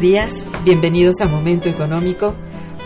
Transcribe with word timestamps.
Días, 0.00 0.30
bienvenidos 0.64 1.16
a 1.20 1.26
Momento 1.26 1.68
Económico, 1.68 2.36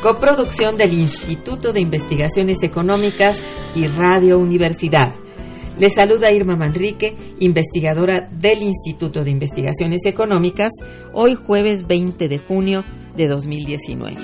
coproducción 0.03 0.79
del 0.79 0.95
Instituto 0.95 1.75
de 1.75 1.81
Investigaciones 1.81 2.63
Económicas 2.63 3.45
y 3.75 3.87
Radio 3.87 4.39
Universidad. 4.39 5.13
Les 5.79 5.93
saluda 5.95 6.33
Irma 6.33 6.57
Manrique, 6.57 7.15
investigadora 7.39 8.31
del 8.33 8.63
Instituto 8.63 9.25
de 9.25 9.31
Investigaciones 9.31 10.07
Económicas, 10.07 10.73
hoy 11.13 11.35
jueves 11.35 11.87
20 11.87 12.29
de 12.29 12.39
junio 12.39 12.83
de 13.15 13.29
2019. 13.29 14.17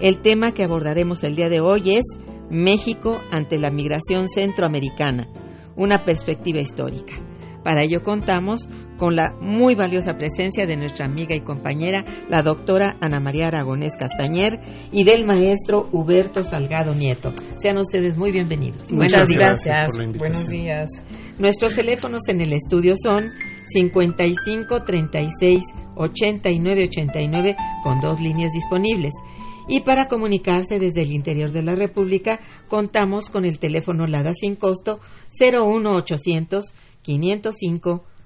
El 0.00 0.20
tema 0.20 0.52
que 0.52 0.64
abordaremos 0.64 1.24
el 1.24 1.34
día 1.34 1.48
de 1.48 1.60
hoy 1.60 1.94
es 1.96 2.04
México 2.50 3.22
ante 3.30 3.58
la 3.58 3.70
migración 3.70 4.28
centroamericana, 4.28 5.28
una 5.76 6.04
perspectiva 6.04 6.60
histórica. 6.60 7.14
Para 7.62 7.84
ello 7.84 8.02
contamos 8.02 8.68
con 9.02 9.16
la 9.16 9.34
muy 9.40 9.74
valiosa 9.74 10.16
presencia 10.16 10.64
de 10.64 10.76
nuestra 10.76 11.06
amiga 11.06 11.34
y 11.34 11.40
compañera, 11.40 12.04
la 12.30 12.44
doctora 12.44 12.98
Ana 13.00 13.18
María 13.18 13.48
Aragonés 13.48 13.96
Castañer, 13.96 14.60
y 14.92 15.02
del 15.02 15.26
maestro 15.26 15.88
Huberto 15.90 16.44
Salgado 16.44 16.94
Nieto. 16.94 17.32
Sean 17.58 17.78
ustedes 17.78 18.16
muy 18.16 18.30
bienvenidos. 18.30 18.92
Muchas 18.92 19.28
gracias. 19.28 19.88
Buenos 20.16 20.46
días. 20.46 20.88
Nuestros 21.36 21.74
teléfonos 21.74 22.28
en 22.28 22.42
el 22.42 22.52
estudio 22.52 22.94
son 22.96 23.24
55 23.70 24.84
36 24.84 25.64
89 25.96 26.84
89 26.84 27.56
con 27.82 28.00
dos 28.00 28.20
líneas 28.20 28.52
disponibles. 28.52 29.14
Y 29.66 29.80
para 29.80 30.06
comunicarse 30.06 30.78
desde 30.78 31.02
el 31.02 31.10
interior 31.10 31.50
de 31.50 31.62
la 31.62 31.74
República, 31.74 32.38
contamos 32.68 33.30
con 33.30 33.46
el 33.46 33.58
teléfono 33.58 34.06
LADA 34.06 34.32
sin 34.32 34.54
costo 34.54 35.00
01800 35.40 36.72
505 37.02 38.04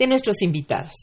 de 0.00 0.06
nuestros 0.06 0.40
invitados. 0.40 0.94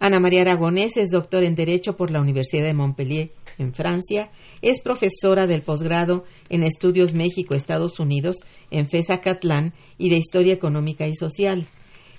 Ana 0.00 0.18
María 0.18 0.40
Aragonés 0.40 0.96
es 0.96 1.10
doctor 1.10 1.44
en 1.44 1.54
Derecho 1.54 1.98
por 1.98 2.10
la 2.10 2.20
Universidad 2.20 2.64
de 2.64 2.72
Montpellier 2.72 3.30
en 3.58 3.74
Francia, 3.74 4.30
es 4.62 4.80
profesora 4.80 5.46
del 5.46 5.60
posgrado 5.60 6.24
en 6.48 6.62
Estudios 6.62 7.12
México-Estados 7.12 8.00
Unidos 8.00 8.36
en 8.70 8.88
FESA 8.88 9.20
Catlán 9.20 9.74
y 9.98 10.08
de 10.08 10.16
Historia 10.16 10.54
Económica 10.54 11.06
y 11.06 11.14
Social. 11.14 11.68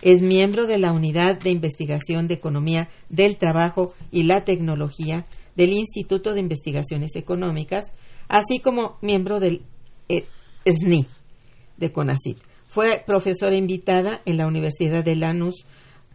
Es 0.03 0.21
miembro 0.21 0.67
de 0.67 0.77
la 0.77 0.91
Unidad 0.91 1.39
de 1.39 1.49
Investigación 1.49 2.27
de 2.27 2.35
Economía 2.35 2.89
del 3.09 3.37
Trabajo 3.37 3.95
y 4.11 4.23
la 4.23 4.45
Tecnología 4.45 5.25
del 5.55 5.73
Instituto 5.73 6.35
de 6.35 6.41
Investigaciones 6.41 7.15
Económicas, 7.15 7.91
así 8.27 8.59
como 8.59 8.99
miembro 9.01 9.39
del 9.39 9.63
SNI 10.63 11.07
de 11.77 11.91
CONACYT. 11.91 12.37
Fue 12.67 13.03
profesora 13.05 13.55
invitada 13.55 14.21
en 14.25 14.37
la 14.37 14.45
Universidad 14.45 15.03
de 15.03 15.15
Lanús 15.15 15.65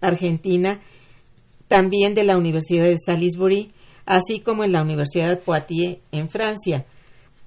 Argentina, 0.00 0.80
también 1.68 2.14
de 2.14 2.24
la 2.24 2.36
Universidad 2.36 2.84
de 2.84 2.96
Salisbury, 2.98 3.72
así 4.06 4.40
como 4.40 4.64
en 4.64 4.72
la 4.72 4.82
Universidad 4.82 5.40
Poitiers 5.40 5.98
en 6.12 6.30
Francia. 6.30 6.86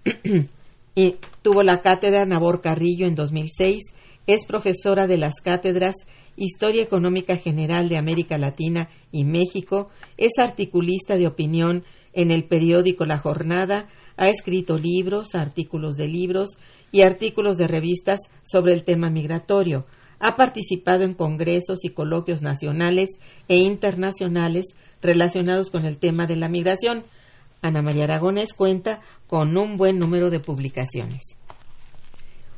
y 0.95 1.15
tuvo 1.41 1.63
la 1.63 1.81
cátedra 1.81 2.25
Nabor 2.25 2.61
Carrillo 2.61 3.07
en 3.07 3.15
2006, 3.15 3.81
es 4.27 4.45
profesora 4.45 5.07
de 5.07 5.17
las 5.17 5.33
cátedras 5.43 5.95
Historia 6.37 6.81
Económica 6.81 7.35
General 7.35 7.89
de 7.89 7.97
América 7.97 8.37
Latina 8.37 8.89
y 9.11 9.25
México, 9.25 9.89
es 10.17 10.31
articulista 10.39 11.17
de 11.17 11.27
opinión 11.27 11.83
en 12.13 12.31
el 12.31 12.45
periódico 12.45 13.05
La 13.05 13.17
Jornada, 13.17 13.89
ha 14.17 14.29
escrito 14.29 14.77
libros, 14.77 15.35
artículos 15.35 15.95
de 15.95 16.07
libros 16.07 16.57
y 16.91 17.01
artículos 17.01 17.57
de 17.57 17.67
revistas 17.67 18.19
sobre 18.43 18.73
el 18.73 18.83
tema 18.83 19.09
migratorio. 19.09 19.85
Ha 20.23 20.35
participado 20.35 21.03
en 21.03 21.15
congresos 21.15 21.83
y 21.83 21.89
coloquios 21.89 22.43
nacionales 22.43 23.09
e 23.47 23.57
internacionales 23.57 24.65
relacionados 25.01 25.71
con 25.71 25.85
el 25.85 25.97
tema 25.97 26.27
de 26.27 26.35
la 26.35 26.47
migración. 26.47 27.03
Ana 27.63 27.81
María 27.81 28.03
Aragones 28.03 28.53
cuenta 28.53 29.01
con 29.25 29.57
un 29.57 29.77
buen 29.77 29.97
número 29.97 30.29
de 30.29 30.39
publicaciones. 30.39 31.21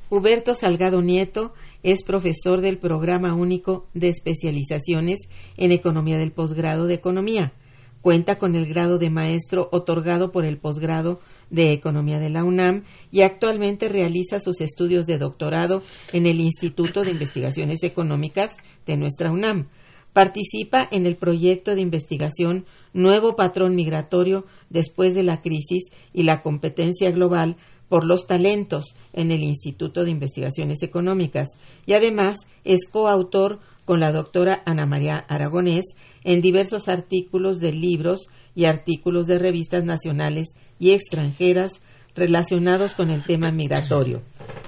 Huberto 0.09 0.55
Salgado 0.55 1.01
Nieto 1.01 1.53
es 1.83 2.03
profesor 2.03 2.59
del 2.59 2.77
Programa 2.77 3.33
Único 3.33 3.87
de 3.93 4.09
Especializaciones 4.09 5.21
en 5.55 5.71
Economía 5.71 6.17
del 6.17 6.33
Posgrado 6.33 6.85
de 6.85 6.95
Economía. 6.95 7.53
Cuenta 8.01 8.37
con 8.37 8.55
el 8.55 8.67
grado 8.67 8.99
de 8.99 9.09
maestro 9.09 9.69
otorgado 9.71 10.33
por 10.33 10.43
el 10.43 10.57
posgrado 10.57 11.21
de 11.53 11.71
Economía 11.71 12.19
de 12.19 12.31
la 12.31 12.43
UNAM 12.43 12.83
y 13.11 13.21
actualmente 13.21 13.87
realiza 13.87 14.39
sus 14.39 14.59
estudios 14.59 15.05
de 15.05 15.19
doctorado 15.19 15.83
en 16.11 16.25
el 16.25 16.41
Instituto 16.41 17.03
de 17.03 17.11
Investigaciones 17.11 17.83
Económicas 17.83 18.57
de 18.87 18.97
nuestra 18.97 19.31
UNAM. 19.31 19.67
Participa 20.13 20.87
en 20.91 21.05
el 21.05 21.15
proyecto 21.15 21.75
de 21.75 21.81
investigación 21.81 22.65
Nuevo 22.91 23.35
Patrón 23.35 23.75
Migratorio 23.75 24.45
después 24.71 25.13
de 25.13 25.21
la 25.21 25.41
crisis 25.41 25.91
y 26.11 26.23
la 26.23 26.41
competencia 26.41 27.11
global 27.11 27.55
por 27.87 28.03
los 28.03 28.25
talentos 28.25 28.95
en 29.13 29.29
el 29.29 29.43
Instituto 29.43 30.03
de 30.03 30.09
Investigaciones 30.09 30.81
Económicas 30.81 31.49
y 31.85 31.93
además 31.93 32.37
es 32.63 32.87
coautor 32.89 33.59
con 33.85 33.99
la 33.99 34.11
doctora 34.11 34.63
Ana 34.65 34.87
María 34.87 35.17
Aragonés 35.17 35.85
en 36.23 36.41
diversos 36.41 36.87
artículos 36.87 37.59
de 37.59 37.73
libros 37.73 38.27
y 38.55 38.65
artículos 38.65 39.27
de 39.27 39.39
revistas 39.39 39.83
nacionales 39.83 40.49
y 40.79 40.91
extranjeras 40.91 41.71
relacionados 42.15 42.93
con 42.93 43.09
el 43.09 43.23
tema 43.23 43.51
migratorio. 43.51 44.21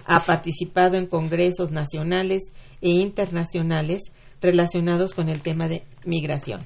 Ha 0.05 0.21
participado 0.21 0.97
en 0.97 1.07
congresos 1.07 1.71
nacionales 1.71 2.41
e 2.81 2.89
internacionales 2.89 4.01
relacionados 4.41 5.13
con 5.13 5.29
el 5.29 5.41
tema 5.41 5.67
de 5.67 5.83
migración. 6.05 6.61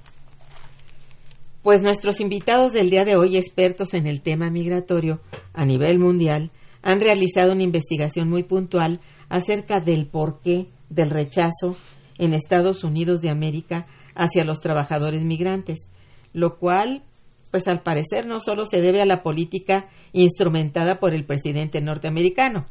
Pues 1.61 1.81
nuestros 1.81 2.21
invitados 2.21 2.71
del 2.71 2.89
día 2.89 3.03
de 3.03 3.17
hoy, 3.17 3.35
expertos 3.35 3.93
en 3.93 4.07
el 4.07 4.21
tema 4.21 4.49
migratorio 4.49 5.19
a 5.53 5.65
nivel 5.65 5.99
mundial, 5.99 6.51
han 6.81 7.01
realizado 7.01 7.51
una 7.51 7.63
investigación 7.63 8.29
muy 8.29 8.43
puntual 8.43 9.01
acerca 9.27 9.81
del 9.81 10.07
porqué 10.07 10.67
del 10.89 11.09
rechazo 11.09 11.75
en 12.17 12.33
Estados 12.33 12.83
Unidos 12.83 13.21
de 13.21 13.29
América 13.29 13.87
hacia 14.15 14.43
los 14.43 14.61
trabajadores 14.61 15.23
migrantes, 15.23 15.89
lo 16.33 16.57
cual, 16.57 17.03
pues 17.51 17.67
al 17.67 17.81
parecer 17.81 18.25
no 18.25 18.41
solo 18.41 18.65
se 18.65 18.81
debe 18.81 19.01
a 19.01 19.05
la 19.05 19.23
política 19.23 19.87
instrumentada 20.13 20.99
por 20.99 21.13
el 21.13 21.25
presidente 21.25 21.81
norteamericano, 21.81 22.65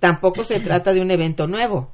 tampoco 0.00 0.44
se 0.44 0.60
trata 0.64 0.92
de 0.92 1.00
un 1.00 1.10
evento 1.10 1.46
nuevo, 1.46 1.90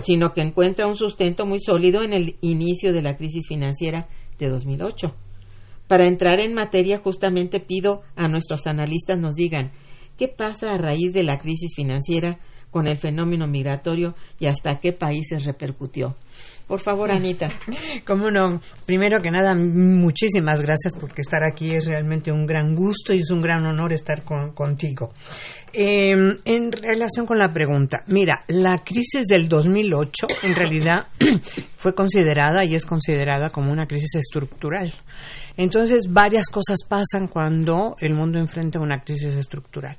sino 0.00 0.32
que 0.32 0.42
encuentra 0.42 0.86
un 0.86 0.96
sustento 0.96 1.46
muy 1.46 1.60
sólido 1.60 2.02
en 2.02 2.12
el 2.12 2.36
inicio 2.40 2.92
de 2.92 3.02
la 3.02 3.16
crisis 3.16 3.46
financiera 3.48 4.08
de 4.38 4.48
2008. 4.48 5.14
Para 5.86 6.04
entrar 6.04 6.40
en 6.40 6.54
materia, 6.54 6.98
justamente 6.98 7.58
pido 7.58 8.02
a 8.14 8.28
nuestros 8.28 8.66
analistas 8.66 9.18
nos 9.18 9.34
digan 9.34 9.72
qué 10.16 10.28
pasa 10.28 10.72
a 10.72 10.78
raíz 10.78 11.12
de 11.12 11.24
la 11.24 11.40
crisis 11.40 11.72
financiera 11.74 12.38
con 12.70 12.86
el 12.86 12.96
fenómeno 12.98 13.48
migratorio 13.48 14.14
y 14.38 14.46
hasta 14.46 14.78
qué 14.78 14.92
países 14.92 15.44
repercutió. 15.44 16.16
Por 16.70 16.78
favor, 16.78 17.10
Anita. 17.10 17.48
Cómo 18.06 18.30
no. 18.30 18.60
Primero 18.86 19.20
que 19.20 19.32
nada, 19.32 19.56
muchísimas 19.56 20.62
gracias 20.62 20.94
porque 20.94 21.20
estar 21.20 21.42
aquí 21.42 21.74
es 21.74 21.84
realmente 21.84 22.30
un 22.30 22.46
gran 22.46 22.76
gusto 22.76 23.12
y 23.12 23.18
es 23.18 23.30
un 23.32 23.42
gran 23.42 23.66
honor 23.66 23.92
estar 23.92 24.22
contigo. 24.22 25.12
Em, 25.72 26.36
en 26.44 26.70
relación 26.70 27.26
con 27.26 27.38
la 27.38 27.52
pregunta, 27.52 28.04
mira, 28.06 28.44
la 28.46 28.84
crisis 28.84 29.26
del 29.26 29.48
2008 29.48 30.28
en 30.44 30.54
realidad 30.54 31.08
fue 31.80 31.94
considerada 31.94 32.62
y 32.66 32.74
es 32.74 32.84
considerada 32.84 33.48
como 33.48 33.72
una 33.72 33.86
crisis 33.86 34.14
estructural. 34.14 34.92
Entonces, 35.56 36.12
varias 36.12 36.48
cosas 36.48 36.80
pasan 36.86 37.26
cuando 37.26 37.96
el 38.00 38.12
mundo 38.12 38.38
enfrenta 38.38 38.78
una 38.78 38.98
crisis 38.98 39.34
estructural. 39.34 39.96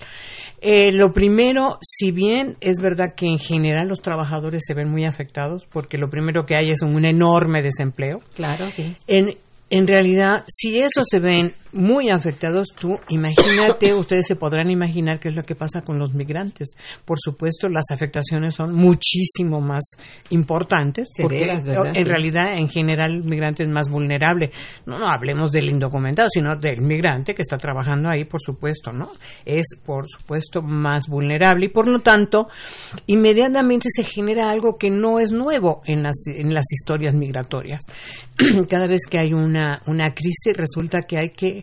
Eh, 0.61 0.91
lo 0.91 1.11
primero, 1.11 1.79
si 1.81 2.11
bien 2.11 2.55
es 2.61 2.79
verdad 2.79 3.15
que 3.15 3.25
en 3.25 3.39
general 3.39 3.87
los 3.87 4.03
trabajadores 4.03 4.61
se 4.63 4.75
ven 4.75 4.91
muy 4.91 5.05
afectados, 5.05 5.65
porque 5.71 5.97
lo 5.97 6.07
primero 6.07 6.45
que 6.45 6.53
hay 6.55 6.69
es 6.69 6.83
un 6.83 7.03
enorme 7.03 7.63
desempleo. 7.63 8.21
Claro, 8.35 8.67
sí. 8.75 8.95
En, 9.07 9.35
en 9.71 9.87
realidad, 9.87 10.43
si 10.47 10.79
eso 10.79 11.01
se 11.03 11.19
ven 11.19 11.51
muy 11.73 12.09
afectados, 12.09 12.67
tú 12.79 12.97
imagínate, 13.09 13.93
ustedes 13.95 14.27
se 14.27 14.35
podrán 14.35 14.69
imaginar 14.69 15.19
qué 15.19 15.29
es 15.29 15.35
lo 15.35 15.43
que 15.43 15.55
pasa 15.55 15.81
con 15.81 15.97
los 15.97 16.13
migrantes. 16.13 16.69
Por 17.05 17.17
supuesto, 17.19 17.67
las 17.67 17.85
afectaciones 17.91 18.55
son 18.55 18.73
muchísimo 18.73 19.61
más 19.61 19.83
importantes, 20.29 21.09
porque 21.21 21.49
en 21.49 22.05
realidad, 22.05 22.53
en 22.57 22.69
general, 22.69 23.11
el 23.11 23.23
migrante 23.23 23.63
es 23.63 23.69
más 23.69 23.89
vulnerable. 23.89 24.51
No, 24.85 24.99
no 24.99 25.09
hablemos 25.09 25.51
del 25.51 25.69
indocumentado, 25.69 26.29
sino 26.31 26.55
del 26.55 26.81
migrante 26.81 27.33
que 27.33 27.41
está 27.41 27.57
trabajando 27.57 28.09
ahí, 28.09 28.25
por 28.25 28.41
supuesto, 28.41 28.91
¿no? 28.91 29.11
Es, 29.45 29.65
por 29.85 30.05
supuesto, 30.09 30.61
más 30.61 31.07
vulnerable 31.07 31.65
y, 31.65 31.69
por 31.69 31.87
lo 31.87 31.99
tanto, 31.99 32.47
inmediatamente 33.07 33.87
se 33.89 34.03
genera 34.03 34.49
algo 34.49 34.77
que 34.77 34.89
no 34.89 35.19
es 35.19 35.31
nuevo 35.31 35.81
en 35.85 36.03
las, 36.03 36.27
en 36.27 36.53
las 36.53 36.65
historias 36.71 37.15
migratorias. 37.15 37.81
Cada 38.69 38.87
vez 38.87 39.01
que 39.09 39.19
hay 39.19 39.33
una, 39.33 39.81
una 39.87 40.13
crisis, 40.13 40.55
resulta 40.55 41.03
que 41.03 41.17
hay 41.17 41.29
que 41.29 41.60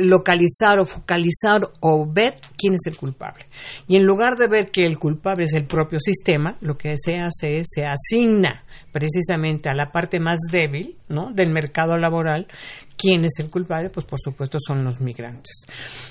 localizar 0.00 0.78
o 0.78 0.84
focalizar 0.84 1.68
o 1.80 2.06
ver 2.10 2.36
quién 2.56 2.74
es 2.74 2.86
el 2.86 2.96
culpable. 2.96 3.46
Y 3.86 3.96
en 3.96 4.04
lugar 4.04 4.36
de 4.36 4.48
ver 4.48 4.70
que 4.70 4.82
el 4.82 4.98
culpable 4.98 5.44
es 5.44 5.54
el 5.54 5.66
propio 5.66 5.98
sistema, 6.00 6.56
lo 6.60 6.76
que 6.76 6.96
se 6.98 7.16
hace 7.16 7.60
es 7.60 7.68
se 7.70 7.84
asigna 7.84 8.64
precisamente 8.92 9.68
a 9.68 9.74
la 9.74 9.92
parte 9.92 10.18
más 10.18 10.38
débil 10.50 10.96
¿no? 11.08 11.30
del 11.32 11.50
mercado 11.50 11.96
laboral 11.96 12.46
quién 12.96 13.24
es 13.24 13.38
el 13.38 13.50
culpable, 13.50 13.90
pues 13.90 14.04
por 14.04 14.18
supuesto 14.18 14.58
son 14.60 14.84
los 14.84 15.00
migrantes. 15.00 15.66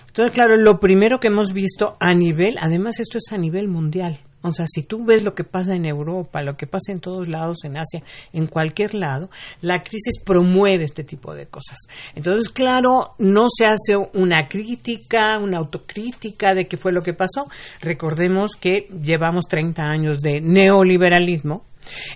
Entonces, 0.08 0.34
claro, 0.34 0.56
lo 0.56 0.80
primero 0.80 1.20
que 1.20 1.28
hemos 1.28 1.50
visto 1.50 1.98
a 2.00 2.14
nivel, 2.14 2.58
además 2.60 3.00
esto 3.00 3.18
es 3.18 3.32
a 3.34 3.38
nivel 3.38 3.68
mundial, 3.68 4.20
o 4.42 4.52
sea, 4.52 4.66
si 4.68 4.84
tú 4.84 5.04
ves 5.04 5.24
lo 5.24 5.34
que 5.34 5.44
pasa 5.44 5.76
en 5.76 5.86
Europa, 5.86 6.42
lo 6.42 6.56
que 6.56 6.68
pasa 6.68 6.92
en 6.92 7.00
todos 7.00 7.28
lados, 7.28 7.64
en 7.64 7.78
Asia, 7.78 8.04
en 8.34 8.48
cualquier 8.48 8.94
lado, 8.94 9.30
la 9.62 9.84
crisis 9.84 10.20
promueve 10.24 10.86
este 10.86 11.04
tipo 11.04 11.34
de 11.34 11.48
cosas. 11.48 11.80
Entonces, 12.16 12.50
claro, 12.50 13.16
no 13.18 13.48
se 13.50 13.66
hace 13.66 13.98
una 14.14 14.48
crítica, 14.48 15.38
una 15.40 15.58
autocrítica 15.58 16.54
de 16.54 16.66
qué 16.66 16.78
fue 16.78 16.92
lo 16.92 17.02
que 17.02 17.14
pasó. 17.14 17.48
Recordemos 17.82 18.52
que 18.56 18.88
llevamos 19.02 19.46
30 19.50 19.84
años 19.84 20.22
de 20.22 20.40
neoliberalismo, 20.40 21.64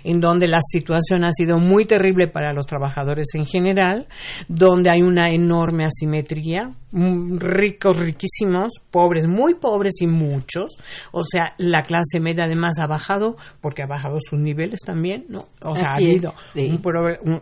en 0.04 0.20
donde 0.20 0.46
la 0.46 0.60
situación 0.60 1.24
ha 1.24 1.32
sido 1.32 1.58
muy 1.58 1.84
terrible 1.84 2.28
para 2.28 2.52
los 2.52 2.66
trabajadores 2.66 3.28
en 3.34 3.46
general, 3.46 4.06
donde 4.48 4.90
hay 4.90 5.02
una 5.02 5.28
enorme 5.28 5.84
asimetría, 5.84 6.70
mm, 6.90 7.38
ricos, 7.38 7.96
riquísimos, 7.96 8.72
pobres, 8.90 9.26
muy 9.26 9.54
pobres 9.54 9.94
y 10.00 10.06
muchos. 10.06 10.76
O 11.12 11.22
sea, 11.22 11.54
la 11.58 11.82
clase 11.82 12.20
media 12.20 12.44
además 12.44 12.78
ha 12.78 12.86
bajado 12.86 13.36
porque 13.60 13.82
ha 13.82 13.86
bajado 13.86 14.18
sus 14.20 14.38
niveles 14.38 14.80
también, 14.84 15.26
¿no? 15.28 15.40
O 15.62 15.74
sea, 15.74 15.92
ha 15.92 15.94
habido 15.94 16.34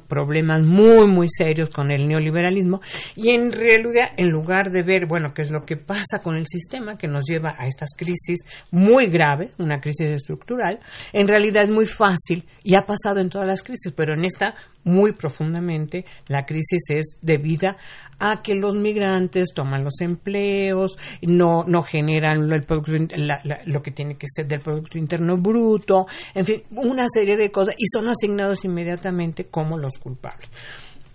problemas 0.08 0.66
muy, 0.66 1.06
muy 1.06 1.28
serios 1.28 1.70
con 1.70 1.90
el 1.90 2.06
neoliberalismo 2.06 2.80
y 3.16 3.30
en 3.30 3.52
realidad, 3.52 4.10
en 4.16 4.30
lugar 4.30 4.70
de 4.70 4.82
ver, 4.82 5.06
bueno, 5.06 5.32
qué 5.34 5.42
es 5.42 5.50
lo 5.50 5.64
que 5.64 5.76
pasa 5.76 6.20
con 6.22 6.36
el 6.36 6.46
sistema 6.46 6.96
que 6.96 7.08
nos 7.08 7.24
lleva 7.26 7.54
a 7.58 7.66
estas 7.66 7.90
crisis 7.96 8.40
muy 8.70 9.06
graves, 9.06 9.54
una 9.58 9.78
crisis 9.78 10.08
estructural, 10.08 10.80
en 11.12 11.28
realidad 11.28 11.64
es 11.64 11.70
muy 11.70 11.86
fácil 11.86 12.19
y 12.62 12.74
ha 12.74 12.86
pasado 12.86 13.20
en 13.20 13.28
todas 13.28 13.46
las 13.46 13.62
crisis, 13.62 13.92
pero 13.94 14.14
en 14.14 14.24
esta 14.24 14.54
muy 14.84 15.12
profundamente 15.12 16.04
la 16.28 16.44
crisis 16.44 16.82
es 16.90 17.16
debida 17.20 17.76
a 18.18 18.42
que 18.42 18.54
los 18.54 18.74
migrantes 18.74 19.52
toman 19.54 19.84
los 19.84 20.00
empleos, 20.00 20.96
no, 21.22 21.64
no 21.64 21.82
generan 21.82 22.48
lo 22.48 23.82
que 23.82 23.90
tiene 23.90 24.16
que 24.16 24.26
ser 24.28 24.46
del 24.46 24.60
Producto 24.60 24.98
Interno 24.98 25.36
Bruto, 25.36 26.06
en 26.34 26.44
fin, 26.44 26.62
una 26.70 27.06
serie 27.08 27.36
de 27.36 27.50
cosas 27.50 27.74
y 27.78 27.86
son 27.86 28.08
asignados 28.08 28.64
inmediatamente 28.64 29.46
como 29.46 29.78
los 29.78 29.98
culpables 29.98 30.48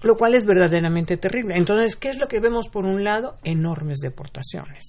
lo 0.02 0.16
cual 0.16 0.36
es 0.36 0.46
verdaderamente 0.46 1.18
terrible. 1.18 1.56
Entonces, 1.58 1.96
¿qué 1.96 2.10
es 2.10 2.20
lo 2.20 2.28
que 2.28 2.40
vemos 2.40 2.70
por 2.70 2.86
un 2.86 3.04
lado? 3.04 3.38
Enormes 3.44 3.98
deportaciones 4.04 4.84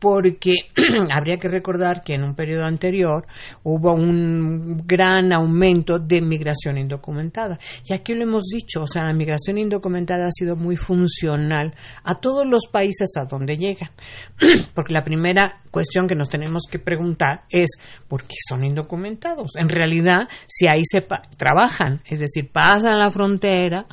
porque 0.00 0.54
habría 1.14 1.36
que 1.36 1.48
recordar 1.48 2.00
que 2.02 2.14
en 2.14 2.24
un 2.24 2.34
periodo 2.34 2.64
anterior 2.64 3.26
hubo 3.62 3.94
un 3.94 4.82
gran 4.86 5.32
aumento 5.32 5.98
de 5.98 6.22
migración 6.22 6.78
indocumentada. 6.78 7.58
Y 7.84 7.92
aquí 7.92 8.14
lo 8.14 8.24
hemos 8.24 8.44
dicho, 8.46 8.82
o 8.82 8.86
sea, 8.86 9.04
la 9.04 9.12
migración 9.12 9.58
indocumentada 9.58 10.26
ha 10.26 10.32
sido 10.32 10.56
muy 10.56 10.76
funcional 10.76 11.74
a 12.02 12.14
todos 12.14 12.46
los 12.46 12.66
países 12.72 13.10
a 13.16 13.26
donde 13.26 13.56
llegan. 13.56 13.90
porque 14.74 14.94
la 14.94 15.04
primera 15.04 15.60
cuestión 15.70 16.08
que 16.08 16.14
nos 16.14 16.30
tenemos 16.30 16.64
que 16.68 16.78
preguntar 16.78 17.44
es, 17.50 17.68
¿por 18.08 18.22
qué 18.24 18.36
son 18.48 18.64
indocumentados? 18.64 19.52
En 19.56 19.68
realidad, 19.68 20.28
si 20.46 20.66
ahí 20.66 20.82
se 20.84 21.06
trabajan, 21.36 22.00
es 22.06 22.20
decir, 22.20 22.50
pasan 22.50 22.98
la 22.98 23.10
frontera, 23.10 23.86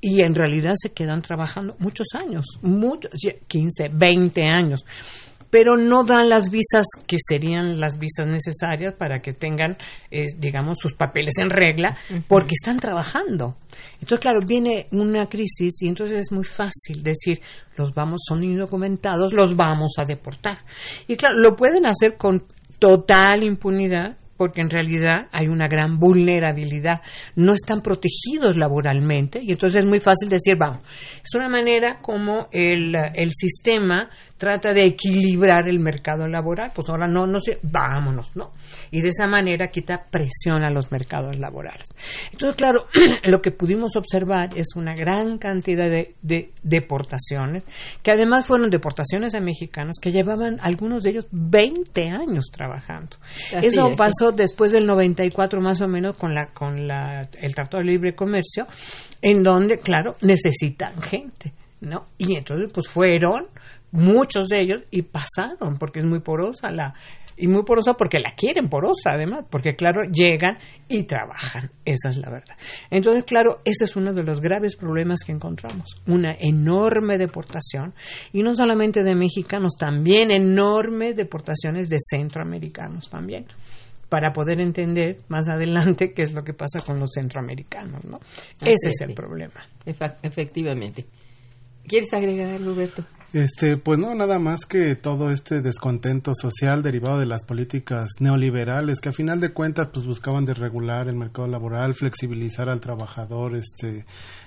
y 0.00 0.22
en 0.22 0.34
realidad 0.34 0.74
se 0.80 0.92
quedan 0.92 1.22
trabajando 1.22 1.76
muchos 1.78 2.08
años, 2.14 2.46
muchos, 2.62 3.10
15, 3.48 3.90
20 3.92 4.42
años 4.44 4.84
pero 5.50 5.76
no 5.76 6.04
dan 6.04 6.28
las 6.28 6.48
visas 6.48 6.86
que 7.06 7.16
serían 7.18 7.80
las 7.80 7.98
visas 7.98 8.26
necesarias 8.26 8.94
para 8.94 9.18
que 9.18 9.32
tengan, 9.32 9.76
eh, 10.10 10.28
digamos, 10.38 10.78
sus 10.80 10.94
papeles 10.94 11.34
en 11.38 11.50
regla, 11.50 11.98
porque 12.28 12.54
están 12.54 12.78
trabajando. 12.78 13.56
Entonces, 13.94 14.20
claro, 14.20 14.40
viene 14.46 14.86
una 14.92 15.26
crisis 15.26 15.82
y 15.82 15.88
entonces 15.88 16.18
es 16.18 16.32
muy 16.32 16.44
fácil 16.44 17.02
decir, 17.02 17.40
los 17.76 17.92
vamos, 17.92 18.20
son 18.26 18.44
indocumentados, 18.44 19.32
los 19.32 19.56
vamos 19.56 19.94
a 19.98 20.04
deportar. 20.04 20.58
Y 21.08 21.16
claro, 21.16 21.36
lo 21.38 21.56
pueden 21.56 21.84
hacer 21.84 22.16
con 22.16 22.44
total 22.78 23.42
impunidad 23.42 24.16
porque 24.40 24.62
en 24.62 24.70
realidad 24.70 25.28
hay 25.32 25.48
una 25.48 25.68
gran 25.68 25.98
vulnerabilidad. 25.98 27.02
No 27.36 27.52
están 27.52 27.82
protegidos 27.82 28.56
laboralmente 28.56 29.38
y 29.42 29.50
entonces 29.50 29.80
es 29.80 29.86
muy 29.86 30.00
fácil 30.00 30.30
decir, 30.30 30.54
vamos, 30.58 30.78
es 31.16 31.34
una 31.34 31.50
manera 31.50 31.98
como 32.00 32.48
el, 32.50 32.94
el 33.14 33.32
sistema 33.34 34.08
trata 34.40 34.72
de 34.72 34.86
equilibrar 34.86 35.68
el 35.68 35.80
mercado 35.80 36.26
laboral, 36.26 36.72
pues 36.74 36.88
ahora 36.88 37.06
no, 37.06 37.26
no 37.26 37.40
sé, 37.40 37.58
vámonos, 37.62 38.34
¿no? 38.34 38.52
Y 38.90 39.02
de 39.02 39.10
esa 39.10 39.26
manera 39.26 39.68
quita 39.68 40.06
presión 40.10 40.64
a 40.64 40.70
los 40.70 40.90
mercados 40.90 41.38
laborales. 41.38 41.84
Entonces, 42.32 42.56
claro, 42.56 42.86
lo 43.24 43.42
que 43.42 43.50
pudimos 43.50 43.96
observar 43.96 44.56
es 44.56 44.68
una 44.76 44.94
gran 44.94 45.36
cantidad 45.36 45.90
de, 45.90 46.14
de 46.22 46.52
deportaciones, 46.62 47.64
que 48.02 48.12
además 48.12 48.46
fueron 48.46 48.70
deportaciones 48.70 49.34
de 49.34 49.42
mexicanos 49.42 49.98
que 50.00 50.10
llevaban 50.10 50.56
algunos 50.62 51.02
de 51.02 51.10
ellos 51.10 51.26
20 51.32 52.08
años 52.08 52.46
trabajando. 52.50 53.18
Eso 53.52 53.94
pasó 53.94 54.29
después 54.32 54.72
del 54.72 54.86
94 54.86 55.60
más 55.60 55.80
o 55.80 55.88
menos 55.88 56.16
con 56.16 56.34
la 56.34 56.46
con 56.46 56.86
la 56.86 57.28
el 57.40 57.54
Tratado 57.54 57.82
de 57.82 57.90
Libre 57.90 58.14
Comercio, 58.14 58.66
en 59.22 59.42
donde, 59.42 59.78
claro, 59.78 60.16
necesitan 60.20 61.00
gente. 61.00 61.52
¿no? 61.80 62.06
Y 62.18 62.36
entonces, 62.36 62.70
pues 62.72 62.88
fueron 62.88 63.46
muchos 63.92 64.48
de 64.48 64.60
ellos 64.60 64.82
y 64.90 65.02
pasaron 65.02 65.76
porque 65.78 66.00
es 66.00 66.06
muy 66.06 66.20
porosa 66.20 66.70
la 66.70 66.94
y 67.36 67.48
muy 67.48 67.64
porosa 67.64 67.94
porque 67.94 68.20
la 68.20 68.34
quieren 68.36 68.68
porosa 68.68 69.12
además 69.14 69.46
porque 69.50 69.74
claro 69.74 70.02
llegan 70.02 70.58
y 70.88 71.04
trabajan 71.04 71.72
esa 71.84 72.10
es 72.10 72.18
la 72.18 72.30
verdad 72.30 72.56
entonces 72.90 73.24
claro 73.24 73.62
ese 73.64 73.86
es 73.86 73.96
uno 73.96 74.12
de 74.12 74.22
los 74.22 74.40
graves 74.40 74.76
problemas 74.76 75.20
que 75.24 75.32
encontramos 75.32 75.88
una 76.06 76.36
enorme 76.38 77.18
deportación 77.18 77.94
y 78.32 78.44
no 78.44 78.54
solamente 78.54 79.02
de 79.02 79.16
mexicanos 79.16 79.72
también 79.76 80.30
enormes 80.30 81.16
deportaciones 81.16 81.88
de 81.88 81.98
centroamericanos 81.98 83.08
también 83.08 83.46
para 84.10 84.32
poder 84.34 84.60
entender 84.60 85.20
más 85.28 85.48
adelante 85.48 86.12
qué 86.12 86.24
es 86.24 86.34
lo 86.34 86.44
que 86.44 86.52
pasa 86.52 86.80
con 86.80 87.00
los 87.00 87.12
centroamericanos 87.14 88.04
no 88.04 88.20
ese 88.60 88.90
es 88.90 89.00
el 89.00 89.14
problema. 89.14 89.66
Efectivamente. 90.22 91.06
Quieres 91.86 92.12
agregar 92.12 92.60
Roberto 92.60 93.06
este, 93.32 93.76
pues 93.76 93.96
no, 93.96 94.12
nada 94.12 94.40
más 94.40 94.66
que 94.66 94.96
todo 94.96 95.30
este 95.30 95.60
descontento 95.60 96.32
social 96.34 96.82
derivado 96.82 97.20
de 97.20 97.26
las 97.26 97.44
políticas 97.44 98.08
neoliberales 98.18 99.00
que 99.00 99.10
a 99.10 99.12
final 99.12 99.38
de 99.38 99.52
cuentas 99.52 99.88
pues 99.92 100.04
buscaban 100.04 100.44
desregular 100.44 101.06
el 101.06 101.14
mercado 101.14 101.46
laboral, 101.46 101.94
flexibilizar 101.94 102.68
al 102.68 102.80
trabajador, 102.80 103.54
este, 103.54 104.04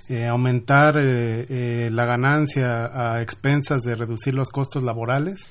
eh, 0.10 0.28
aumentar 0.28 0.98
eh, 0.98 1.46
eh, 1.50 1.90
la 1.94 2.06
ganancia 2.06 2.88
a 2.94 3.22
expensas 3.22 3.84
de 3.84 3.96
reducir 3.96 4.36
los 4.36 4.50
costos 4.50 4.84
laborales, 4.84 5.50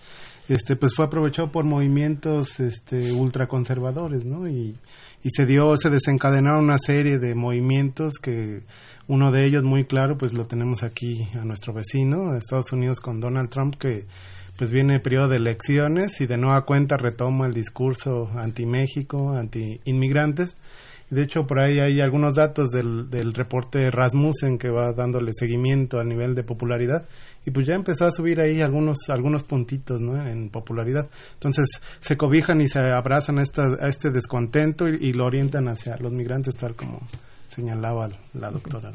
este, 0.48 0.76
pues 0.76 0.94
fue 0.94 1.04
aprovechado 1.04 1.50
por 1.50 1.64
movimientos 1.64 2.60
este, 2.60 3.12
ultraconservadores, 3.12 4.24
¿no? 4.24 4.48
Y, 4.48 4.76
y 5.22 5.30
se 5.30 5.46
dio, 5.46 5.76
se 5.76 5.90
desencadenaron 5.90 6.64
una 6.64 6.78
serie 6.78 7.18
de 7.18 7.34
movimientos 7.34 8.14
que 8.20 8.62
uno 9.08 9.30
de 9.30 9.44
ellos 9.44 9.62
muy 9.62 9.84
claro, 9.84 10.16
pues 10.18 10.32
lo 10.32 10.46
tenemos 10.46 10.82
aquí 10.82 11.28
a 11.34 11.44
nuestro 11.44 11.72
vecino, 11.72 12.34
Estados 12.34 12.72
Unidos 12.72 13.00
con 13.00 13.20
Donald 13.20 13.48
Trump, 13.50 13.76
que 13.76 14.04
pues 14.56 14.70
viene 14.70 14.94
el 14.94 15.02
periodo 15.02 15.28
de 15.28 15.36
elecciones 15.36 16.20
y 16.20 16.26
de 16.26 16.36
nueva 16.36 16.64
cuenta 16.64 16.96
retoma 16.96 17.46
el 17.46 17.54
discurso 17.54 18.28
anti-México, 18.36 19.32
anti-inmigrantes. 19.32 20.54
De 21.12 21.22
hecho, 21.22 21.46
por 21.46 21.60
ahí 21.60 21.78
hay 21.78 22.00
algunos 22.00 22.36
datos 22.36 22.70
del, 22.70 23.10
del 23.10 23.34
reporte 23.34 23.90
Rasmussen 23.90 24.56
que 24.56 24.70
va 24.70 24.94
dándole 24.94 25.32
seguimiento 25.34 26.00
al 26.00 26.08
nivel 26.08 26.34
de 26.34 26.42
popularidad 26.42 27.06
y 27.44 27.50
pues 27.50 27.66
ya 27.66 27.74
empezó 27.74 28.06
a 28.06 28.10
subir 28.10 28.40
ahí 28.40 28.62
algunos 28.62 28.96
algunos 29.10 29.42
puntitos 29.42 30.00
¿no? 30.00 30.26
en 30.26 30.48
popularidad. 30.48 31.10
Entonces 31.34 31.66
se 32.00 32.16
cobijan 32.16 32.62
y 32.62 32.66
se 32.66 32.78
abrazan 32.78 33.38
a, 33.40 33.42
esta, 33.42 33.74
a 33.78 33.88
este 33.88 34.10
descontento 34.10 34.88
y, 34.88 35.08
y 35.08 35.12
lo 35.12 35.26
orientan 35.26 35.68
hacia 35.68 35.98
los 35.98 36.12
migrantes 36.12 36.56
tal 36.56 36.74
como 36.74 37.00
señalaba 37.46 38.08
la 38.32 38.50
doctora. 38.50 38.90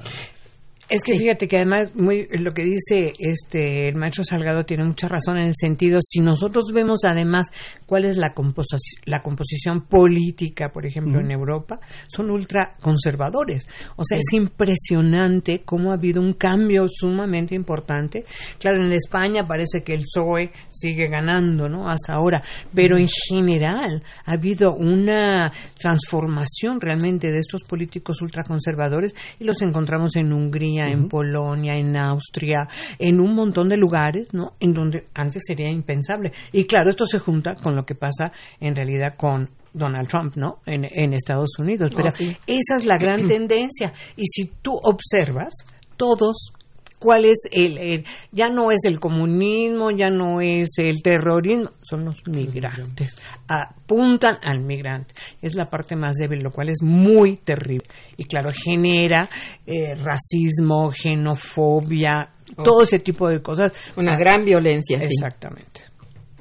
Es 0.89 1.03
que 1.03 1.17
fíjate 1.17 1.49
que 1.49 1.57
además 1.57 1.89
muy 1.95 2.27
lo 2.29 2.53
que 2.53 2.63
dice 2.63 3.11
este 3.19 3.89
el 3.89 3.95
maestro 3.95 4.23
Salgado 4.23 4.63
tiene 4.63 4.85
mucha 4.85 5.09
razón 5.09 5.37
en 5.37 5.47
el 5.47 5.53
sentido 5.53 5.99
si 6.01 6.21
nosotros 6.21 6.63
vemos 6.73 7.03
además 7.03 7.51
cuál 7.85 8.05
es 8.05 8.15
la 8.15 8.33
composición 8.33 8.79
la 9.05 9.21
composición 9.21 9.81
política, 9.81 10.69
por 10.69 10.85
ejemplo, 10.85 11.19
en 11.19 11.31
Europa, 11.31 11.79
son 12.07 12.31
ultra 12.31 12.71
conservadores. 12.81 13.67
O 13.95 14.03
sea, 14.03 14.17
es 14.17 14.31
impresionante 14.33 15.61
cómo 15.65 15.91
ha 15.91 15.95
habido 15.95 16.21
un 16.21 16.33
cambio 16.33 16.85
sumamente 16.89 17.55
importante. 17.55 18.23
Claro, 18.59 18.81
en 18.81 18.91
España 18.93 19.45
parece 19.45 19.81
que 19.81 19.93
el 19.93 20.03
PSOE 20.03 20.51
sigue 20.69 21.07
ganando, 21.07 21.67
¿no? 21.67 21.89
Hasta 21.89 22.13
ahora, 22.13 22.41
pero 22.73 22.97
en 22.97 23.09
general 23.29 24.03
ha 24.25 24.31
habido 24.33 24.73
una 24.73 25.51
transformación 25.79 26.79
realmente 26.79 27.31
de 27.31 27.39
estos 27.39 27.63
políticos 27.63 28.21
ultraconservadores 28.21 29.13
y 29.39 29.43
los 29.43 29.61
encontramos 29.61 30.15
en 30.15 30.31
Hungría 30.31 30.76
en 30.85 31.07
Polonia, 31.07 31.75
en 31.75 31.97
Austria, 31.97 32.67
en 32.99 33.19
un 33.19 33.33
montón 33.33 33.69
de 33.69 33.77
lugares, 33.77 34.33
¿no? 34.33 34.53
En 34.59 34.73
donde 34.73 35.05
antes 35.13 35.43
sería 35.47 35.69
impensable. 35.69 36.33
Y 36.51 36.65
claro, 36.65 36.89
esto 36.89 37.05
se 37.05 37.19
junta 37.19 37.55
con 37.55 37.75
lo 37.75 37.83
que 37.83 37.95
pasa 37.95 38.31
en 38.59 38.75
realidad 38.75 39.15
con 39.17 39.49
Donald 39.73 40.07
Trump, 40.07 40.35
¿no? 40.35 40.59
En, 40.65 40.85
en 40.85 41.13
Estados 41.13 41.57
Unidos. 41.57 41.91
Pero 41.95 42.09
esa 42.09 42.75
es 42.75 42.85
la 42.85 42.97
gran 42.97 43.27
tendencia. 43.27 43.93
Y 44.15 44.25
si 44.27 44.51
tú 44.61 44.77
observas, 44.83 45.53
todos 45.95 46.53
cuál 46.99 47.25
es 47.25 47.47
el, 47.51 48.05
ya 48.31 48.49
no 48.49 48.71
es 48.71 48.83
el 48.85 48.99
comunismo, 48.99 49.91
ya 49.91 50.09
no 50.09 50.41
es 50.41 50.69
el 50.77 51.01
terrorismo, 51.01 51.71
son 51.81 52.05
los 52.05 52.15
migrantes. 52.27 53.15
Apuntan 53.47 54.37
al 54.43 54.61
migrante. 54.61 55.13
Es 55.41 55.55
la 55.55 55.69
parte 55.69 55.95
más 55.95 56.15
débil, 56.15 56.41
lo 56.41 56.51
cual 56.51 56.69
es 56.69 56.81
muy 56.81 57.37
terrible. 57.37 57.85
Y 58.17 58.25
claro, 58.25 58.51
genera 58.51 59.29
eh, 59.65 59.95
racismo, 59.95 60.91
xenofobia, 60.91 62.33
todo 62.63 62.81
ese 62.83 62.99
tipo 62.99 63.27
de 63.29 63.41
cosas. 63.41 63.71
Una 63.95 64.17
gran 64.17 64.43
violencia. 64.43 64.97
Exactamente. 64.99 65.81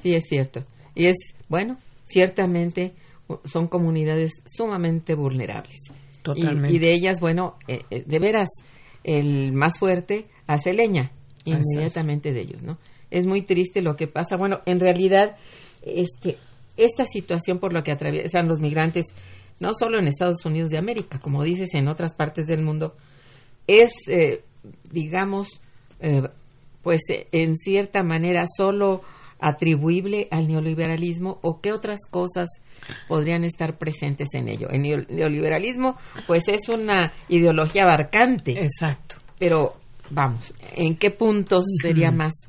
Sí. 0.00 0.14
es 0.14 0.24
cierto. 0.28 0.64
Y 0.94 1.06
es, 1.06 1.16
bueno, 1.48 1.78
ciertamente 2.02 2.94
son 3.44 3.66
comunidades 3.66 4.42
sumamente 4.46 5.14
vulnerables. 5.14 5.80
Totalmente. 6.22 6.74
Y, 6.74 6.78
de 6.78 6.94
ellas, 6.94 7.20
bueno, 7.20 7.56
eh, 7.68 7.80
eh, 7.90 8.02
de 8.04 8.18
veras, 8.18 8.48
el 9.04 9.52
más 9.52 9.78
fuerte 9.78 10.26
hace 10.46 10.72
leña 10.72 11.12
inmediatamente 11.44 12.32
de 12.32 12.40
ellos, 12.40 12.62
¿no? 12.62 12.78
Es 13.10 13.26
muy 13.26 13.42
triste 13.42 13.82
lo 13.82 13.96
que 13.96 14.08
pasa. 14.08 14.36
Bueno, 14.36 14.60
en 14.66 14.80
realidad, 14.80 15.36
este, 15.82 16.38
esta 16.76 17.04
situación 17.04 17.58
por 17.58 17.72
la 17.72 17.82
que 17.82 17.92
atraviesan 17.92 18.48
los 18.48 18.60
migrantes, 18.60 19.06
no 19.60 19.72
solo 19.74 19.98
en 19.98 20.08
Estados 20.08 20.44
Unidos 20.44 20.70
de 20.70 20.78
América, 20.78 21.20
como 21.20 21.42
dices, 21.42 21.74
en 21.74 21.88
otras 21.88 22.14
partes 22.14 22.46
del 22.46 22.62
mundo, 22.62 22.96
es, 23.66 23.92
eh, 24.08 24.42
digamos, 24.90 25.60
eh, 26.00 26.22
pues 26.82 27.02
en 27.32 27.56
cierta 27.56 28.02
manera 28.02 28.44
solo 28.56 29.02
atribuible 29.38 30.28
al 30.30 30.48
neoliberalismo 30.48 31.38
o 31.42 31.60
qué 31.60 31.72
otras 31.72 32.00
cosas 32.10 32.48
podrían 33.08 33.44
estar 33.44 33.76
presentes 33.78 34.28
en 34.34 34.48
ello. 34.48 34.68
El 34.70 35.06
neoliberalismo, 35.08 35.96
pues 36.26 36.48
es 36.48 36.68
una 36.68 37.12
ideología 37.28 37.82
abarcante. 37.82 38.62
Exacto. 38.62 39.16
Pero 39.38 39.76
vamos, 40.10 40.54
¿en 40.72 40.96
qué 40.96 41.10
puntos 41.10 41.64
sería 41.80 42.10
más, 42.12 42.46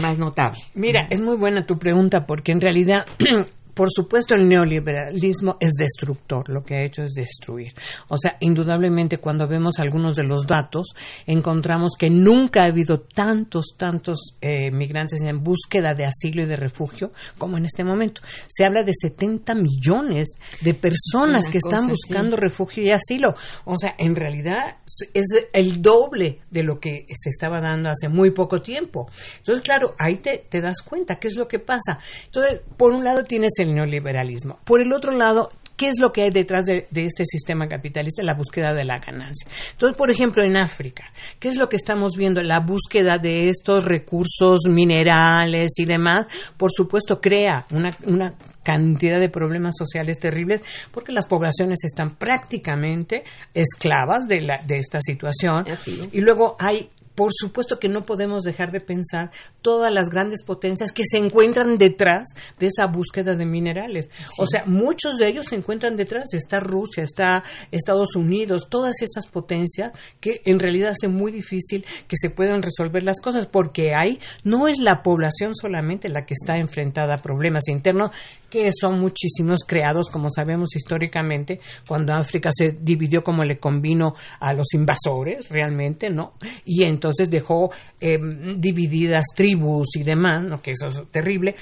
más 0.00 0.18
notable? 0.18 0.58
Mira, 0.74 1.06
es 1.10 1.20
muy 1.20 1.36
buena 1.36 1.66
tu 1.66 1.78
pregunta 1.78 2.26
porque 2.26 2.52
en 2.52 2.60
realidad 2.60 3.06
por 3.80 3.88
supuesto, 3.90 4.34
el 4.34 4.46
neoliberalismo 4.46 5.56
es 5.58 5.70
destructor, 5.72 6.50
lo 6.50 6.62
que 6.62 6.74
ha 6.74 6.84
hecho 6.84 7.02
es 7.02 7.14
destruir. 7.14 7.72
O 8.08 8.18
sea, 8.18 8.36
indudablemente 8.40 9.16
cuando 9.16 9.48
vemos 9.48 9.78
algunos 9.78 10.16
de 10.16 10.26
los 10.26 10.46
datos, 10.46 10.88
encontramos 11.24 11.92
que 11.98 12.10
nunca 12.10 12.60
ha 12.60 12.66
habido 12.70 13.00
tantos, 13.00 13.68
tantos 13.78 14.34
eh, 14.42 14.70
migrantes 14.70 15.22
en 15.22 15.42
búsqueda 15.42 15.94
de 15.96 16.04
asilo 16.04 16.42
y 16.42 16.46
de 16.46 16.56
refugio 16.56 17.12
como 17.38 17.56
en 17.56 17.64
este 17.64 17.82
momento. 17.82 18.20
Se 18.50 18.66
habla 18.66 18.82
de 18.82 18.92
70 18.92 19.54
millones 19.54 20.34
de 20.60 20.74
personas 20.74 21.46
que 21.46 21.56
están 21.56 21.88
buscando 21.88 22.36
refugio 22.36 22.82
y 22.82 22.90
asilo. 22.90 23.34
O 23.64 23.78
sea, 23.78 23.94
en 23.96 24.14
realidad 24.14 24.76
es 25.14 25.24
el 25.54 25.80
doble 25.80 26.40
de 26.50 26.64
lo 26.64 26.78
que 26.78 27.06
se 27.18 27.30
estaba 27.30 27.62
dando 27.62 27.88
hace 27.88 28.10
muy 28.10 28.32
poco 28.32 28.60
tiempo. 28.60 29.08
Entonces, 29.38 29.64
claro, 29.64 29.94
ahí 29.98 30.16
te, 30.16 30.44
te 30.50 30.60
das 30.60 30.82
cuenta 30.82 31.16
qué 31.16 31.28
es 31.28 31.36
lo 31.36 31.48
que 31.48 31.60
pasa. 31.60 31.98
Entonces, 32.26 32.60
por 32.76 32.92
un 32.92 33.04
lado 33.04 33.24
tienes 33.24 33.52
el 33.56 33.69
neoliberalismo. 33.72 34.58
Por 34.64 34.82
el 34.82 34.92
otro 34.92 35.12
lado, 35.12 35.50
¿qué 35.76 35.88
es 35.88 35.98
lo 35.98 36.12
que 36.12 36.22
hay 36.22 36.30
detrás 36.30 36.66
de, 36.66 36.86
este 36.92 37.24
sistema 37.24 37.66
capitalista? 37.66 38.22
La 38.22 38.34
búsqueda 38.34 38.74
de 38.74 38.84
la 38.84 38.98
ganancia. 38.98 39.48
Entonces, 39.72 39.96
por 39.96 40.10
ejemplo, 40.10 40.44
en 40.44 40.56
África, 40.58 41.04
¿qué 41.38 41.48
es 41.48 41.56
lo 41.56 41.68
que 41.68 41.76
estamos 41.76 42.16
viendo? 42.16 42.42
La 42.42 42.60
búsqueda 42.60 43.16
de 43.16 43.48
estos 43.48 43.86
recursos 43.86 44.60
minerales 44.68 45.72
y 45.78 45.86
demás, 45.86 46.26
por 46.58 46.70
supuesto, 46.70 47.20
crea 47.20 47.64
una, 47.70 47.96
una 48.06 48.34
cantidad 48.62 49.18
de 49.18 49.30
problemas 49.30 49.74
sociales 49.78 50.18
terribles 50.18 50.60
porque 50.92 51.12
las 51.12 51.26
poblaciones 51.26 51.78
están 51.82 52.10
prácticamente 52.16 53.22
esclavas 53.54 54.28
de, 54.28 54.42
la, 54.42 54.58
de 54.66 54.76
esta 54.76 54.98
situación. 55.00 55.64
Y 56.12 56.20
luego 56.20 56.56
hay 56.58 56.90
por 57.14 57.30
supuesto 57.34 57.78
que 57.78 57.88
no 57.88 58.02
podemos 58.02 58.44
dejar 58.44 58.72
de 58.72 58.80
pensar 58.80 59.30
todas 59.62 59.92
las 59.92 60.08
grandes 60.08 60.42
potencias 60.42 60.92
que 60.92 61.02
se 61.04 61.18
encuentran 61.18 61.76
detrás 61.76 62.28
de 62.58 62.66
esa 62.66 62.86
búsqueda 62.86 63.34
de 63.34 63.46
minerales. 63.46 64.08
O 64.38 64.46
sea, 64.46 64.64
muchos 64.66 65.18
de 65.18 65.28
ellos 65.28 65.46
se 65.46 65.56
encuentran 65.56 65.96
detrás. 65.96 66.32
Está 66.32 66.60
Rusia, 66.60 67.02
está 67.02 67.42
Estados 67.70 68.16
Unidos, 68.16 68.68
todas 68.70 69.02
estas 69.02 69.26
potencias 69.26 69.92
que 70.20 70.40
en 70.44 70.58
realidad 70.58 70.90
hacen 70.90 71.12
muy 71.14 71.32
difícil 71.32 71.84
que 72.08 72.16
se 72.16 72.30
puedan 72.30 72.62
resolver 72.62 73.02
las 73.02 73.20
cosas 73.20 73.46
porque 73.46 73.92
hay, 73.94 74.18
no 74.44 74.68
es 74.68 74.78
la 74.78 75.02
población 75.02 75.54
solamente 75.54 76.08
la 76.08 76.24
que 76.24 76.34
está 76.34 76.56
enfrentada 76.56 77.14
a 77.14 77.22
problemas 77.22 77.68
internos, 77.68 78.10
que 78.48 78.70
son 78.72 79.00
muchísimos 79.00 79.60
creados, 79.66 80.10
como 80.10 80.28
sabemos 80.28 80.74
históricamente, 80.74 81.60
cuando 81.86 82.12
África 82.12 82.50
se 82.52 82.76
dividió 82.80 83.22
como 83.22 83.44
le 83.44 83.58
convino 83.58 84.14
a 84.40 84.52
los 84.52 84.74
invasores, 84.74 85.48
realmente, 85.48 86.10
¿no? 86.10 86.34
Y 86.64 86.84
entonces 87.00 87.30
dejó 87.30 87.70
eh, 87.98 88.18
divididas 88.56 89.24
tribus 89.34 89.96
y 89.96 90.02
demás, 90.02 90.44
¿no? 90.44 90.60
Que 90.60 90.72
eso 90.72 90.88
es 90.88 91.02
terrible 91.10 91.56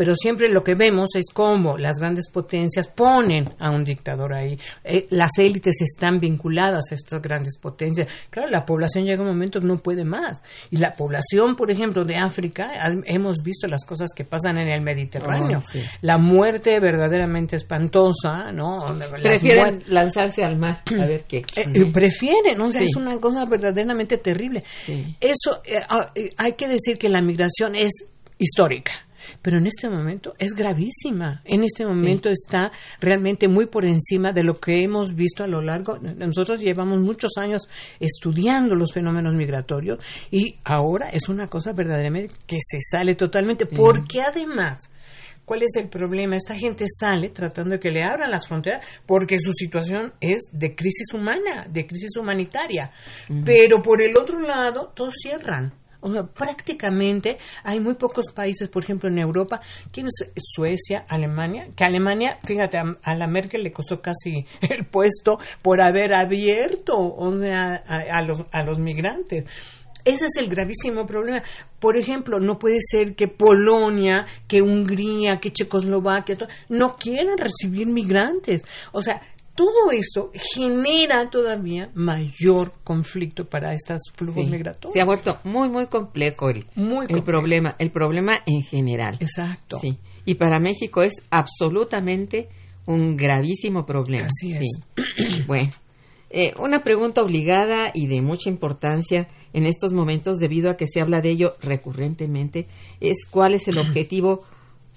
pero 0.00 0.14
siempre 0.14 0.48
lo 0.48 0.64
que 0.64 0.74
vemos 0.74 1.10
es 1.14 1.26
cómo 1.30 1.76
las 1.76 1.98
grandes 1.98 2.30
potencias 2.30 2.88
ponen 2.88 3.44
a 3.58 3.70
un 3.70 3.84
dictador 3.84 4.32
ahí. 4.32 4.58
Eh, 4.82 5.04
las 5.10 5.32
élites 5.36 5.74
están 5.82 6.18
vinculadas 6.20 6.84
a 6.90 6.94
estas 6.94 7.20
grandes 7.20 7.58
potencias. 7.58 8.08
Claro, 8.30 8.48
la 8.50 8.64
población 8.64 9.04
llega 9.04 9.20
un 9.20 9.28
momento 9.28 9.60
que 9.60 9.66
no 9.66 9.76
puede 9.76 10.06
más. 10.06 10.42
Y 10.70 10.78
la 10.78 10.94
población, 10.94 11.54
por 11.54 11.70
ejemplo, 11.70 12.02
de 12.04 12.16
África, 12.16 12.70
hemos 13.04 13.42
visto 13.44 13.66
las 13.66 13.84
cosas 13.84 14.08
que 14.16 14.24
pasan 14.24 14.56
en 14.56 14.70
el 14.70 14.80
Mediterráneo. 14.80 15.58
Oh, 15.58 15.70
sí. 15.70 15.82
La 16.00 16.16
muerte 16.16 16.80
verdaderamente 16.80 17.56
espantosa, 17.56 18.52
¿no? 18.54 18.86
Prefieren 19.22 19.82
lanzarse 19.88 20.42
al 20.42 20.56
mar 20.56 20.78
a 20.98 21.04
ver 21.06 21.24
qué. 21.28 21.40
eh, 21.56 21.64
eh, 21.74 21.92
prefieren, 21.92 22.58
o 22.58 22.70
sea, 22.72 22.80
Sí. 22.80 22.86
es 22.88 22.96
una 22.96 23.18
cosa 23.20 23.44
verdaderamente 23.44 24.16
terrible. 24.16 24.62
Sí. 24.86 25.14
Eso, 25.20 25.60
ah, 25.90 26.10
eh, 26.14 26.30
hay 26.38 26.54
que 26.54 26.68
decir 26.68 26.96
que 26.96 27.10
la 27.10 27.20
migración 27.20 27.74
es 27.74 27.90
histórica. 28.38 28.92
Pero 29.42 29.58
en 29.58 29.66
este 29.66 29.88
momento 29.88 30.34
es 30.38 30.52
gravísima. 30.52 31.42
En 31.44 31.62
este 31.64 31.84
momento 31.84 32.28
está 32.28 32.70
realmente 33.00 33.48
muy 33.48 33.66
por 33.66 33.84
encima 33.84 34.32
de 34.32 34.44
lo 34.44 34.54
que 34.54 34.82
hemos 34.82 35.14
visto 35.14 35.42
a 35.42 35.46
lo 35.46 35.60
largo. 35.60 35.98
Nosotros 35.98 36.60
llevamos 36.60 37.00
muchos 37.00 37.32
años 37.36 37.62
estudiando 37.98 38.74
los 38.74 38.92
fenómenos 38.92 39.34
migratorios 39.34 39.98
y 40.30 40.56
ahora 40.64 41.10
es 41.10 41.28
una 41.28 41.46
cosa 41.46 41.72
verdaderamente 41.72 42.34
que 42.46 42.58
se 42.60 42.78
sale 42.80 43.14
totalmente. 43.14 43.66
Porque 43.66 44.22
además, 44.22 44.90
¿Cuál 45.50 45.64
es 45.64 45.74
el 45.74 45.88
problema? 45.88 46.36
Esta 46.36 46.54
gente 46.54 46.84
sale 46.88 47.30
tratando 47.30 47.70
de 47.70 47.80
que 47.80 47.90
le 47.90 48.04
abran 48.04 48.30
las 48.30 48.46
fronteras 48.46 48.86
porque 49.04 49.36
su 49.36 49.52
situación 49.52 50.12
es 50.20 50.42
de 50.52 50.76
crisis 50.76 51.12
humana, 51.12 51.66
de 51.68 51.88
crisis 51.88 52.16
humanitaria. 52.16 52.92
Pero 53.44 53.82
por 53.82 54.00
el 54.00 54.16
otro 54.16 54.38
lado, 54.38 54.92
todos 54.94 55.14
cierran. 55.20 55.74
O 56.00 56.10
sea, 56.12 56.24
prácticamente 56.24 57.38
hay 57.62 57.80
muy 57.80 57.94
pocos 57.94 58.26
países, 58.34 58.68
por 58.68 58.84
ejemplo, 58.84 59.08
en 59.08 59.18
Europa, 59.18 59.60
¿quién 59.92 60.06
es 60.06 60.32
Suecia, 60.36 61.04
Alemania? 61.08 61.68
Que 61.76 61.84
Alemania, 61.84 62.38
fíjate, 62.42 62.78
a, 62.78 63.14
la 63.14 63.26
Merkel 63.26 63.62
le 63.62 63.72
costó 63.72 64.00
casi 64.00 64.46
el 64.60 64.86
puesto 64.86 65.38
por 65.62 65.80
haber 65.80 66.14
abierto 66.14 66.96
o 66.98 67.36
sea, 67.38 67.74
a, 67.86 68.22
los, 68.22 68.42
a 68.52 68.62
los 68.62 68.78
migrantes. 68.78 69.44
Ese 70.04 70.26
es 70.26 70.36
el 70.38 70.48
gravísimo 70.48 71.06
problema. 71.06 71.42
Por 71.78 71.96
ejemplo, 71.96 72.40
no 72.40 72.58
puede 72.58 72.78
ser 72.80 73.14
que 73.14 73.28
Polonia, 73.28 74.26
que 74.48 74.62
Hungría, 74.62 75.38
que 75.38 75.52
Checoslovaquia 75.52 76.38
no 76.70 76.96
quieran 76.96 77.36
recibir 77.36 77.86
migrantes. 77.86 78.62
O 78.92 79.02
sea, 79.02 79.20
todo 79.60 79.90
eso 79.92 80.30
genera 80.54 81.28
todavía 81.28 81.90
mayor 81.94 82.72
conflicto 82.82 83.44
para 83.44 83.74
estos 83.74 84.00
flujos 84.14 84.46
Sí. 84.46 84.50
migratorios. 84.50 84.94
Se 84.94 85.02
ha 85.02 85.04
vuelto 85.04 85.38
muy, 85.44 85.68
muy 85.68 85.86
complejo 85.86 86.48
el, 86.48 86.64
Muy 86.76 87.04
el 87.10 87.22
problema, 87.22 87.76
el 87.78 87.90
problema 87.90 88.40
en 88.46 88.62
general. 88.62 89.18
Exacto. 89.20 89.78
Sí. 89.78 89.98
Y 90.24 90.36
para 90.36 90.58
México 90.60 91.02
es 91.02 91.12
absolutamente 91.28 92.48
un 92.86 93.18
gravísimo 93.18 93.84
problema. 93.84 94.28
Así 94.28 94.54
es. 94.54 94.60
Sí. 94.96 95.42
bueno, 95.46 95.74
eh, 96.30 96.54
una 96.58 96.82
pregunta 96.82 97.20
obligada 97.20 97.90
y 97.92 98.06
de 98.06 98.22
mucha 98.22 98.48
importancia 98.48 99.28
en 99.52 99.66
estos 99.66 99.92
momentos, 99.92 100.38
debido 100.38 100.70
a 100.70 100.78
que 100.78 100.86
se 100.86 101.02
habla 101.02 101.20
de 101.20 101.32
ello 101.32 101.52
recurrentemente, 101.60 102.66
es 103.00 103.26
cuál 103.30 103.52
es 103.52 103.68
el 103.68 103.78
objetivo, 103.86 104.42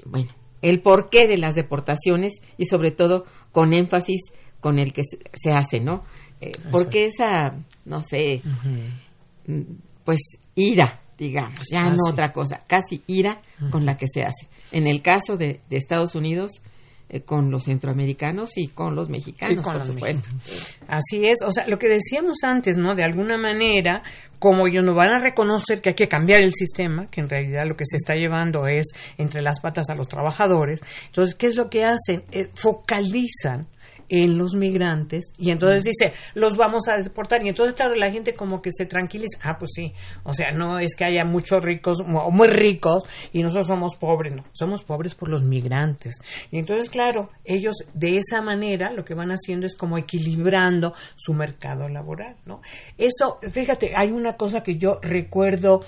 bueno, 0.05 0.29
el 0.62 0.82
porqué 0.82 1.27
de 1.27 1.36
las 1.36 1.55
deportaciones 1.55 2.36
y 2.58 2.67
sobre 2.67 2.91
todo 2.91 3.25
con 3.51 3.74
énfasis 3.74 4.22
con 4.63 4.79
el 4.79 4.93
que 4.93 5.01
se, 5.34 5.51
hace, 5.51 5.82
¿no? 5.82 6.03
Eh, 6.41 6.53
porque 6.72 7.05
esa, 7.05 7.53
no 7.86 8.01
sé, 8.01 8.41
mm, 9.46 9.62
pues 10.05 10.20
ira, 10.55 11.01
digamos, 11.17 11.60
ya 11.70 11.84
Ah, 11.86 11.89
no 11.89 11.98
sí. 12.05 12.12
otra 12.12 12.32
cosa, 12.32 12.60
casi 12.67 13.03
ira 13.08 13.39
con 13.70 13.86
la 13.86 13.98
que 13.98 14.08
se 14.08 14.22
hace. 14.24 14.48
En 14.72 14.88
el 14.88 15.01
caso 15.01 15.36
de, 15.38 15.60
de 15.70 15.77
Estados 15.77 16.15
Unidos, 16.15 16.62
eh, 17.10 17.22
con 17.22 17.51
los 17.51 17.65
centroamericanos 17.65 18.51
y 18.58 18.70
con 18.70 18.96
los 18.96 19.10
mexicanos, 19.10 19.53
Y 19.53 19.58
con 19.58 19.65
por 19.65 19.75
los 19.75 19.88
supuesto. 19.88 20.29
Así 20.88 21.25
es, 21.25 21.38
o 21.46 21.51
sea, 21.51 21.67
lo 21.67 21.77
que 21.77 21.88
decíamos 21.89 22.38
antes, 22.43 22.77
¿no? 22.77 22.96
De 22.96 23.03
alguna 23.03 23.38
manera, 23.38 24.02
como 24.39 24.65
ellos 24.67 24.84
no 24.84 24.95
van 24.95 25.10
a 25.12 25.19
reconocer 25.19 25.82
que 25.82 25.89
hay 25.89 25.95
que 25.95 26.08
cambiar 26.08 26.41
el 26.41 26.54
sistema, 26.54 27.06
que 27.08 27.21
en 27.21 27.30
realidad 27.30 27.65
lo 27.67 27.76
que 27.76 27.86
se 27.86 27.97
está 27.97 28.15
llevando 28.15 28.65
es 28.67 28.88
entre 29.17 29.41
las 29.41 29.60
patas 29.60 29.89
a 29.89 29.95
los 29.95 30.08
trabajadores, 30.08 30.82
entonces, 31.06 31.36
¿qué 31.36 31.47
es 31.47 31.56
lo 31.56 31.69
que 31.69 31.84
hacen? 31.84 32.23
Eh, 32.32 32.49
focalizan 32.56 33.67
en 34.15 34.38
los 34.38 34.54
migrantes 34.54 35.34
y 35.39 35.49
entonces 35.49 35.84
dice, 35.84 36.13
los 36.36 36.56
vamos 36.56 36.88
a 36.88 37.02
deportar 37.02 37.43
y 37.43 37.49
entonces 37.49 37.76
claro, 37.76 37.95
la 37.95 38.12
gente 38.12 38.36
como 38.36 38.62
que 38.62 38.69
se 38.71 38.86
tranquiliza, 38.86 39.39
ah, 39.41 39.56
pues 39.58 39.71
sí, 39.73 39.91
o 40.23 40.34
sea, 40.34 40.52
no 40.52 40.78
es 40.78 40.95
que 40.95 41.04
haya 41.04 41.26
muchos 41.26 41.63
ricos 41.63 41.97
o 41.99 42.30
muy 42.30 42.47
ricos 42.47 43.04
y 43.32 43.41
nosotros 43.41 43.65
somos 43.65 43.95
pobres, 43.97 44.36
no, 44.36 44.45
somos 44.52 44.84
pobres 44.84 45.15
por 45.15 45.30
los 45.30 45.41
migrantes. 45.41 46.17
Y 46.52 46.60
entonces 46.60 46.91
claro, 46.91 47.32
ellos 47.43 47.73
de 47.95 48.17
esa 48.17 48.41
manera 48.43 48.91
lo 48.91 49.04
que 49.04 49.15
van 49.15 49.32
haciendo 49.32 49.65
es 49.65 49.76
como 49.76 49.97
equilibrando 49.97 50.93
su 51.15 51.34
mercado 51.34 51.89
laboral, 51.89 52.36
¿no? 52.45 52.62
Eso, 52.99 53.39
fíjate, 53.52 53.93
hay 53.95 54.12
una 54.12 54.34
cosa 54.34 54.62
que 54.62 54.78
yo 54.78 54.99
recuerdo 55.02 55.80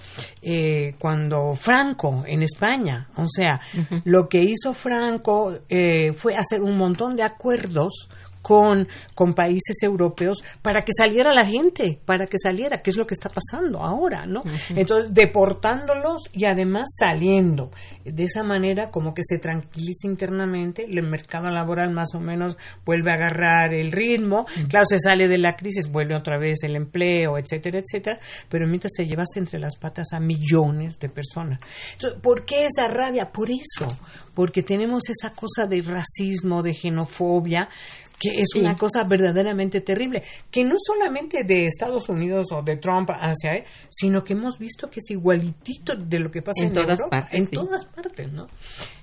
eh, 0.41 0.95
cuando 0.97 1.53
Franco 1.53 2.23
en 2.25 2.41
España, 2.41 3.07
o 3.17 3.27
sea, 3.27 3.61
lo 4.03 4.27
que 4.27 4.41
hizo 4.41 4.73
Franco 4.73 5.59
eh, 5.69 6.13
fue 6.13 6.35
hacer 6.35 6.63
un 6.63 6.75
montón 6.75 7.15
de 7.15 7.21
acuerdos 7.21 8.09
con, 8.45 8.87
con 9.15 9.33
países 9.33 9.81
europeos 9.81 10.43
para 10.61 10.83
que 10.83 10.91
saliera 10.95 11.33
la 11.33 11.47
gente, 11.47 11.99
para 12.05 12.27
que 12.27 12.37
saliera, 12.37 12.83
que 12.83 12.91
es 12.91 12.95
lo 12.95 13.07
que 13.07 13.15
está 13.15 13.27
pasando 13.27 13.81
ahora, 13.81 14.27
¿no? 14.27 14.43
Entonces, 14.75 15.15
deportándolos 15.15 16.29
y 16.31 16.45
además 16.45 16.89
saliendo. 16.95 17.71
De 18.03 18.25
esa 18.25 18.43
manera, 18.43 18.91
como 18.91 19.15
que 19.15 19.23
se 19.25 19.39
tranquiliza 19.39 20.05
internamente, 20.05 20.85
el 20.85 21.01
mercado 21.09 21.47
laboral 21.49 21.91
más 21.91 22.13
o 22.13 22.19
menos 22.19 22.55
vuelve 22.85 23.09
a 23.09 23.15
agarrar 23.15 23.73
el 23.73 23.91
ritmo, 23.91 24.45
claro, 24.69 24.85
se 24.85 24.99
sale 24.99 25.27
de 25.27 25.39
la 25.39 25.55
crisis, 25.55 25.91
vuelve 25.91 26.15
otra 26.15 26.37
vez 26.37 26.61
el 26.61 26.75
empleo, 26.75 27.39
etcétera, 27.39 27.79
etcétera, 27.79 28.19
pero 28.47 28.67
mientras 28.67 28.91
se 28.95 29.05
llevase 29.05 29.39
entre 29.39 29.59
las 29.59 29.75
patas 29.75 30.09
a 30.13 30.19
millones 30.19 30.99
de 30.99 31.09
personas. 31.09 31.59
Entonces, 31.93 32.19
¿por 32.21 32.45
qué 32.45 32.67
esa 32.67 32.87
rabia? 32.87 33.31
Por 33.31 33.49
eso, 33.49 33.87
porque 34.35 34.61
tenemos 34.61 35.09
esa 35.09 35.31
cosa 35.31 35.65
de 35.65 35.81
racismo, 35.81 36.61
de 36.61 36.75
xenofobia, 36.75 37.69
que 38.19 38.29
es 38.39 38.55
una 38.55 38.75
cosa 38.75 39.03
verdaderamente 39.03 39.81
terrible, 39.81 40.23
que 40.49 40.63
no 40.63 40.75
solamente 40.77 41.43
de 41.43 41.65
Estados 41.65 42.09
Unidos 42.09 42.47
o 42.51 42.61
de 42.61 42.77
Trump 42.77 43.09
hacia 43.11 43.55
él, 43.55 43.63
sino 43.89 44.23
que 44.23 44.33
hemos 44.33 44.57
visto 44.57 44.89
que 44.89 44.99
es 44.99 45.11
igualitito 45.11 45.95
de 45.95 46.19
lo 46.19 46.31
que 46.31 46.41
pasa 46.41 46.61
En 46.61 46.67
en, 46.67 46.73
todas 46.73 46.99
Europa, 46.99 47.21
partes, 47.21 47.39
en 47.39 47.47
sí. 47.47 47.55
todas 47.55 47.85
partes, 47.85 48.31
¿no? 48.31 48.45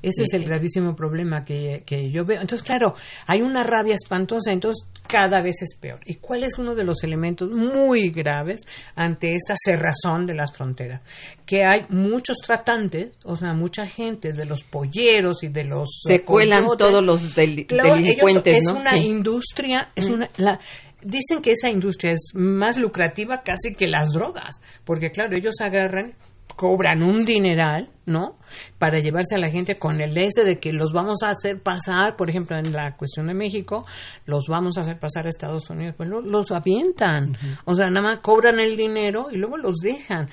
Ese 0.02 0.24
es 0.24 0.32
el 0.34 0.44
gravísimo 0.44 0.96
problema 0.96 1.44
que, 1.44 1.82
que 1.86 2.10
yo 2.10 2.24
veo. 2.24 2.40
Entonces, 2.40 2.66
claro, 2.66 2.94
hay 3.26 3.40
una 3.40 3.62
rabia 3.62 3.94
espantosa, 3.94 4.50
entonces 4.52 4.86
cada 5.06 5.40
vez 5.42 5.62
es 5.62 5.76
peor. 5.76 6.00
¿Y 6.06 6.16
cuál 6.16 6.42
es 6.44 6.58
uno 6.58 6.74
de 6.74 6.84
los 6.84 7.04
elementos 7.04 7.50
muy 7.50 8.10
graves 8.10 8.60
ante 8.96 9.32
esta 9.32 9.54
cerrazón 9.64 10.26
de 10.26 10.34
las 10.34 10.52
fronteras? 10.52 11.02
Que 11.46 11.64
hay 11.64 11.86
muchos 11.88 12.38
tratantes, 12.38 13.14
o 13.24 13.36
sea, 13.36 13.52
mucha 13.52 13.86
gente 13.86 14.32
de 14.32 14.44
los 14.44 14.62
polleros 14.64 15.42
y 15.44 15.48
de 15.48 15.64
los 15.64 16.02
Se 16.06 16.22
cuelan 16.24 16.64
coyotes, 16.64 16.78
todos 16.86 17.04
los 17.04 17.34
del- 17.34 17.66
Claro, 17.66 17.94
delincuentes, 17.96 18.56
ellos- 18.56 18.58
es 18.58 18.64
¿no? 18.74 18.80
una 18.80 18.92
Sí. 18.92 19.06
industria, 19.06 19.90
es 19.94 20.08
una 20.08 20.28
la- 20.36 20.58
dicen 21.04 21.42
que 21.42 21.52
esa 21.52 21.68
industria 21.68 22.12
es 22.12 22.30
más 22.34 22.76
lucrativa 22.78 23.42
casi 23.42 23.74
que 23.76 23.86
las 23.86 24.10
drogas, 24.10 24.60
porque 24.84 25.10
claro, 25.10 25.36
ellos 25.36 25.54
agarran 25.60 26.14
cobran 26.56 27.02
un 27.02 27.24
dineral, 27.24 27.88
¿no? 28.06 28.36
Para 28.78 28.98
llevarse 28.98 29.34
a 29.34 29.38
la 29.38 29.50
gente 29.50 29.76
con 29.76 30.00
el 30.00 30.16
ese 30.18 30.44
de 30.44 30.58
que 30.58 30.72
los 30.72 30.92
vamos 30.92 31.22
a 31.22 31.28
hacer 31.30 31.62
pasar, 31.62 32.16
por 32.16 32.28
ejemplo, 32.30 32.56
en 32.56 32.72
la 32.72 32.96
cuestión 32.96 33.26
de 33.28 33.34
México, 33.34 33.86
los 34.26 34.44
vamos 34.48 34.76
a 34.76 34.82
hacer 34.82 34.98
pasar 34.98 35.26
a 35.26 35.30
Estados 35.30 35.68
Unidos, 35.70 35.94
pues 35.96 36.08
lo- 36.08 36.20
los 36.20 36.50
avientan. 36.50 37.36
O 37.64 37.74
sea, 37.74 37.88
nada 37.88 38.02
más 38.08 38.20
cobran 38.20 38.60
el 38.60 38.76
dinero 38.76 39.28
y 39.30 39.36
luego 39.38 39.56
los 39.56 39.76
dejan. 39.76 40.28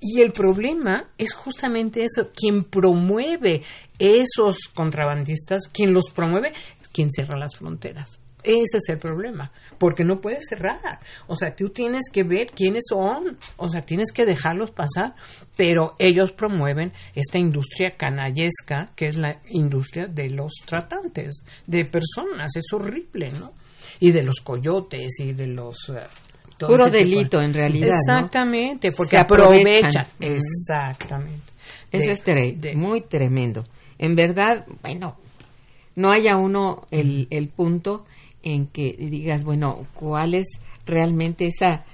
Y 0.00 0.20
el 0.20 0.32
problema 0.32 1.04
es 1.18 1.32
justamente 1.34 2.04
eso, 2.04 2.30
quien 2.34 2.64
promueve 2.64 3.62
esos 3.98 4.58
contrabandistas, 4.74 5.68
quien 5.72 5.92
los 5.92 6.10
promueve 6.14 6.52
¿quién 6.92 7.10
cierra 7.10 7.38
las 7.38 7.56
fronteras? 7.56 8.20
Ese 8.44 8.78
es 8.78 8.88
el 8.88 8.98
problema, 8.98 9.52
porque 9.82 10.04
no 10.04 10.20
puedes 10.20 10.44
cerrar. 10.48 11.00
O 11.26 11.34
sea, 11.34 11.56
tú 11.56 11.70
tienes 11.70 12.02
que 12.12 12.22
ver 12.22 12.52
quiénes 12.54 12.84
son, 12.88 13.36
o 13.56 13.66
sea, 13.66 13.80
tienes 13.80 14.12
que 14.12 14.24
dejarlos 14.24 14.70
pasar, 14.70 15.16
pero 15.56 15.96
ellos 15.98 16.30
promueven 16.30 16.92
esta 17.16 17.36
industria 17.38 17.90
canallesca, 17.96 18.92
que 18.94 19.06
es 19.08 19.16
la 19.16 19.40
industria 19.48 20.06
de 20.06 20.30
los 20.30 20.52
tratantes, 20.64 21.42
de 21.66 21.84
personas, 21.84 22.54
es 22.54 22.64
horrible, 22.72 23.28
¿no? 23.40 23.54
Y 23.98 24.12
de 24.12 24.22
los 24.22 24.40
coyotes 24.40 25.18
y 25.18 25.32
de 25.32 25.48
los... 25.48 25.76
todo 26.58 26.70
Puro 26.70 26.84
de- 26.84 26.98
delito, 26.98 27.40
en 27.40 27.52
realidad, 27.52 27.88
¿no? 28.06 28.14
Exactamente, 28.14 28.92
porque 28.92 29.16
Se 29.16 29.18
aprovechan. 29.18 30.06
Exactamente. 30.20 31.52
Eso 31.90 32.06
De- 32.06 32.12
es 32.12 32.24
tre- 32.24 32.56
de- 32.56 32.76
muy 32.76 33.00
tremendo. 33.00 33.64
En 33.98 34.14
verdad, 34.14 34.64
bueno, 34.80 35.16
no 35.96 36.12
haya 36.12 36.36
uno 36.36 36.86
el, 36.92 37.26
el 37.30 37.48
punto 37.48 38.06
en 38.42 38.66
que 38.66 38.96
digas, 38.98 39.44
bueno, 39.44 39.86
cuál 39.94 40.34
es 40.34 40.46
realmente 40.86 41.46
esa, 41.46 41.84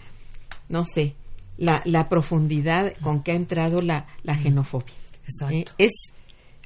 no 0.68 0.84
sé, 0.84 1.14
la, 1.56 1.82
la 1.84 2.08
profundidad 2.08 2.94
con 3.02 3.22
que 3.22 3.32
ha 3.32 3.36
entrado 3.36 3.82
la, 3.82 4.06
la 4.22 4.36
xenofobia. 4.36 4.94
Exacto. 5.24 5.54
¿eh? 5.54 5.64
Es, 5.78 5.92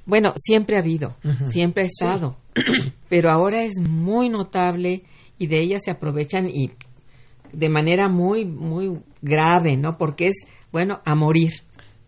bueno, 0.04 0.32
siempre 0.36 0.76
ha 0.76 0.80
habido, 0.80 1.16
siempre 1.50 1.84
ha 1.84 1.86
estado, 1.86 2.36
pero 3.08 3.30
ahora 3.30 3.64
es 3.64 3.80
muy 3.80 4.28
notable 4.28 5.02
y 5.38 5.46
de 5.46 5.60
ella 5.60 5.78
se 5.80 5.90
aprovechan 5.90 6.48
y 6.48 6.70
de 7.52 7.68
manera 7.68 8.08
muy, 8.08 8.44
muy 8.44 9.00
grave, 9.20 9.76
¿no? 9.76 9.98
Porque 9.98 10.26
es, 10.26 10.36
bueno, 10.70 11.00
a 11.04 11.14
morir. 11.14 11.52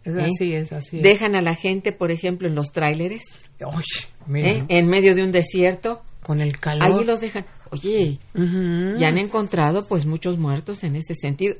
Es 0.04 0.16
¿eh? 0.16 0.22
así, 0.22 0.54
es 0.54 0.72
así. 0.72 1.00
Dejan 1.00 1.34
a 1.34 1.40
la 1.40 1.54
gente, 1.54 1.92
por 1.92 2.10
ejemplo, 2.10 2.48
en 2.48 2.54
los 2.54 2.72
tráileres, 2.72 3.22
Uy, 3.60 3.84
mira, 4.26 4.50
¿eh? 4.50 4.64
en 4.68 4.86
medio 4.88 5.14
de 5.14 5.24
un 5.24 5.32
desierto. 5.32 6.02
con 6.22 6.40
el 6.40 6.58
calor. 6.58 6.82
Allí 6.86 7.04
los 7.04 7.20
dejan. 7.20 7.44
Oye, 7.74 8.18
Ujú. 8.34 8.98
ya 8.98 9.08
han 9.08 9.18
encontrado 9.18 9.84
pues 9.86 10.06
muchos 10.06 10.38
muertos 10.38 10.84
en 10.84 10.96
ese 10.96 11.14
sentido. 11.14 11.56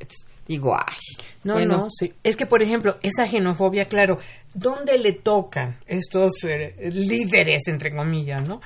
Digo, 0.46 0.74
ay, 0.74 0.96
No, 1.42 1.54
bueno, 1.54 1.76
no, 1.78 1.88
sí. 1.90 2.12
Es 2.22 2.36
que, 2.36 2.44
por 2.46 2.62
ejemplo, 2.62 2.98
esa 3.02 3.24
xenofobia, 3.26 3.86
claro, 3.86 4.18
¿dónde 4.54 4.98
le 4.98 5.14
tocan 5.14 5.78
estos 5.86 6.32
eh, 6.46 6.74
líderes, 6.92 7.62
entre 7.68 7.90
comillas, 7.90 8.46
no? 8.46 8.60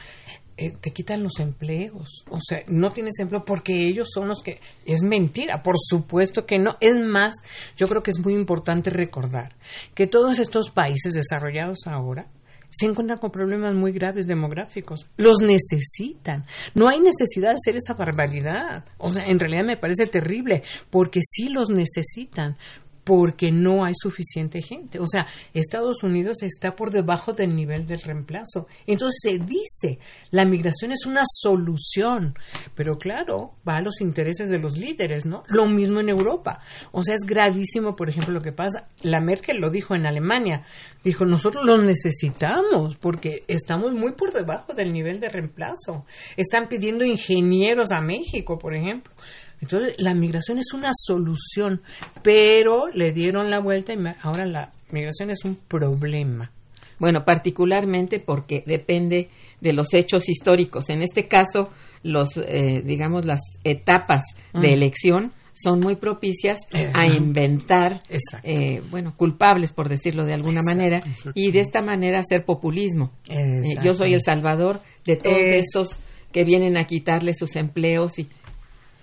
Eh, 0.56 0.72
te 0.80 0.90
quitan 0.90 1.22
los 1.22 1.38
empleos. 1.38 2.24
O 2.30 2.40
sea, 2.40 2.62
no 2.66 2.90
tienes 2.90 3.20
empleo 3.20 3.44
porque 3.44 3.86
ellos 3.86 4.08
son 4.12 4.26
los 4.26 4.42
que... 4.42 4.58
Es 4.84 5.02
mentira, 5.02 5.62
por 5.62 5.76
supuesto 5.78 6.44
que 6.46 6.58
no. 6.58 6.76
Es 6.80 6.96
más, 6.96 7.36
yo 7.76 7.86
creo 7.86 8.02
que 8.02 8.10
es 8.10 8.18
muy 8.18 8.34
importante 8.34 8.90
recordar 8.90 9.54
que 9.94 10.08
todos 10.08 10.40
estos 10.40 10.72
países 10.72 11.14
desarrollados 11.14 11.78
ahora 11.86 12.26
se 12.70 12.86
encuentran 12.86 13.18
con 13.18 13.30
problemas 13.30 13.74
muy 13.74 13.92
graves 13.92 14.26
demográficos. 14.26 15.06
Los 15.16 15.38
necesitan. 15.40 16.44
No 16.74 16.88
hay 16.88 17.00
necesidad 17.00 17.50
de 17.50 17.56
hacer 17.56 17.76
esa 17.76 17.94
barbaridad. 17.94 18.84
O 18.98 19.10
sea, 19.10 19.24
en 19.24 19.38
realidad 19.38 19.64
me 19.64 19.76
parece 19.76 20.06
terrible, 20.06 20.62
porque 20.90 21.20
sí 21.22 21.48
los 21.48 21.70
necesitan, 21.70 22.56
porque 23.08 23.50
no 23.50 23.86
hay 23.86 23.94
suficiente 23.98 24.60
gente. 24.60 24.98
O 24.98 25.06
sea, 25.06 25.26
Estados 25.54 26.02
Unidos 26.02 26.42
está 26.42 26.76
por 26.76 26.90
debajo 26.90 27.32
del 27.32 27.56
nivel 27.56 27.86
del 27.86 28.02
reemplazo. 28.02 28.66
Entonces 28.86 29.18
se 29.22 29.38
dice, 29.38 29.98
la 30.30 30.44
migración 30.44 30.92
es 30.92 31.06
una 31.06 31.22
solución, 31.24 32.34
pero 32.74 32.98
claro, 32.98 33.54
va 33.66 33.76
a 33.76 33.80
los 33.80 34.02
intereses 34.02 34.50
de 34.50 34.58
los 34.58 34.76
líderes, 34.76 35.24
¿no? 35.24 35.42
Lo 35.46 35.66
mismo 35.66 36.00
en 36.00 36.10
Europa. 36.10 36.60
O 36.92 37.02
sea, 37.02 37.14
es 37.14 37.22
gravísimo, 37.22 37.96
por 37.96 38.10
ejemplo, 38.10 38.34
lo 38.34 38.42
que 38.42 38.52
pasa. 38.52 38.88
La 39.02 39.22
Merkel 39.22 39.58
lo 39.58 39.70
dijo 39.70 39.94
en 39.94 40.06
Alemania. 40.06 40.66
Dijo, 41.02 41.24
nosotros 41.24 41.64
los 41.64 41.82
necesitamos 41.82 42.96
porque 42.96 43.44
estamos 43.48 43.94
muy 43.94 44.12
por 44.12 44.34
debajo 44.34 44.74
del 44.74 44.92
nivel 44.92 45.18
de 45.18 45.30
reemplazo. 45.30 46.04
Están 46.36 46.68
pidiendo 46.68 47.06
ingenieros 47.06 47.90
a 47.90 48.02
México, 48.02 48.58
por 48.58 48.76
ejemplo. 48.76 49.14
Entonces, 49.60 49.94
la 49.98 50.14
migración 50.14 50.58
es 50.58 50.72
una 50.72 50.90
solución, 50.94 51.80
pero 52.22 52.88
le 52.92 53.12
dieron 53.12 53.50
la 53.50 53.58
vuelta 53.60 53.92
y 53.92 53.98
ahora 54.22 54.46
la 54.46 54.72
migración 54.90 55.30
es 55.30 55.44
un 55.44 55.56
problema. 55.56 56.50
Bueno, 56.98 57.24
particularmente 57.24 58.18
porque 58.20 58.62
depende 58.66 59.28
de 59.60 59.72
los 59.72 59.92
hechos 59.94 60.28
históricos. 60.28 60.90
En 60.90 61.02
este 61.02 61.28
caso, 61.28 61.70
los, 62.02 62.36
eh, 62.36 62.82
digamos, 62.84 63.24
las 63.24 63.40
etapas 63.64 64.22
de 64.52 64.60
Mm. 64.68 64.72
elección 64.72 65.32
son 65.52 65.80
muy 65.80 65.96
propicias 65.96 66.58
Eh, 66.72 66.90
a 66.94 67.06
inventar, 67.06 67.98
eh, 68.44 68.80
bueno, 68.90 69.14
culpables, 69.16 69.72
por 69.72 69.88
decirlo 69.88 70.24
de 70.24 70.34
alguna 70.34 70.60
manera, 70.64 71.00
y 71.34 71.50
de 71.50 71.58
esta 71.60 71.82
manera 71.82 72.20
hacer 72.20 72.44
populismo. 72.44 73.10
Eh, 73.28 73.62
yo 73.84 73.92
soy 73.94 74.14
el 74.14 74.22
salvador 74.22 74.80
de 75.04 75.16
todos 75.16 75.36
Es- 75.36 75.66
estos 75.66 75.98
que 76.32 76.44
vienen 76.44 76.76
a 76.76 76.84
quitarle 76.84 77.32
sus 77.34 77.56
empleos 77.56 78.18
y... 78.18 78.28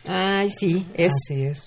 Ay, 0.07 0.49
sí, 0.51 0.85
es, 0.93 1.11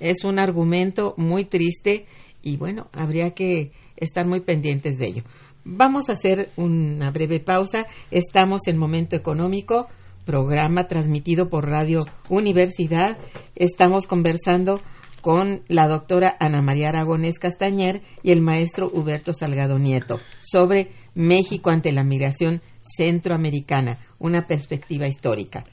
es 0.01 0.25
un 0.25 0.39
argumento 0.39 1.15
muy 1.17 1.45
triste 1.45 2.07
y 2.43 2.57
bueno, 2.57 2.89
habría 2.93 3.33
que 3.33 3.73
estar 3.97 4.27
muy 4.27 4.41
pendientes 4.41 4.99
de 4.99 5.07
ello. 5.07 5.23
Vamos 5.65 6.09
a 6.09 6.13
hacer 6.13 6.51
una 6.57 7.11
breve 7.11 7.41
pausa. 7.41 7.87
Estamos 8.11 8.63
en 8.67 8.79
Momento 8.79 9.17
Económico, 9.17 9.89
programa 10.25 10.87
transmitido 10.87 11.49
por 11.51 11.69
Radio 11.69 12.07
Universidad. 12.29 13.19
Estamos 13.57 14.07
conversando 14.07 14.81
con 15.21 15.63
la 15.69 15.89
doctora 15.89 16.37
Ana 16.39 16.63
María 16.63 16.89
Aragonés 16.89 17.39
Castañer 17.39 18.03
y 18.23 18.31
el 18.31 18.41
maestro 18.41 18.91
Huberto 18.93 19.33
Salgado 19.33 19.79
Nieto 19.79 20.19
sobre 20.43 20.93
México 21.15 21.71
ante 21.71 21.93
la 21.93 22.05
migración 22.05 22.63
centroamericana, 22.97 23.99
una 24.19 24.47
perspectiva 24.47 25.09
histórica. 25.09 25.65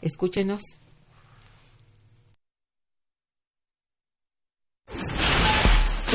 Escúchenos. 0.00 0.62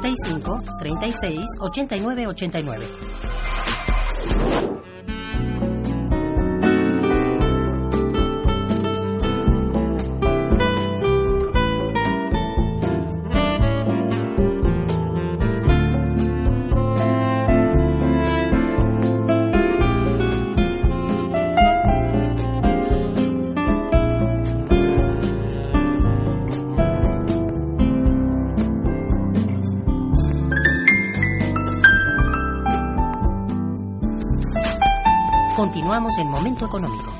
55 0.00 0.60
36 0.80 1.44
89 1.60 2.26
89. 2.26 3.17
En 36.16 36.30
Momento 36.30 36.64
Económico. 36.64 37.12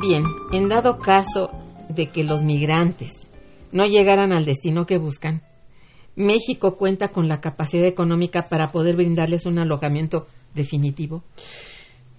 Bien, 0.00 0.24
en 0.52 0.68
dado 0.70 0.98
caso 0.98 1.50
de 1.90 2.06
que 2.06 2.24
los 2.24 2.42
migrantes 2.42 3.12
no 3.70 3.84
llegaran 3.84 4.32
al 4.32 4.46
destino 4.46 4.86
que 4.86 4.96
buscan, 4.96 5.42
México 6.16 6.76
cuenta 6.76 7.08
con 7.08 7.28
la 7.28 7.42
capacidad 7.42 7.84
económica 7.84 8.48
para 8.48 8.72
poder 8.72 8.96
brindarles 8.96 9.44
un 9.44 9.58
alojamiento 9.58 10.26
definitivo. 10.54 11.22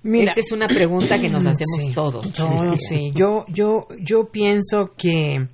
Mira, 0.03 0.25
Esta 0.25 0.39
es 0.39 0.51
una 0.51 0.67
pregunta 0.67 1.19
que 1.19 1.29
nos 1.29 1.45
hacemos 1.45 1.79
sí, 1.81 1.93
todos. 1.93 2.33
Todos, 2.33 2.79
sí. 2.87 3.11
Yo, 3.13 3.45
yo, 3.49 3.87
yo 3.99 4.29
pienso 4.31 4.91
que, 4.97 5.47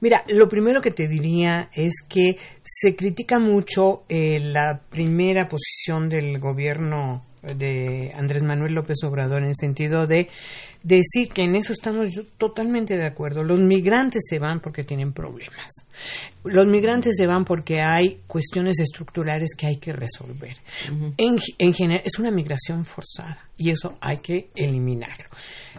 mira, 0.00 0.24
lo 0.28 0.48
primero 0.48 0.80
que 0.80 0.90
te 0.90 1.06
diría 1.06 1.70
es 1.72 2.02
que 2.08 2.36
se 2.64 2.96
critica 2.96 3.38
mucho 3.38 4.02
eh, 4.08 4.40
la 4.40 4.80
primera 4.90 5.48
posición 5.48 6.08
del 6.08 6.38
gobierno 6.40 7.22
de 7.42 8.12
Andrés 8.14 8.42
Manuel 8.42 8.74
López 8.74 8.98
Obrador 9.04 9.42
en 9.42 9.48
el 9.48 9.56
sentido 9.56 10.06
de 10.06 10.28
decir 10.82 11.28
que 11.28 11.42
en 11.42 11.56
eso 11.56 11.72
estamos 11.72 12.12
yo 12.14 12.22
totalmente 12.38 12.96
de 12.96 13.06
acuerdo. 13.06 13.42
Los 13.42 13.60
migrantes 13.60 14.22
se 14.28 14.38
van 14.38 14.60
porque 14.60 14.84
tienen 14.84 15.12
problemas. 15.12 15.72
Los 16.44 16.66
migrantes 16.66 17.16
se 17.16 17.26
van 17.26 17.44
porque 17.44 17.80
hay 17.80 18.20
cuestiones 18.26 18.80
estructurales 18.80 19.54
que 19.56 19.66
hay 19.66 19.76
que 19.76 19.92
resolver. 19.92 20.56
en, 21.16 21.38
en 21.58 21.74
general, 21.74 22.02
es 22.04 22.18
una 22.18 22.30
migración 22.30 22.84
forzada 22.84 23.48
y 23.56 23.70
eso 23.70 23.96
hay 24.00 24.18
que 24.18 24.50
eliminarlo. 24.54 25.28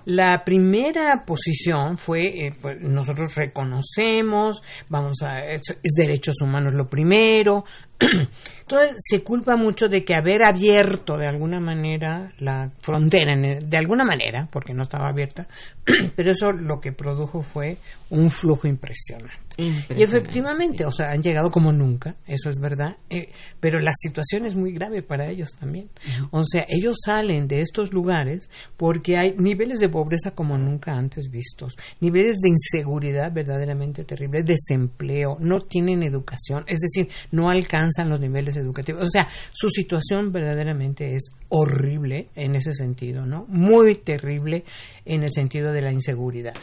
La 0.06 0.44
primera 0.46 1.24
posición 1.26 1.98
fue, 1.98 2.48
eh, 2.48 2.54
pues, 2.62 2.80
nosotros 2.82 3.36
reconocemos, 3.36 4.62
vamos 4.90 5.22
a, 5.22 5.46
es, 5.46 5.62
es 5.82 5.94
derechos 5.98 6.36
humanos 6.42 6.74
lo 6.74 6.90
primero. 6.90 7.66
Entonces 8.62 8.96
se 8.98 9.24
culpa 9.24 9.56
mucho 9.56 9.88
de 9.88 10.04
que 10.04 10.16
haber 10.16 10.46
abierto 10.46 11.18
de 11.18 11.28
alguna 11.28 11.60
manera 11.60 12.32
la 12.40 12.72
frontera, 12.82 13.36
de 13.36 13.78
alguna 13.78 14.04
manera, 14.04 14.48
porque 14.52 14.74
no 14.74 14.84
estaba 14.84 15.10
abierta, 15.10 15.48
pero 16.16 16.32
eso 16.32 16.52
lo 16.52 16.80
que 16.80 16.92
produjo 16.92 17.42
fue 17.42 17.78
un 18.14 18.30
flujo 18.30 18.68
impresionante. 18.68 19.34
Impresionante. 19.58 20.00
Y 20.00 20.04
efectivamente, 20.04 20.86
o 20.86 20.92
sea, 20.92 21.12
han 21.12 21.24
llegado 21.24 21.50
como 21.50 21.72
nunca, 21.72 22.16
eso 22.28 22.50
es 22.50 22.60
verdad, 22.60 22.98
eh, 23.10 23.30
pero 23.60 23.80
la 23.80 23.92
situación 23.94 24.46
es 24.46 24.56
muy 24.56 24.72
grave 24.72 25.02
para 25.02 25.30
ellos 25.30 25.50
también. 25.60 25.90
O 26.32 26.44
sea, 26.44 26.66
ellos 26.68 26.98
salen 27.04 27.48
de 27.48 27.60
estos 27.60 27.92
lugares 27.92 28.50
porque 28.78 29.18
hay 29.18 29.36
niveles 29.38 29.80
de 29.80 29.90
pobreza 29.90 30.32
como 30.32 30.58
nunca 30.58 30.94
antes 30.94 31.30
vistos, 31.30 31.76
niveles 32.02 32.38
de 32.40 32.50
inseguridad 32.50 33.32
verdaderamente 33.34 34.04
terribles, 34.04 34.46
desempleo, 34.46 35.38
no 35.40 35.62
tienen 35.62 36.04
educación, 36.04 36.64
es 36.68 36.80
decir, 36.80 37.10
no 37.32 37.50
alcanzan 37.50 38.10
los 38.10 38.20
niveles 38.20 38.58
educativos. 38.58 39.08
O 39.08 39.10
sea, 39.10 39.28
su 39.52 39.70
situación 39.70 40.32
verdaderamente 40.32 41.16
es 41.16 41.32
horrible 41.50 42.30
en 42.36 42.56
ese 42.56 42.74
sentido, 42.74 43.26
¿no? 43.26 43.46
Muy 43.48 43.96
terrible 43.96 44.66
en 45.06 45.24
el 45.24 45.32
sentido 45.32 45.72
de 45.72 45.82
la 45.82 45.92
inseguridad. 45.92 46.54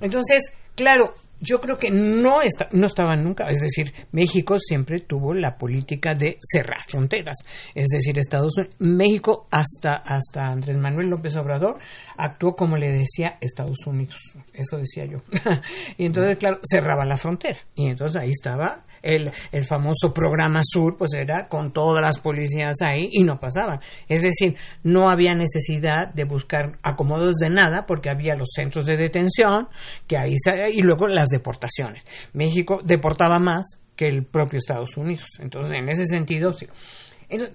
Entonces, 0.00 0.52
claro, 0.74 1.14
yo 1.42 1.60
creo 1.60 1.76
que 1.76 1.90
no, 1.90 2.40
está, 2.40 2.68
no 2.70 2.86
estaban 2.86 3.24
nunca, 3.24 3.50
es 3.50 3.60
decir, 3.60 3.92
México 4.12 4.58
siempre 4.60 5.00
tuvo 5.00 5.34
la 5.34 5.56
política 5.56 6.14
de 6.14 6.38
cerrar 6.40 6.84
fronteras, 6.86 7.38
es 7.74 7.88
decir, 7.88 8.16
Estados 8.16 8.56
Unidos, 8.56 8.76
México 8.78 9.48
hasta, 9.50 9.94
hasta 9.94 10.46
Andrés 10.46 10.76
Manuel 10.76 11.08
López 11.08 11.34
Obrador 11.36 11.78
actuó 12.16 12.54
como 12.54 12.76
le 12.76 12.92
decía 12.92 13.38
Estados 13.40 13.84
Unidos, 13.86 14.20
eso 14.54 14.78
decía 14.78 15.04
yo. 15.04 15.18
y 15.98 16.06
entonces, 16.06 16.38
claro, 16.38 16.60
cerraba 16.62 17.04
la 17.04 17.16
frontera. 17.16 17.58
Y 17.74 17.88
entonces 17.88 18.22
ahí 18.22 18.30
estaba 18.30 18.84
el, 19.02 19.30
el 19.50 19.64
famoso 19.64 20.12
programa 20.14 20.60
Sur, 20.64 20.96
pues 20.96 21.12
era 21.14 21.48
con 21.48 21.72
todas 21.72 22.02
las 22.02 22.18
policías 22.20 22.76
ahí 22.82 23.08
y 23.12 23.24
no 23.24 23.38
pasaban. 23.38 23.80
Es 24.08 24.22
decir, 24.22 24.56
no 24.82 25.10
había 25.10 25.34
necesidad 25.34 26.12
de 26.14 26.24
buscar 26.24 26.78
acomodos 26.82 27.36
de 27.36 27.50
nada 27.50 27.84
porque 27.86 28.10
había 28.10 28.34
los 28.34 28.48
centros 28.54 28.86
de 28.86 28.96
detención 28.96 29.68
que 30.06 30.16
ahí 30.16 30.36
y 30.72 30.82
luego 30.82 31.08
las 31.08 31.28
deportaciones. 31.28 32.04
México 32.32 32.80
deportaba 32.82 33.38
más 33.38 33.66
que 33.96 34.06
el 34.06 34.24
propio 34.24 34.58
Estados 34.58 34.96
Unidos. 34.96 35.28
Entonces, 35.40 35.72
en 35.72 35.88
ese 35.88 36.06
sentido, 36.06 36.52
sí. 36.52 36.66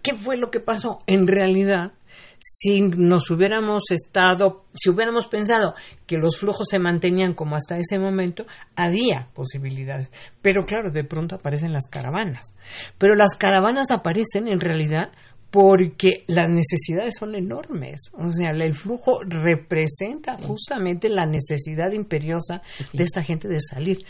¿qué 0.01 0.15
fue 0.15 0.37
lo 0.37 0.49
que 0.49 0.59
pasó? 0.59 0.99
En 1.07 1.27
realidad, 1.27 1.93
si 2.39 2.81
nos 2.81 3.29
hubiéramos 3.31 3.83
estado, 3.89 4.65
si 4.73 4.89
hubiéramos 4.89 5.27
pensado 5.27 5.73
que 6.05 6.17
los 6.17 6.37
flujos 6.37 6.67
se 6.69 6.79
mantenían 6.79 7.33
como 7.33 7.55
hasta 7.55 7.77
ese 7.77 7.99
momento, 7.99 8.45
había 8.75 9.29
posibilidades. 9.33 10.11
Pero 10.41 10.63
claro, 10.63 10.91
de 10.91 11.03
pronto 11.03 11.35
aparecen 11.35 11.73
las 11.73 11.87
caravanas. 11.87 12.53
Pero 12.97 13.15
las 13.15 13.35
caravanas 13.35 13.91
aparecen 13.91 14.47
en 14.47 14.59
realidad 14.59 15.11
porque 15.51 16.23
las 16.27 16.49
necesidades 16.49 17.15
son 17.17 17.35
enormes. 17.35 18.01
O 18.13 18.29
sea, 18.29 18.49
el 18.49 18.73
flujo 18.73 19.21
representa 19.23 20.37
justamente 20.37 21.09
la 21.09 21.25
necesidad 21.25 21.91
imperiosa 21.91 22.61
de 22.93 23.03
esta 23.03 23.23
gente 23.23 23.47
de 23.47 23.59
salir. 23.59 24.05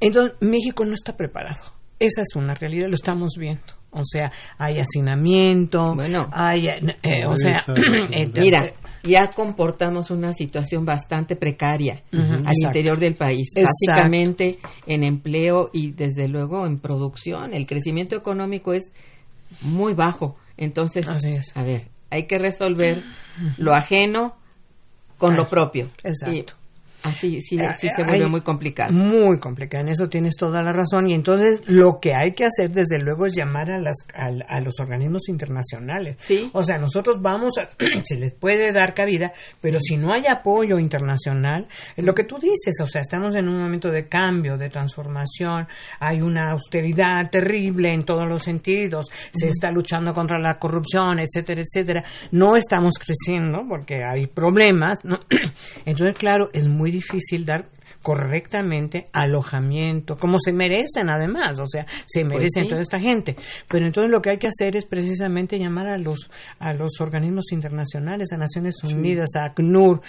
Entonces, 0.00 0.36
México 0.40 0.84
no 0.84 0.94
está 0.94 1.16
preparado. 1.16 1.74
Esa 1.98 2.22
es 2.22 2.34
una 2.34 2.54
realidad, 2.54 2.88
lo 2.88 2.94
estamos 2.94 3.32
viendo. 3.38 3.79
O 3.92 4.02
sea, 4.04 4.30
hay 4.58 4.78
hacinamiento, 4.78 5.94
Bueno. 5.94 6.28
hay, 6.32 6.68
eh, 6.68 7.26
o 7.26 7.34
sea, 7.34 7.60
eh, 8.12 8.30
Mira, 8.38 8.72
ya 9.02 9.28
comportamos 9.34 10.10
una 10.10 10.32
situación 10.32 10.84
bastante 10.84 11.34
precaria 11.34 12.02
al 12.12 12.20
exacto. 12.20 12.52
interior 12.66 12.98
del 12.98 13.16
país, 13.16 13.48
Exacto. 13.56 13.70
básicamente 13.88 14.58
en 14.86 15.02
empleo 15.04 15.70
y 15.72 15.92
desde 15.92 16.28
luego 16.28 16.66
en 16.66 16.78
producción. 16.78 17.52
El 17.54 17.66
crecimiento 17.66 18.14
económico 18.16 18.72
es 18.72 18.92
muy 19.62 19.94
bajo. 19.94 20.36
Entonces, 20.56 21.08
Así 21.08 21.32
es. 21.32 21.56
a 21.56 21.62
ver, 21.62 21.88
hay 22.10 22.26
que 22.26 22.38
resolver 22.38 23.02
lo 23.56 23.74
ajeno 23.74 24.36
con 25.18 25.34
lo 25.36 25.46
propio. 25.46 25.90
exacto. 26.04 26.36
Y 26.36 26.59
así 27.02 27.40
sí, 27.40 27.58
Ah, 27.60 27.72
sí 27.72 27.88
se 27.88 28.02
eh, 28.02 28.04
vuelve 28.06 28.28
muy 28.28 28.42
complicado. 28.42 28.92
Muy 28.92 29.38
complicado, 29.38 29.84
en 29.84 29.90
eso 29.90 30.08
tienes 30.08 30.36
toda 30.36 30.62
la 30.62 30.72
razón. 30.72 31.08
Y 31.08 31.14
entonces 31.14 31.62
lo 31.66 31.98
que 32.00 32.14
hay 32.14 32.32
que 32.32 32.44
hacer, 32.44 32.70
desde 32.70 32.98
luego, 32.98 33.26
es 33.26 33.34
llamar 33.34 33.70
a, 33.70 33.78
las, 33.78 34.06
a, 34.14 34.60
los 34.60 34.80
organismos 34.80 35.28
internacionales. 35.28 36.16
Sí. 36.18 36.50
O 36.52 36.62
sea, 36.62 36.78
nosotros 36.78 37.18
vamos 37.20 37.52
a, 37.58 37.68
se 38.04 38.16
les 38.16 38.32
puede 38.32 38.72
dar 38.72 38.94
cabida, 38.94 39.32
pero 39.60 39.78
si 39.80 39.96
no 39.96 40.12
hay 40.12 40.26
apoyo 40.26 40.78
internacional, 40.78 41.66
es 41.96 42.04
lo 42.04 42.14
que 42.14 42.24
tú 42.24 42.36
dices, 42.38 42.74
o 42.82 42.86
sea, 42.86 43.00
estamos 43.00 43.34
en 43.34 43.48
un 43.48 43.60
momento 43.60 43.90
de 43.90 44.06
cambio, 44.08 44.56
de 44.56 44.68
transformación, 44.68 45.66
hay 45.98 46.20
una 46.20 46.52
austeridad 46.52 47.30
terrible 47.30 47.92
en 47.92 48.04
todos 48.04 48.28
los 48.28 48.42
sentidos, 48.42 49.06
se 49.32 49.48
está 49.48 49.70
luchando 49.70 50.12
contra 50.12 50.38
la 50.38 50.54
corrupción, 50.58 51.18
etcétera, 51.20 51.62
etcétera. 51.62 52.04
No 52.32 52.56
estamos 52.56 52.94
creciendo 52.98 53.64
porque 53.68 54.02
hay 54.04 54.26
problemas, 54.26 55.04
¿no? 55.04 55.18
Entonces, 55.84 56.16
claro, 56.16 56.50
es 56.52 56.68
muy 56.68 56.89
difícil 56.90 57.44
dar 57.44 57.64
correctamente 58.02 59.06
alojamiento, 59.12 60.16
como 60.16 60.38
se 60.38 60.52
merecen 60.52 61.10
además, 61.10 61.58
o 61.58 61.66
sea, 61.66 61.86
se 62.06 62.24
merecen 62.24 62.64
sí. 62.64 62.68
toda 62.68 62.80
esta 62.80 63.00
gente. 63.00 63.36
Pero 63.68 63.86
entonces 63.86 64.10
lo 64.10 64.20
que 64.22 64.30
hay 64.30 64.38
que 64.38 64.48
hacer 64.48 64.76
es 64.76 64.86
precisamente 64.86 65.58
llamar 65.58 65.86
a 65.88 65.98
los 65.98 66.30
a 66.58 66.72
los 66.74 67.00
organismos 67.00 67.52
internacionales, 67.52 68.32
a 68.32 68.36
Naciones 68.36 68.82
Unidas, 68.84 69.30
a 69.38 69.46
ACNUR. 69.46 70.00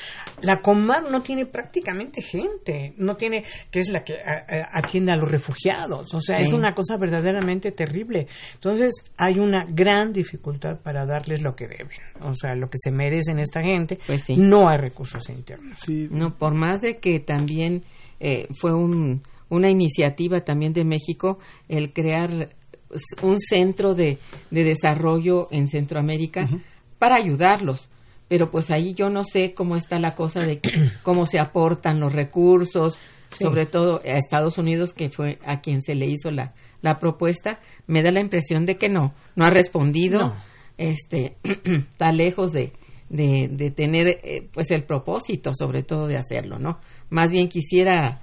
La 0.42 0.60
Comar 0.62 1.10
no 1.12 1.22
tiene 1.22 1.46
prácticamente 1.46 2.22
gente, 2.22 2.94
no 2.98 3.16
tiene 3.16 3.44
que 3.70 3.80
es 3.80 3.90
la 3.90 4.04
que 4.04 4.14
a- 4.16 4.46
a- 4.74 4.80
atiende 4.80 5.12
a 5.12 5.16
los 5.18 5.30
refugiados, 5.30 6.14
o 6.14 6.22
sea, 6.22 6.38
es 6.40 6.52
una 6.54 6.74
cosa 6.74 6.98
verdaderamente 6.98 7.72
terrible. 7.72 8.28
Entonces 8.54 8.94
hay 9.18 9.40
una 9.40 9.66
gran 9.68 10.12
dificultad 10.14 10.80
para 10.82 11.06
darles 11.06 11.42
lo 11.42 11.56
que 11.56 11.68
deben, 11.68 11.90
o 12.22 12.34
sea, 12.36 12.56
lo 12.56 12.70
que 12.70 12.78
se 12.82 12.92
merecen 12.92 13.40
esta 13.40 13.62
gente. 13.62 14.00
Pues 14.06 14.24
sí. 14.24 14.36
No 14.38 14.68
hay 14.70 14.78
recursos 14.78 15.30
internos. 15.30 15.78
Sí, 15.80 16.08
No, 16.12 16.36
por 16.38 16.54
más 16.54 16.82
de 16.82 16.98
que 16.98 17.20
también 17.20 17.84
eh, 18.24 18.48
fue 18.54 18.74
un, 18.74 19.24
una 19.50 19.70
iniciativa 19.70 20.42
también 20.42 20.74
de 20.74 20.86
México 20.86 21.40
el 21.68 21.92
crear 21.92 22.50
un 23.22 23.40
centro 23.40 23.96
de, 23.96 24.20
de 24.52 24.64
desarrollo 24.64 25.48
en 25.52 25.68
Centroamérica 25.68 26.48
para 27.00 27.16
ayudarlos. 27.18 27.90
Pero 28.28 28.50
pues 28.52 28.70
ahí 28.72 28.94
yo 28.94 29.10
no 29.10 29.24
sé 29.24 29.54
cómo 29.54 29.76
está 29.76 30.00
la 30.00 30.16
cosa 30.16 30.42
de 30.42 30.62
cómo 31.04 31.26
se 31.26 31.40
aportan 31.40 32.00
los 32.00 32.14
recursos, 32.14 33.02
Sí. 33.32 33.46
sobre 33.46 33.66
todo 33.66 34.02
a 34.04 34.18
Estados 34.18 34.58
Unidos, 34.58 34.92
que 34.92 35.08
fue 35.10 35.40
a 35.46 35.62
quien 35.62 35.82
se 35.82 35.96
le 35.96 36.06
hizo 36.06 36.32
la, 36.32 36.54
la 36.82 37.00
propuesta. 37.00 37.62
Me 37.88 38.04
da 38.04 38.12
la 38.12 38.20
impresión 38.20 38.66
de 38.66 38.76
que 38.76 38.90
no, 38.90 39.14
no 39.38 39.46
ha 39.46 39.50
respondido. 39.50 40.20
No. 40.20 40.36
Este, 40.78 41.38
está 41.64 42.12
lejos 42.12 42.52
de, 42.52 42.74
de, 43.08 43.48
de 43.50 43.72
tener 43.72 44.20
eh, 44.24 44.50
pues 44.52 44.70
el 44.72 44.84
propósito 44.84 45.54
sobre 45.56 45.82
todo 45.82 46.08
de 46.08 46.18
hacerlo, 46.18 46.60
¿no? 46.60 46.80
Más 47.12 47.30
bien 47.30 47.48
quisiera 47.48 48.20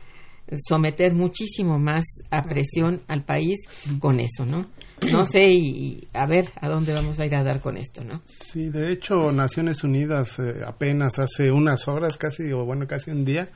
someter 0.56 1.14
muchísimo 1.14 1.78
más 1.78 2.04
a 2.30 2.42
presión 2.42 3.02
al 3.06 3.22
país 3.22 3.60
con 4.00 4.18
eso, 4.18 4.44
¿no? 4.44 4.66
no 5.12 5.24
sé, 5.24 5.50
y, 5.50 6.08
a 6.12 6.26
ver 6.26 6.46
a 6.60 6.68
dónde 6.68 6.92
vamos 6.92 7.18
a 7.20 7.26
ir 7.26 7.34
a 7.34 7.44
dar 7.44 7.60
con 7.60 7.76
esto, 7.76 8.02
¿no? 8.04 8.20
Sí, 8.24 8.68
de 8.68 8.92
hecho, 8.92 9.30
Naciones 9.32 9.84
Unidas 9.84 10.38
eh, 10.38 10.60
apenas 10.66 11.18
hace 11.18 11.50
unas 11.50 11.86
horas, 11.88 12.16
casi, 12.16 12.52
o 12.52 12.64
bueno, 12.64 12.86
casi 12.86 13.10
un 13.10 13.24
día, 13.24 13.48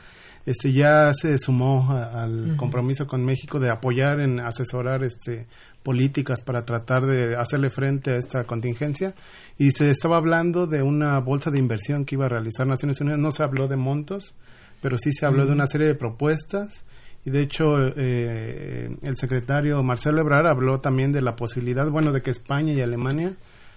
este 0.46 0.72
ya 0.72 1.12
se 1.12 1.38
sumó 1.38 1.90
al 1.92 2.56
compromiso 2.56 3.06
con 3.06 3.24
México 3.24 3.60
de 3.60 3.70
apoyar 3.70 4.20
en 4.20 4.40
asesorar 4.40 5.04
este 5.04 5.46
políticas 5.84 6.42
para 6.42 6.64
tratar 6.64 7.02
de 7.02 7.36
hacerle 7.36 7.70
frente 7.70 8.12
a 8.12 8.16
esta 8.16 8.44
contingencia. 8.44 9.14
Y 9.58 9.70
se 9.70 9.90
estaba 9.90 10.16
hablando 10.16 10.66
de 10.66 10.82
una 10.82 11.18
bolsa 11.20 11.50
de 11.50 11.58
inversión 11.58 12.04
que 12.04 12.16
iba 12.16 12.26
a 12.26 12.28
realizar 12.28 12.66
Naciones 12.66 13.00
Unidas. 13.00 13.18
No 13.18 13.30
se 13.30 13.42
habló 13.42 13.68
de 13.68 13.76
montos 13.76 14.34
pero 14.82 14.98
sí 14.98 15.12
se 15.12 15.24
habló 15.24 15.46
de 15.46 15.52
una 15.52 15.66
serie 15.66 15.86
de 15.86 15.94
propuestas 15.94 16.84
y 17.24 17.30
de 17.30 17.40
hecho 17.40 17.64
eh, 17.96 18.94
el 19.02 19.16
secretario 19.16 19.82
Marcelo 19.82 20.20
Ebrard 20.20 20.48
habló 20.48 20.80
también 20.80 21.12
de 21.12 21.22
la 21.22 21.36
posibilidad 21.36 21.88
bueno 21.88 22.12
de 22.12 22.20
que 22.20 22.30
España 22.30 22.74
y 22.74 22.82
Alemania 22.82 23.32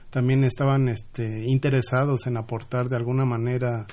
también 0.10 0.44
estaban 0.44 0.90
este, 0.90 1.46
interesados 1.46 2.26
en 2.28 2.38
aportar 2.38 2.90
de 2.90 2.96
alguna 2.96 3.24
manera 3.26 3.86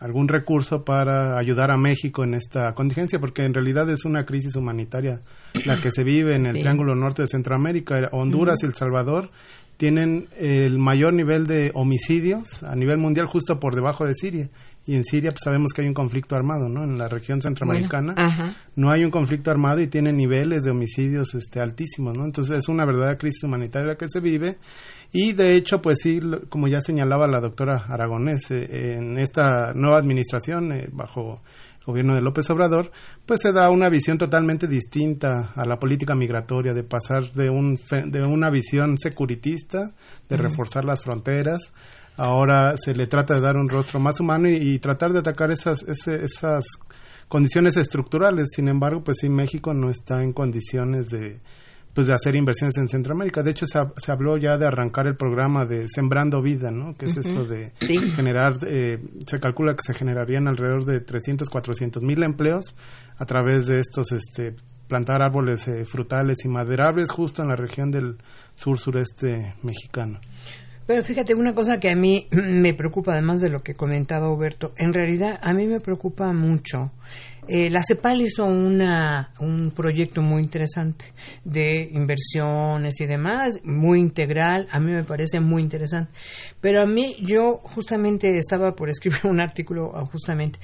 algún 0.00 0.28
recurso 0.28 0.84
para 0.84 1.38
ayudar 1.38 1.70
a 1.70 1.76
México 1.76 2.22
en 2.24 2.34
esta 2.34 2.74
contingencia, 2.74 3.18
porque 3.18 3.44
en 3.44 3.54
realidad 3.54 3.88
es 3.90 4.04
una 4.04 4.24
crisis 4.24 4.56
humanitaria 4.56 5.20
la 5.64 5.80
que 5.80 5.90
se 5.90 6.04
vive 6.04 6.34
en 6.34 6.46
el 6.46 6.58
Triángulo 6.58 6.94
Norte 6.94 7.22
de 7.22 7.28
Centroamérica. 7.28 8.08
Honduras 8.12 8.58
y 8.62 8.66
El 8.66 8.74
Salvador 8.74 9.30
tienen 9.76 10.28
el 10.38 10.78
mayor 10.78 11.14
nivel 11.14 11.46
de 11.46 11.70
homicidios 11.74 12.62
a 12.62 12.74
nivel 12.74 12.98
mundial 12.98 13.26
justo 13.26 13.60
por 13.60 13.74
debajo 13.74 14.06
de 14.06 14.14
Siria. 14.14 14.48
Y 14.86 14.94
en 14.94 15.04
Siria 15.04 15.32
pues, 15.32 15.40
sabemos 15.42 15.72
que 15.72 15.82
hay 15.82 15.88
un 15.88 15.94
conflicto 15.94 16.36
armado, 16.36 16.68
¿no? 16.68 16.84
En 16.84 16.94
la 16.94 17.08
región 17.08 17.42
centroamericana 17.42 18.54
no 18.76 18.90
hay 18.90 19.04
un 19.04 19.10
conflicto 19.10 19.50
armado 19.50 19.80
y 19.80 19.88
tiene 19.88 20.12
niveles 20.12 20.62
de 20.62 20.70
homicidios 20.70 21.34
este, 21.34 21.60
altísimos, 21.60 22.16
¿no? 22.16 22.24
Entonces 22.24 22.58
es 22.58 22.68
una 22.68 22.86
verdadera 22.86 23.18
crisis 23.18 23.42
humanitaria 23.42 23.88
la 23.88 23.96
que 23.96 24.08
se 24.08 24.20
vive 24.20 24.58
y 25.12 25.32
de 25.32 25.56
hecho, 25.56 25.80
pues 25.80 25.98
sí, 26.02 26.20
como 26.48 26.68
ya 26.68 26.80
señalaba 26.80 27.26
la 27.26 27.40
doctora 27.40 27.86
Aragonés, 27.88 28.50
eh, 28.50 28.96
en 28.96 29.18
esta 29.18 29.72
nueva 29.74 29.98
administración, 29.98 30.72
eh, 30.72 30.88
bajo 30.92 31.42
gobierno 31.86 32.14
de 32.14 32.20
López 32.20 32.50
Obrador, 32.50 32.90
pues 33.24 33.40
se 33.40 33.52
da 33.52 33.70
una 33.70 33.88
visión 33.88 34.18
totalmente 34.18 34.66
distinta 34.66 35.52
a 35.54 35.64
la 35.64 35.78
política 35.78 36.14
migratoria, 36.14 36.74
de 36.74 36.82
pasar 36.82 37.30
de, 37.32 37.48
un, 37.48 37.78
de 38.06 38.22
una 38.22 38.50
visión 38.50 38.98
securitista, 38.98 39.92
de 40.28 40.36
reforzar 40.36 40.84
las 40.84 41.02
fronteras, 41.02 41.72
ahora 42.16 42.76
se 42.76 42.94
le 42.94 43.06
trata 43.06 43.34
de 43.34 43.42
dar 43.42 43.56
un 43.56 43.68
rostro 43.68 44.00
más 44.00 44.18
humano 44.20 44.48
y, 44.48 44.78
tratar 44.78 45.12
de 45.12 45.20
atacar 45.20 45.50
esas, 45.50 45.82
esas 45.82 46.64
condiciones 47.28 47.76
estructurales. 47.76 48.48
Sin 48.54 48.68
embargo, 48.68 49.02
pues 49.04 49.18
sí, 49.20 49.28
México 49.28 49.74
no 49.74 49.90
está 49.90 50.22
en 50.22 50.32
condiciones 50.32 51.08
de 51.08 51.40
pues 51.96 52.08
de 52.08 52.12
hacer 52.12 52.36
inversiones 52.36 52.76
en 52.76 52.90
Centroamérica. 52.90 53.42
De 53.42 53.52
hecho, 53.52 53.64
se, 53.66 54.12
habló 54.12 54.36
ya 54.36 54.58
de 54.58 54.66
arrancar 54.66 55.06
el 55.06 55.16
programa 55.16 55.64
de 55.64 55.86
Sembrando 55.88 56.42
Vida, 56.42 56.70
¿no? 56.70 56.94
Que 56.94 57.06
es 57.06 57.16
esto 57.16 57.46
de 57.46 57.72
generar, 58.14 58.52
eh, 58.66 58.98
se 59.26 59.40
calcula 59.40 59.72
que 59.72 59.82
se 59.82 59.94
generarían 59.94 60.46
alrededor 60.46 60.84
de 60.84 61.00
300, 61.00 61.48
400 61.48 62.02
mil 62.02 62.22
empleos 62.22 62.74
a 63.16 63.24
través 63.24 63.66
de 63.66 63.80
estos, 63.80 64.12
este, 64.12 64.54
plantar 64.88 65.22
árboles 65.22 65.66
eh, 65.68 65.86
frutales 65.86 66.44
y 66.44 66.48
maderables 66.48 67.10
justo 67.10 67.40
en 67.40 67.48
la 67.48 67.56
región 67.56 67.90
del 67.90 68.18
sur-sureste 68.56 69.54
mexicano. 69.62 70.20
Pero 70.86 71.02
fíjate, 71.02 71.34
una 71.34 71.54
cosa 71.54 71.80
que 71.80 71.90
a 71.90 71.96
mí 71.96 72.28
me 72.30 72.74
preocupa, 72.74 73.12
además 73.12 73.40
de 73.40 73.48
lo 73.48 73.62
que 73.62 73.74
comentaba 73.74 74.30
Huberto, 74.30 74.74
en 74.76 74.92
realidad 74.92 75.38
a 75.42 75.54
mí 75.54 75.66
me 75.66 75.80
preocupa 75.80 76.30
mucho. 76.34 76.92
Eh, 77.48 77.70
la 77.70 77.82
CEPAL 77.82 78.22
hizo 78.22 78.44
una, 78.44 79.32
un 79.38 79.70
proyecto 79.70 80.20
muy 80.22 80.42
interesante 80.42 81.12
de 81.44 81.88
inversiones 81.92 83.00
y 83.00 83.06
demás, 83.06 83.60
muy 83.62 84.00
integral, 84.00 84.66
a 84.70 84.80
mí 84.80 84.92
me 84.92 85.04
parece 85.04 85.40
muy 85.40 85.62
interesante. 85.62 86.10
Pero 86.60 86.82
a 86.82 86.86
mí, 86.86 87.16
yo 87.20 87.60
justamente 87.62 88.36
estaba 88.36 88.74
por 88.74 88.90
escribir 88.90 89.20
un 89.24 89.40
artículo 89.40 89.92
ah, 89.94 90.04
justamente 90.06 90.58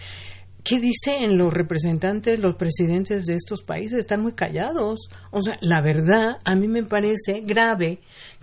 ¿Qué 0.64 0.79
dicen 0.79 1.38
los 1.38 1.53
representantes, 1.53 2.38
los 2.38 2.55
presidentes 2.55 3.27
de 3.27 3.35
estos 3.35 3.62
países? 3.62 3.99
Están 3.99 4.23
muy 4.23 4.33
callados. 4.33 5.09
O 5.33 5.42
sea, 5.42 5.59
la 5.61 5.81
verdad, 5.81 6.38
a 6.45 6.55
mí 6.55 6.68
me 6.68 6.85
parece 6.85 7.40
grave 7.40 7.99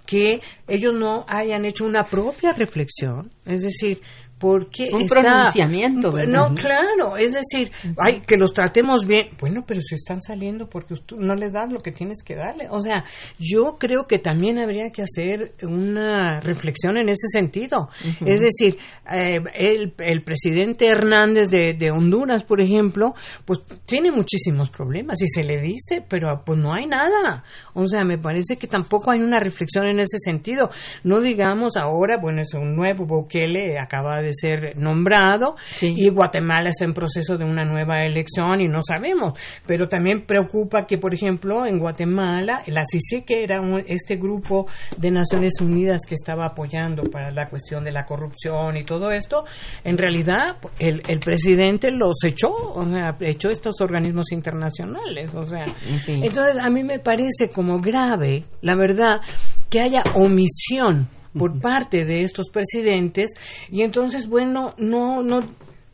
que 0.06 0.42
ellos 0.68 0.94
no 0.94 1.24
hayan 1.30 1.64
hecho 1.64 1.86
una 1.86 2.04
propia 2.06 2.52
reflexión, 2.52 3.32
es 3.46 3.62
decir, 3.62 4.02
porque 4.40 4.90
un 4.94 5.06
pronunciamiento 5.06 6.12
no 6.26 6.56
claro 6.56 7.18
es 7.18 7.34
decir 7.34 7.72
ay 7.98 8.22
que 8.26 8.38
los 8.38 8.54
tratemos 8.54 9.02
bien. 9.06 9.30
Bueno 9.40 9.66
pero 9.68 9.82
si 9.82 9.96
están 9.96 10.22
saliendo 10.22 10.70
porque 10.70 10.96
tú 11.06 11.18
no 11.18 11.36
les 11.36 11.52
das 11.52 11.70
lo 11.72 11.82
que 11.82 11.92
tienes 11.92 12.24
que 12.24 12.36
darle. 12.36 12.68
O 12.70 12.82
sea 12.82 13.04
yo 13.38 13.78
creo 13.78 14.08
que 14.08 14.18
también 14.18 14.58
habría 14.58 14.92
que 14.92 15.04
hacer 15.04 15.56
una 15.62 16.40
reflexión 16.40 16.98
en 16.98 17.10
ese 17.10 17.28
sentido. 17.32 17.90
Es 18.26 18.42
decir 18.42 18.78
eh, 19.12 19.36
el, 19.56 19.94
el, 19.98 20.24
presidente 20.24 20.88
Hernández 20.88 21.50
de, 21.50 21.76
de, 21.78 21.92
Honduras 21.92 22.44
por 22.44 22.62
ejemplo 22.62 23.14
pues 23.46 23.60
tiene 23.86 24.12
muchísimos 24.12 24.70
problemas 24.70 25.22
y 25.22 25.28
se 25.28 25.44
le 25.44 25.60
dice 25.60 26.06
pero 26.08 26.44
pues 26.46 26.58
no 26.58 26.74
hay 26.74 26.86
nada. 26.86 27.44
O 27.74 27.88
sea 27.88 28.06
me 28.06 28.18
parece 28.18 28.58
que 28.58 28.68
tampoco 28.68 29.12
hay 29.12 29.20
una 29.20 29.40
reflexión 29.40 29.86
en 29.86 30.00
ese 30.00 30.18
sentido. 30.20 30.70
No 31.04 31.20
digamos 31.20 31.76
ahora 31.76 32.18
bueno 32.18 32.42
es 32.42 32.54
un 32.54 32.76
nuevo 32.76 33.06
Bukele 33.06 33.78
acaba 33.80 34.22
de 34.22 34.29
ser 34.34 34.78
nombrado 34.78 35.56
y 35.82 36.10
Guatemala 36.10 36.70
está 36.70 36.86
en 36.86 36.94
proceso 36.94 37.38
de 37.38 37.46
una 37.46 37.64
nueva 37.64 38.00
elección 38.00 38.62
y 38.62 38.68
no 38.68 38.80
sabemos. 38.82 39.34
Pero 39.66 39.88
también 39.88 40.26
preocupa 40.26 40.86
que, 40.88 40.98
por 40.98 41.14
ejemplo, 41.14 41.66
en 41.66 41.80
Guatemala, 41.80 42.64
la 42.68 42.84
CICE, 42.86 43.24
que 43.24 43.44
era 43.44 43.60
este 43.88 44.18
grupo 44.18 44.68
de 44.98 45.12
Naciones 45.12 45.54
Unidas 45.62 46.02
que 46.08 46.16
estaba 46.16 46.46
apoyando 46.46 47.04
para 47.04 47.32
la 47.32 47.50
cuestión 47.50 47.84
de 47.84 47.92
la 47.92 48.06
corrupción 48.06 48.78
y 48.78 48.84
todo 48.84 49.12
esto, 49.12 49.46
en 49.84 49.98
realidad 49.98 50.58
el, 50.80 51.02
el 51.08 51.20
presidente 51.20 51.92
los 51.92 52.24
echó, 52.26 52.52
o 52.52 52.86
sea, 52.86 53.16
echó 53.22 53.50
estos 53.50 53.82
organismos 53.82 54.32
internacionales. 54.32 55.30
O 55.34 55.44
sea, 55.44 55.66
entonces 56.08 56.58
a 56.62 56.70
mí 56.70 56.84
me 56.84 57.00
parece 57.00 57.50
como 57.54 57.80
grave, 57.80 58.44
la 58.62 58.76
verdad, 58.76 59.22
que 59.70 59.80
haya 59.80 60.04
omisión 60.16 61.08
por 61.38 61.60
parte 61.60 62.06
de 62.06 62.24
estos 62.24 62.50
presidentes. 62.50 63.32
Y 63.70 63.82
entonces 63.82 64.28
bueno 64.28 64.74
no 64.78 65.24
no 65.24 65.44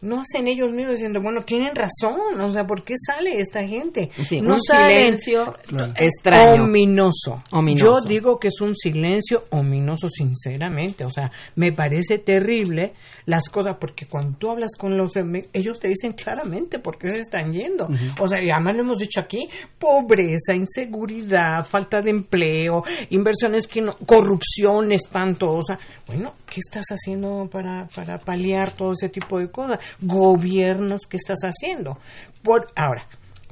no 0.01 0.21
hacen 0.21 0.47
ellos 0.47 0.71
mismos 0.71 0.95
diciendo, 0.95 1.21
bueno, 1.21 1.43
tienen 1.43 1.73
razón, 1.75 2.39
o 2.39 2.51
sea, 2.51 2.65
¿por 2.65 2.84
qué 2.84 2.93
sale 3.05 3.39
esta 3.39 3.65
gente? 3.65 4.10
no 4.41 4.53
un 4.53 4.60
silencio 4.60 5.55
extraño. 5.95 6.63
Ominoso. 6.63 7.41
Yo 7.75 8.01
digo 8.01 8.39
que 8.39 8.49
es 8.49 8.62
un 8.62 8.75
silencio 8.75 9.45
ominoso, 9.51 10.08
sinceramente, 10.10 11.05
o 11.05 11.10
sea, 11.10 11.31
me 11.55 11.71
parece 11.71 12.19
terrible 12.19 12.93
las 13.25 13.49
cosas, 13.49 13.77
porque 13.79 14.05
cuando 14.05 14.38
tú 14.38 14.51
hablas 14.51 14.71
con 14.77 14.97
los, 14.97 15.13
ellos 15.53 15.79
te 15.79 15.88
dicen 15.88 16.13
claramente 16.13 16.79
por 16.79 16.97
qué 16.97 17.12
se 17.12 17.19
están 17.21 17.51
yendo. 17.51 17.88
O 18.19 18.27
sea, 18.27 18.41
y 18.43 18.51
además 18.51 18.75
lo 18.75 18.81
hemos 18.81 18.97
dicho 18.97 19.19
aquí, 19.19 19.47
pobreza, 19.79 20.53
inseguridad, 20.55 21.63
falta 21.63 22.01
de 22.01 22.12
empleo, 22.12 22.84
inversiones 23.10 23.67
que 23.67 23.81
no, 23.81 23.95
corrupción 24.05 24.91
espantosa. 24.91 25.79
Bueno, 26.08 26.34
¿qué 26.45 26.60
estás 26.60 26.86
haciendo 26.89 27.47
para, 27.51 27.88
para 27.95 28.17
paliar 28.17 28.71
todo 28.71 28.91
ese 28.91 29.10
tipo 29.10 29.39
de 29.39 29.49
cosas? 29.49 29.79
Gobiernos 30.01 31.01
que 31.07 31.17
estás 31.17 31.39
haciendo. 31.43 31.97
Por, 32.43 32.67
ahora, 32.75 33.07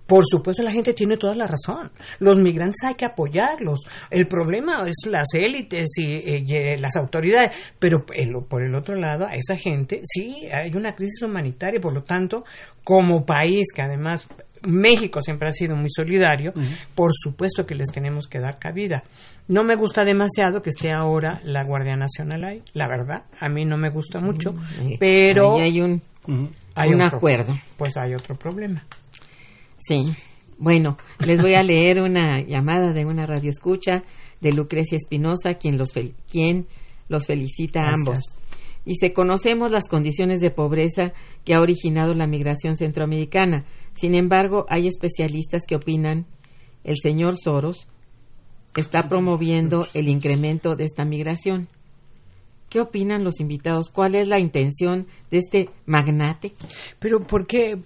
por 0.05 0.25
supuesto, 0.25 0.61
la 0.63 0.71
gente 0.71 0.93
tiene 0.93 1.17
toda 1.17 1.35
la 1.35 1.47
razón. 1.47 1.91
Los 2.19 2.37
migrantes 2.37 2.83
hay 2.83 2.95
que 2.95 3.05
apoyarlos. 3.05 3.81
El 4.09 4.27
problema 4.27 4.83
es 4.85 5.09
las 5.09 5.27
élites 5.33 5.89
y, 5.97 6.15
eh, 6.15 6.77
las 6.77 6.95
autoridades. 6.97 7.51
Pero 7.79 8.05
por 8.05 8.63
el 8.63 8.75
otro 8.75 8.95
lado, 8.95 9.25
a 9.25 9.33
esa 9.35 9.55
gente 9.55 10.01
sí 10.03 10.47
hay 10.51 10.71
una 10.75 10.93
crisis 10.93 11.21
humanitaria. 11.23 11.79
Por 11.79 11.93
lo 11.93 12.03
tanto, 12.03 12.43
como 12.83 13.25
país 13.25 13.67
que 13.73 13.81
además 13.81 14.27
México 14.67 15.21
siempre 15.21 15.49
ha 15.49 15.53
sido 15.53 15.75
muy 15.75 15.89
solidario, 15.89 16.53
por 16.95 17.11
supuesto 17.13 17.65
que 17.65 17.75
les 17.75 17.91
tenemos 17.91 18.27
que 18.27 18.39
dar 18.39 18.59
cabida. 18.59 19.03
No 19.47 19.63
me 19.63 19.75
gusta 19.75 20.05
demasiado 20.05 20.61
que 20.61 20.69
esté 20.69 20.91
ahora 20.91 21.41
la 21.43 21.63
Guardia 21.65 21.95
Nacional 21.95 22.43
ahí, 22.45 22.61
la 22.73 22.87
verdad, 22.87 23.23
a 23.39 23.49
mí 23.49 23.65
no 23.65 23.77
me 23.77 23.89
gusta 23.89 24.19
mucho, 24.19 24.55
pero 24.99 25.57
hay 25.57 25.81
un 25.81 26.01
hay 26.75 26.93
un 26.93 27.01
acuerdo. 27.01 27.53
Pues 27.77 27.97
hay 27.97 28.13
otro 28.13 28.35
problema. 28.35 28.85
Sí. 29.77 30.13
Bueno, 30.57 30.97
les 31.25 31.41
voy 31.41 31.55
a 31.55 31.63
leer 31.63 32.01
una 32.01 32.41
llamada 32.41 32.93
de 32.93 33.05
una 33.05 33.25
radio 33.25 33.49
escucha 33.49 34.03
de 34.39 34.53
Lucrecia 34.53 34.95
Espinosa, 34.95 35.55
quien 35.55 35.77
los, 35.77 35.91
quien 36.31 36.67
los 37.09 37.25
felicita 37.25 37.81
a 37.81 37.93
ambos. 37.95 38.19
Y 38.85 38.95
se 38.95 39.13
conocemos 39.13 39.71
las 39.71 39.87
condiciones 39.87 40.41
de 40.41 40.51
pobreza 40.51 41.13
que 41.43 41.55
ha 41.55 41.61
originado 41.61 42.13
la 42.13 42.27
migración 42.27 42.75
centroamericana. 42.75 43.65
Sin 43.93 44.15
embargo, 44.15 44.65
hay 44.69 44.87
especialistas 44.87 45.63
que 45.67 45.75
opinan 45.75 46.25
el 46.83 46.97
señor 47.01 47.35
Soros 47.37 47.87
está 48.81 49.07
promoviendo 49.07 49.87
el 49.93 50.07
incremento 50.07 50.75
de 50.75 50.85
esta 50.85 51.05
migración 51.05 51.67
¿Qué 52.73 52.81
opinan 52.81 53.23
los 53.23 53.39
invitados? 53.39 53.91
¿Cuál 53.91 54.15
es 54.15 54.27
la 54.27 54.39
intención 54.39 55.05
de 55.29 55.37
este 55.37 55.69
magnate? 55.85 56.53
Pero 56.97 57.19
¿por 57.19 57.45
qué, 57.45 57.77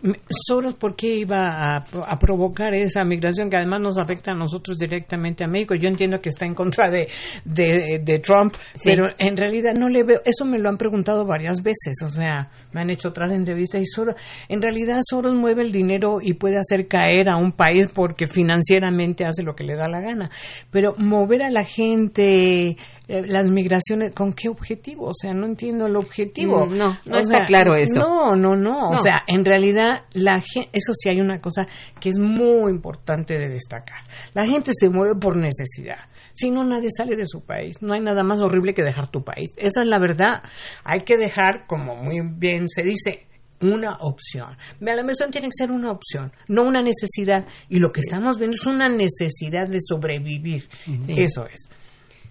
Soros, 0.48 0.76
por 0.76 0.96
qué 0.96 1.14
iba 1.18 1.76
a, 1.76 1.76
a 2.08 2.16
provocar 2.16 2.74
esa 2.74 3.04
migración 3.04 3.50
que 3.50 3.58
además 3.58 3.82
nos 3.82 3.98
afecta 3.98 4.32
a 4.32 4.34
nosotros 4.34 4.78
directamente 4.78 5.44
a 5.44 5.48
México? 5.50 5.76
Yo 5.76 5.90
entiendo 5.90 6.22
que 6.22 6.30
está 6.30 6.46
en 6.46 6.56
contra 6.56 6.90
de, 6.90 7.10
de, 7.44 8.00
de 8.02 8.20
Trump, 8.20 8.56
Sí. 8.76 8.84
pero 8.86 9.08
en 9.20 9.36
realidad 9.36 9.74
no 9.74 9.90
le 9.90 10.04
veo, 10.04 10.22
eso 10.24 10.46
me 10.46 10.58
lo 10.58 10.70
han 10.70 10.78
preguntado 10.78 11.26
varias 11.26 11.62
veces, 11.62 12.02
o 12.06 12.08
sea, 12.08 12.50
me 12.72 12.80
han 12.80 12.90
hecho 12.90 13.10
otras 13.10 13.32
entrevistas 13.32 13.82
y 13.82 13.86
Soros, 13.86 14.16
en 14.48 14.62
realidad 14.62 15.02
Soros 15.02 15.34
mueve 15.34 15.64
el 15.64 15.74
dinero 15.74 16.20
y 16.22 16.36
puede 16.36 16.58
hacer 16.60 16.88
caer 16.88 17.28
a 17.30 17.38
un 17.38 17.52
país 17.52 17.90
porque 17.94 18.26
financieramente 18.26 19.26
hace 19.26 19.44
lo 19.44 19.54
que 19.54 19.66
le 19.66 19.76
da 19.76 19.90
la 19.90 20.00
gana, 20.00 20.32
pero 20.72 20.94
mover 20.98 21.44
a 21.44 21.50
la 21.52 21.66
gente, 21.66 22.78
eh, 23.08 23.24
las 23.26 23.50
migraciones, 23.50 24.14
¿con 24.14 24.34
qué 24.34 24.50
objetivo? 24.50 25.08
O 25.08 25.14
sea, 25.14 25.34
no 25.34 25.46
entiendo 25.46 25.86
el 25.86 25.96
objetivo. 25.96 26.66
Mm, 26.66 26.78
no, 26.78 27.00
no 27.06 27.18
está 27.18 27.40
sea, 27.40 27.48
claro 27.48 27.76
eso. 27.76 28.00
No, 28.00 28.36
no, 28.36 28.56
no, 28.56 28.92
No. 28.92 29.00
O 29.00 29.02
sea, 29.02 29.24
en 29.28 29.46
realidad, 29.46 30.04
la 30.14 30.44
eso 30.54 30.94
sí 30.94 31.10
hay 31.10 31.22
una 31.22 31.40
cosa 31.40 31.66
que 32.00 32.10
es 32.10 32.20
muy 32.20 32.72
importante 32.72 33.38
de 33.38 33.48
destacar. 33.50 34.04
La 34.34 34.46
gente 34.46 34.72
se 34.74 34.90
mueve 34.90 35.16
por 35.16 35.38
necesidad. 35.38 36.00
Si 36.34 36.52
no, 36.52 36.64
nadie 36.64 36.90
sale 36.96 37.16
de 37.16 37.26
su 37.26 37.42
país. 37.42 37.78
No 37.82 37.94
hay 37.94 38.02
nada 38.02 38.24
más 38.24 38.40
horrible 38.40 38.74
que 38.74 38.84
dejar 38.84 39.10
tu 39.10 39.24
país. 39.24 39.52
Esa 39.58 39.82
es 39.82 39.88
la 39.88 40.00
verdad. 40.00 40.44
Hay 40.84 41.02
que 41.02 41.18
dejar, 41.18 41.66
como 41.66 41.96
muy 41.96 42.22
bien 42.22 42.68
se 42.70 42.84
dice, 42.84 43.28
una 43.62 43.98
opción. 44.02 44.58
La 44.80 45.02
migración 45.02 45.32
tiene 45.32 45.48
que 45.48 45.58
ser 45.58 45.72
una 45.72 45.92
opción, 45.92 46.32
no 46.48 46.64
una 46.64 46.82
necesidad. 46.82 47.48
Y 47.70 47.80
lo 47.80 47.92
que 47.92 48.02
estamos 48.02 48.38
viendo 48.38 48.56
es 48.56 48.66
una 48.68 48.88
necesidad 48.88 49.68
de 49.68 49.80
sobrevivir. 49.82 50.70
Eso 51.08 51.48
es. 51.48 51.70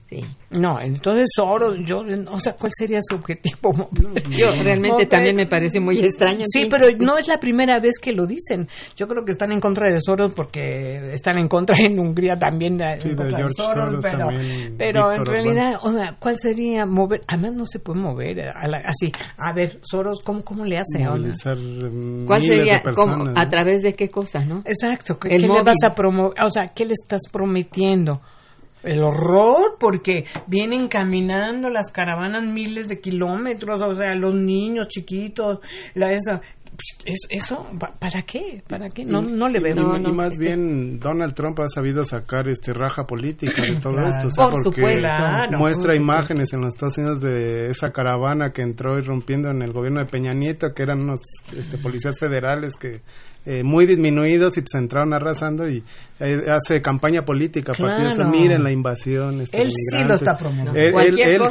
Sí. 0.08 0.24
No, 0.50 0.80
entonces 0.80 1.26
Soros, 1.34 1.84
yo, 1.84 2.04
o 2.30 2.38
sea, 2.40 2.54
¿cuál 2.54 2.70
sería 2.76 3.00
su 3.02 3.16
objetivo? 3.16 3.90
Yo 4.30 4.52
realmente 4.52 5.06
también 5.06 5.34
me 5.34 5.46
parece 5.46 5.80
muy 5.80 5.98
extraño. 5.98 6.44
Sí, 6.46 6.68
pero 6.70 6.86
no 6.98 7.18
es 7.18 7.26
la 7.26 7.38
primera 7.38 7.80
vez 7.80 7.98
que 7.98 8.12
lo 8.12 8.24
dicen. 8.24 8.68
Yo 8.96 9.08
creo 9.08 9.24
que 9.24 9.32
están 9.32 9.50
en 9.50 9.60
contra 9.60 9.92
de 9.92 10.00
Soros 10.00 10.32
porque 10.32 11.12
están 11.12 11.38
en 11.38 11.48
contra 11.48 11.76
en 11.78 11.98
Hungría 11.98 12.38
también 12.38 12.78
de, 12.78 13.00
Sí, 13.00 13.08
en 13.08 13.16
de 13.16 13.24
de 13.24 13.30
Soros, 13.30 13.54
Soros 13.56 14.04
pero, 14.04 14.18
también, 14.18 14.74
pero 14.78 15.12
en 15.12 15.24
realidad, 15.26 15.80
o 15.82 15.92
sea, 15.92 16.16
¿cuál 16.18 16.38
sería 16.38 16.86
mover? 16.86 17.22
Además 17.26 17.52
no 17.54 17.66
se 17.66 17.80
puede 17.80 18.00
mover 18.00 18.40
a 18.48 18.68
la- 18.68 18.82
así. 18.86 19.10
A 19.38 19.52
ver, 19.52 19.80
Soros, 19.82 20.20
¿cómo, 20.22 20.44
cómo 20.44 20.64
le 20.64 20.78
hace? 20.78 21.02
ahora? 21.02 21.24
mm, 21.28 22.26
¿Cuál 22.26 22.42
miles 22.42 22.58
sería? 22.58 22.74
de 22.74 22.80
personas, 22.80 23.16
¿Cómo? 23.16 23.30
¿no? 23.30 23.40
¿A 23.40 23.48
través 23.48 23.82
de 23.82 23.94
qué 23.94 24.08
cosas, 24.08 24.46
no? 24.46 24.62
Exacto, 24.64 25.18
¿qué, 25.18 25.36
le 25.36 25.48
vas 25.48 25.82
a 25.84 25.94
promover? 25.94 26.40
O 26.44 26.50
sea, 26.50 26.66
¿qué 26.74 26.84
le 26.84 26.92
estás 26.92 27.22
prometiendo? 27.32 28.20
El 28.86 29.02
horror, 29.02 29.76
porque 29.78 30.24
vienen 30.46 30.88
caminando 30.88 31.68
las 31.68 31.90
caravanas 31.90 32.42
miles 32.44 32.88
de 32.88 33.00
kilómetros, 33.00 33.80
o 33.82 33.94
sea, 33.94 34.14
los 34.14 34.34
niños 34.34 34.88
chiquitos, 34.88 35.58
la 35.94 36.12
esa. 36.12 36.40
Es, 37.06 37.20
¿Eso? 37.30 37.66
¿pa- 37.80 37.94
¿Para 37.98 38.20
qué? 38.26 38.62
¿Para 38.68 38.90
qué? 38.90 39.02
No, 39.06 39.22
no 39.22 39.48
le 39.48 39.60
veo. 39.60 39.74
Y, 39.74 39.78
No, 39.80 39.96
y 39.96 40.00
no, 40.02 40.12
más 40.12 40.32
este- 40.34 40.44
bien 40.44 41.00
Donald 41.00 41.32
Trump 41.34 41.58
ha 41.60 41.68
sabido 41.68 42.04
sacar 42.04 42.48
este 42.48 42.74
raja 42.74 43.04
política 43.04 43.62
de 43.62 43.80
todo 43.80 43.94
Claro. 43.94 44.08
esto, 44.10 44.28
o 44.28 44.30
sea, 44.30 44.44
Por 44.44 44.62
porque 44.62 44.82
supuesto. 44.82 45.56
Muestra 45.56 45.94
imágenes 45.96 46.52
en 46.52 46.60
los 46.60 46.74
Estados 46.74 46.98
Unidos 46.98 47.20
de 47.22 47.68
esa 47.70 47.92
caravana 47.92 48.50
que 48.52 48.60
entró 48.60 48.98
irrumpiendo 48.98 49.50
en 49.50 49.62
el 49.62 49.72
gobierno 49.72 50.00
de 50.00 50.06
Peña 50.06 50.34
Nieto, 50.34 50.74
que 50.74 50.82
eran 50.82 51.00
unos 51.00 51.20
este, 51.56 51.78
policías 51.78 52.18
federales 52.18 52.74
que 52.76 53.00
eh, 53.46 53.62
muy 53.62 53.86
disminuidos 53.86 54.56
y 54.58 54.60
pues 54.60 54.74
entraron 54.74 55.14
arrasando 55.14 55.68
y 55.68 55.82
eh, 56.20 56.40
hace 56.48 56.82
campaña 56.82 57.24
política 57.24 57.72
a 57.72 57.74
partir 57.76 58.02
de 58.04 58.08
eso. 58.08 58.16
Claro. 58.16 58.30
Miren 58.30 58.62
la 58.64 58.72
invasión. 58.72 59.40
Este, 59.40 59.62
Él 59.62 59.70
sí 59.72 60.04
lo 60.04 60.14
está 60.14 60.36
promoviendo. 60.36 60.72
Él, 60.74 60.92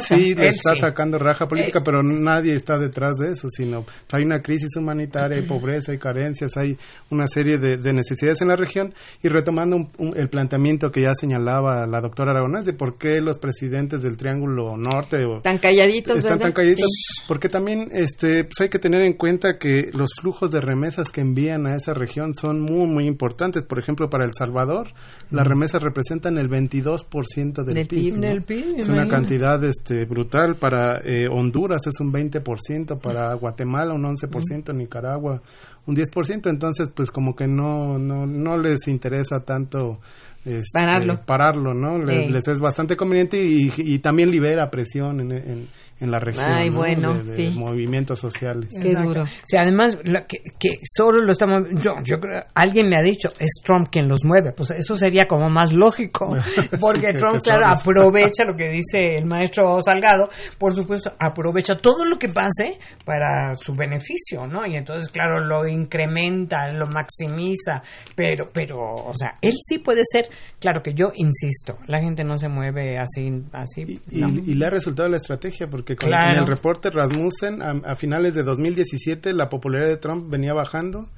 sí 0.00 0.34
le 0.34 0.42
Él 0.48 0.54
está 0.54 0.74
sí. 0.74 0.80
sacando 0.80 1.18
raja 1.18 1.46
política, 1.48 1.78
Eh, 1.78 1.82
pero 1.84 2.02
nadie 2.02 2.54
está 2.54 2.78
detrás 2.78 3.16
de 3.18 3.32
eso, 3.32 3.48
sino 3.48 3.82
pues, 3.82 3.96
hay 4.12 4.24
una 4.24 4.40
crisis 4.40 4.76
humanitaria, 4.76 5.38
hay 5.38 5.46
pobreza, 5.46 5.92
hay 5.92 5.98
carencias, 5.98 6.56
hay 6.56 6.76
una 7.10 7.26
serie 7.26 7.58
de, 7.58 7.76
de 7.76 7.92
necesidades 7.92 8.40
en 8.42 8.48
la 8.48 8.56
región 8.56 8.92
y 9.22 9.28
retomando 9.28 9.76
un- 9.76 9.90
un- 9.98 10.16
el 10.16 10.28
planteamiento 10.28 10.90
que 10.90 11.02
ya 11.02 11.12
señalaba 11.14 11.86
la 11.86 12.00
doctora 12.00 12.32
Aragonés 12.32 12.64
de 12.66 12.72
por 12.72 12.98
qué 12.98 13.20
los 13.20 13.38
presidentes 13.38 14.02
del 14.02 14.16
Triángulo 14.16 14.76
Norte 14.76 15.24
o 15.24 15.40
Tan 15.40 15.58
calladitos, 15.58 16.16
están 16.18 16.32
¿verdad? 16.38 16.46
tan 16.46 16.52
calladitos 16.52 16.90
porque 17.28 17.48
también 17.48 17.88
este 17.92 18.44
pues 18.44 18.60
hay 18.60 18.68
que 18.68 18.78
tener 18.78 19.02
en 19.02 19.14
cuenta 19.14 19.58
que 19.58 19.90
los 19.94 20.10
flujos 20.20 20.50
de 20.50 20.60
remesas 20.60 21.10
que 21.10 21.20
envían 21.20 21.66
a 21.66 21.76
esa 21.86 21.94
región 21.94 22.34
son 22.34 22.60
muy 22.60 22.86
muy 22.86 23.06
importantes. 23.06 23.64
Por 23.64 23.78
ejemplo 23.78 24.10
para 24.10 24.24
El 24.24 24.32
Salvador 24.34 24.88
las 25.30 25.46
remesas 25.46 25.82
representan 25.82 26.38
el 26.38 26.48
22% 26.48 27.64
del, 27.64 27.74
Del 27.74 27.86
PIB, 27.86 27.88
PIB, 27.88 28.14
¿no? 28.14 28.20
Del 28.20 28.42
PIB, 28.42 28.78
es 28.78 28.88
una 28.88 29.08
cantidad 29.08 29.62
este 29.64 30.04
brutal 30.04 30.56
para 30.56 31.00
eh, 31.04 31.28
Honduras 31.28 31.86
es 31.86 32.00
un 32.00 32.12
20% 32.12 33.00
para 33.00 33.34
Guatemala 33.34 33.94
un 33.94 34.02
11% 34.02 34.74
Nicaragua 34.74 35.42
un 35.86 35.94
10% 35.94 36.50
entonces 36.50 36.90
pues 36.90 37.10
como 37.10 37.36
que 37.36 37.46
no 37.46 37.98
no 37.98 38.26
no 38.26 38.58
les 38.58 38.88
interesa 38.88 39.40
tanto 39.40 40.00
este, 40.46 40.70
Pararlo. 40.72 41.20
pararlo, 41.26 41.74
¿no? 41.74 41.98
Les, 41.98 42.26
Sí. 42.26 42.32
les 42.32 42.48
es 42.48 42.60
bastante 42.60 42.96
conveniente 42.96 43.42
y, 43.42 43.70
y 43.76 43.98
también 43.98 44.30
libera 44.30 44.70
presión 44.70 45.20
en, 45.20 45.32
en, 45.32 45.68
en 45.98 46.10
la 46.10 46.18
región, 46.18 46.44
Ay, 46.46 46.70
¿no? 46.70 46.76
bueno, 46.76 47.14
de, 47.14 47.24
de 47.24 47.36
sí. 47.50 47.58
movimientos 47.58 48.18
sociales. 48.20 48.68
Qué 48.70 48.90
Exacto. 48.90 49.08
duro. 49.08 49.24
Sí, 49.46 49.56
además, 49.56 49.98
la 50.04 50.26
que, 50.26 50.38
que 50.58 50.76
Soros 50.84 51.24
lo 51.24 51.32
estamos. 51.32 51.62
Yo, 51.82 51.92
yo 52.04 52.18
creo. 52.20 52.44
Alguien 52.54 52.88
me 52.88 52.98
ha 52.98 53.02
dicho, 53.02 53.28
es 53.38 53.60
Trump 53.64 53.88
quien 53.90 54.06
los 54.08 54.24
mueve. 54.24 54.52
Pues 54.52 54.70
eso 54.72 54.96
sería 54.96 55.24
como 55.26 55.48
más 55.48 55.72
lógico. 55.72 56.36
Porque 56.80 57.06
que- 57.12 57.14
Trump, 57.14 57.36
que 57.36 57.50
claro, 57.50 57.66
aprovecha 57.68 58.44
lo 58.44 58.54
que 58.56 58.68
dice 58.70 59.16
el 59.16 59.26
maestro 59.26 59.80
Salgado. 59.82 60.28
Por 60.58 60.74
supuesto, 60.74 61.12
aprovecha 61.18 61.76
todo 61.76 62.04
lo 62.04 62.16
que 62.16 62.28
pase 62.28 62.78
para 63.04 63.56
su 63.56 63.72
beneficio, 63.72 64.46
¿no? 64.46 64.66
Y 64.66 64.76
entonces, 64.76 65.10
claro, 65.10 65.40
lo 65.44 65.66
incrementa, 65.66 66.68
lo 66.72 66.86
maximiza. 66.86 67.82
Pero, 68.14 68.50
pero, 68.52 68.78
o 68.92 69.14
sea, 69.14 69.32
él 69.40 69.54
sí 69.66 69.78
puede 69.78 70.02
ser. 70.04 70.26
Claro 70.58 70.82
que 70.82 70.94
yo 70.94 71.12
insisto, 71.14 71.78
la 71.86 72.00
gente 72.00 72.24
no 72.24 72.38
se 72.38 72.48
mueve 72.48 72.98
así. 72.98 73.44
así 73.52 74.00
Y, 74.10 74.20
no. 74.20 74.28
y 74.30 74.54
le 74.54 74.66
ha 74.66 74.70
resultado 74.70 75.08
la 75.08 75.16
estrategia, 75.16 75.68
porque 75.68 75.96
con, 75.96 76.08
Claro. 76.08 76.32
en 76.32 76.38
el 76.38 76.46
reporte 76.46 76.90
Rasmussen, 76.90 77.62
a, 77.62 77.70
a 77.92 77.94
finales 77.96 78.34
de 78.34 78.42
2017, 78.42 79.32
la 79.34 79.48
popularidad 79.48 79.90
de 79.90 79.96
Trump 79.98 80.30
venía 80.30 80.54
bajando, 80.54 81.08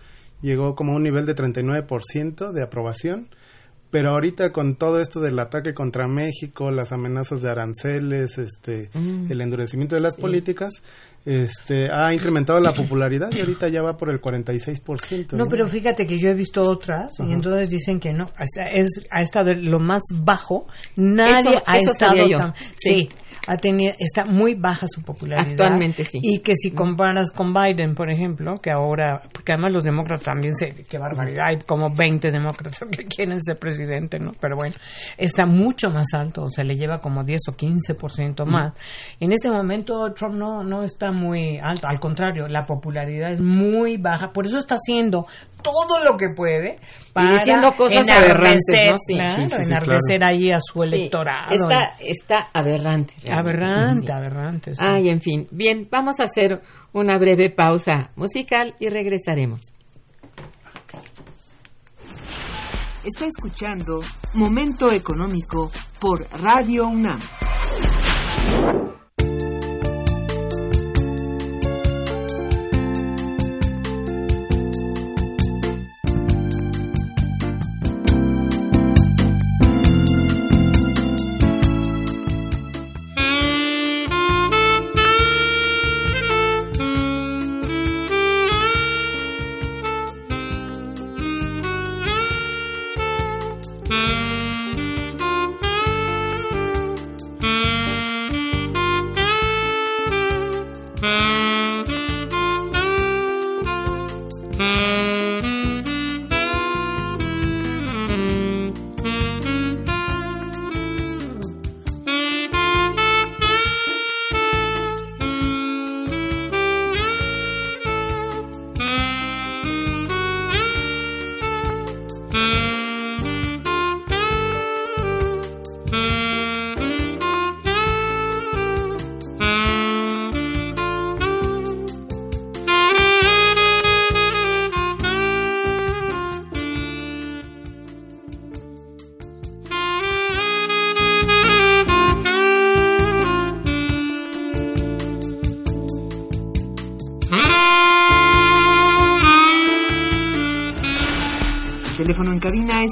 llegó 0.42 0.74
como 0.74 0.92
a 0.92 0.96
un 0.96 1.02
nivel 1.02 1.24
de 1.26 1.34
39% 1.34 2.52
de 2.52 2.62
aprobación, 2.62 3.28
pero 3.90 4.10
ahorita 4.10 4.52
con 4.52 4.76
todo 4.76 5.00
esto 5.00 5.18
del 5.20 5.38
ataque 5.38 5.72
contra 5.72 6.06
México, 6.08 6.70
las 6.70 6.92
amenazas 6.92 7.40
de 7.40 7.50
aranceles, 7.50 8.36
este, 8.36 8.90
Mm. 8.92 9.32
el 9.32 9.40
endurecimiento 9.40 9.94
de 9.94 10.02
las 10.02 10.14
políticas, 10.16 10.74
este, 11.24 11.90
ha 11.92 12.12
incrementado 12.14 12.58
la 12.60 12.72
popularidad 12.72 13.28
y 13.32 13.40
ahorita 13.40 13.68
ya 13.68 13.82
va 13.82 13.96
por 13.96 14.10
el 14.10 14.20
46%. 14.20 15.32
No, 15.32 15.46
pero 15.46 15.68
fíjate 15.68 16.06
que 16.06 16.18
yo 16.18 16.28
he 16.30 16.34
visto 16.34 16.62
otras 16.62 17.10
y 17.20 17.32
entonces 17.32 17.68
dicen 17.70 18.00
que 18.00 18.12
no, 18.12 18.30
hasta 18.36 18.64
es, 18.64 18.88
ha 19.10 19.22
estado 19.22 19.52
lo 19.54 19.78
más 19.78 20.02
bajo, 20.22 20.66
nadie 20.96 21.50
Eso- 21.56 21.62
ha 21.66 21.78
eso 21.78 21.92
estado 21.92 22.12
sabía 22.12 22.26
yo. 22.32 22.38
tan, 22.38 22.54
Sí. 22.54 22.68
sí, 22.76 23.08
ha 23.46 23.56
tenido, 23.56 23.92
está 23.98 24.24
muy 24.24 24.54
baja 24.54 24.86
su 24.88 25.02
popularidad. 25.02 25.50
Actualmente, 25.50 26.04
sí. 26.04 26.18
Y 26.22 26.38
que 26.40 26.54
si 26.54 26.70
comparas 26.72 27.30
con 27.30 27.52
Biden, 27.52 27.94
por 27.94 28.10
ejemplo, 28.10 28.56
que 28.62 28.70
ahora, 28.70 29.22
porque 29.32 29.52
además 29.52 29.72
los 29.72 29.84
demócratas 29.84 30.24
también 30.24 30.54
se, 30.56 30.68
qué 30.88 30.98
barbaridad, 30.98 31.46
hay 31.48 31.58
como 31.66 31.90
20 31.94 32.30
demócratas 32.30 32.80
que 32.90 33.04
quieren 33.04 33.42
ser 33.42 33.58
presidente, 33.58 34.18
¿no? 34.18 34.32
Pero 34.40 34.56
bueno, 34.56 34.74
está 35.16 35.46
mucho 35.46 35.90
más 35.90 36.06
alto, 36.14 36.42
o 36.44 36.50
sea, 36.50 36.64
le 36.64 36.74
lleva 36.76 36.98
como 36.98 37.22
10 37.24 37.40
o 37.48 37.52
15% 37.52 38.44
más. 38.46 38.72
En 39.20 39.32
este 39.32 39.50
momento 39.50 40.12
Trump 40.14 40.34
no, 40.34 40.62
no 40.62 40.82
está 40.82 41.07
muy 41.12 41.58
alto, 41.62 41.86
al 41.88 41.98
contrario, 42.00 42.46
la 42.48 42.62
popularidad 42.64 43.32
es 43.32 43.40
muy 43.40 43.96
baja, 43.96 44.28
por 44.32 44.46
eso 44.46 44.58
está 44.58 44.76
haciendo 44.76 45.26
todo 45.62 46.04
lo 46.04 46.16
que 46.16 46.28
puede 46.34 46.74
para 47.12 47.34
diciendo 47.38 47.72
cosas 47.76 48.08
aberrantes, 48.08 48.62
enardecer, 48.68 48.92
¿no? 48.92 48.98
Sí. 49.06 49.14
claro, 49.14 49.40
Sí, 49.40 49.48
sí, 49.48 49.56
sí, 49.56 49.62
enardecer 49.70 50.24
ahí 50.24 50.50
a 50.52 50.58
su 50.60 50.82
Sí, 50.82 50.88
electorado. 50.88 51.50
está, 51.50 51.92
está 52.00 52.48
aberrante. 52.52 53.14
realmente. 53.22 53.32
aberrante, 53.32 54.12
aberrante. 54.12 54.74
sí. 54.74 54.80
Ay, 54.82 55.08
en 55.10 55.20
fin. 55.20 55.46
Bien, 55.50 55.88
vamos 55.90 56.20
a 56.20 56.24
hacer 56.24 56.60
una 56.92 57.18
breve 57.18 57.50
pausa 57.50 58.10
musical 58.16 58.74
y 58.78 58.88
regresaremos. 58.88 59.60
Está 63.04 63.26
escuchando 63.26 64.00
Momento 64.34 64.92
Económico 64.92 65.70
por 66.00 66.26
Radio 66.42 66.88
UNAM. 66.88 67.18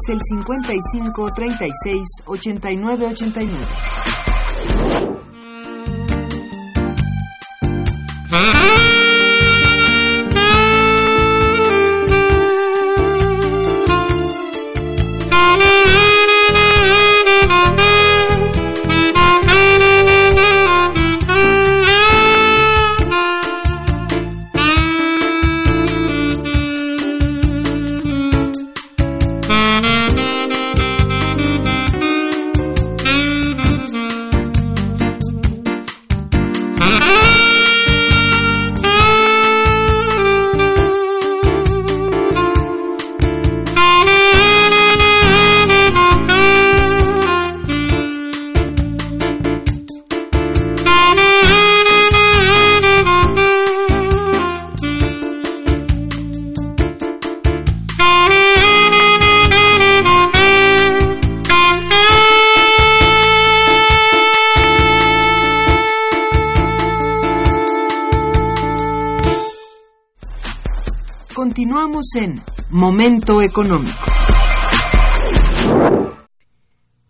Es 0.06 0.10
el 0.10 0.20
55 0.22 1.32
36 1.34 2.08
89 2.26 3.06
89. 3.06 3.95
Continuamos 71.96 72.14
en 72.16 72.76
Momento 72.78 73.40
Económico. 73.40 73.96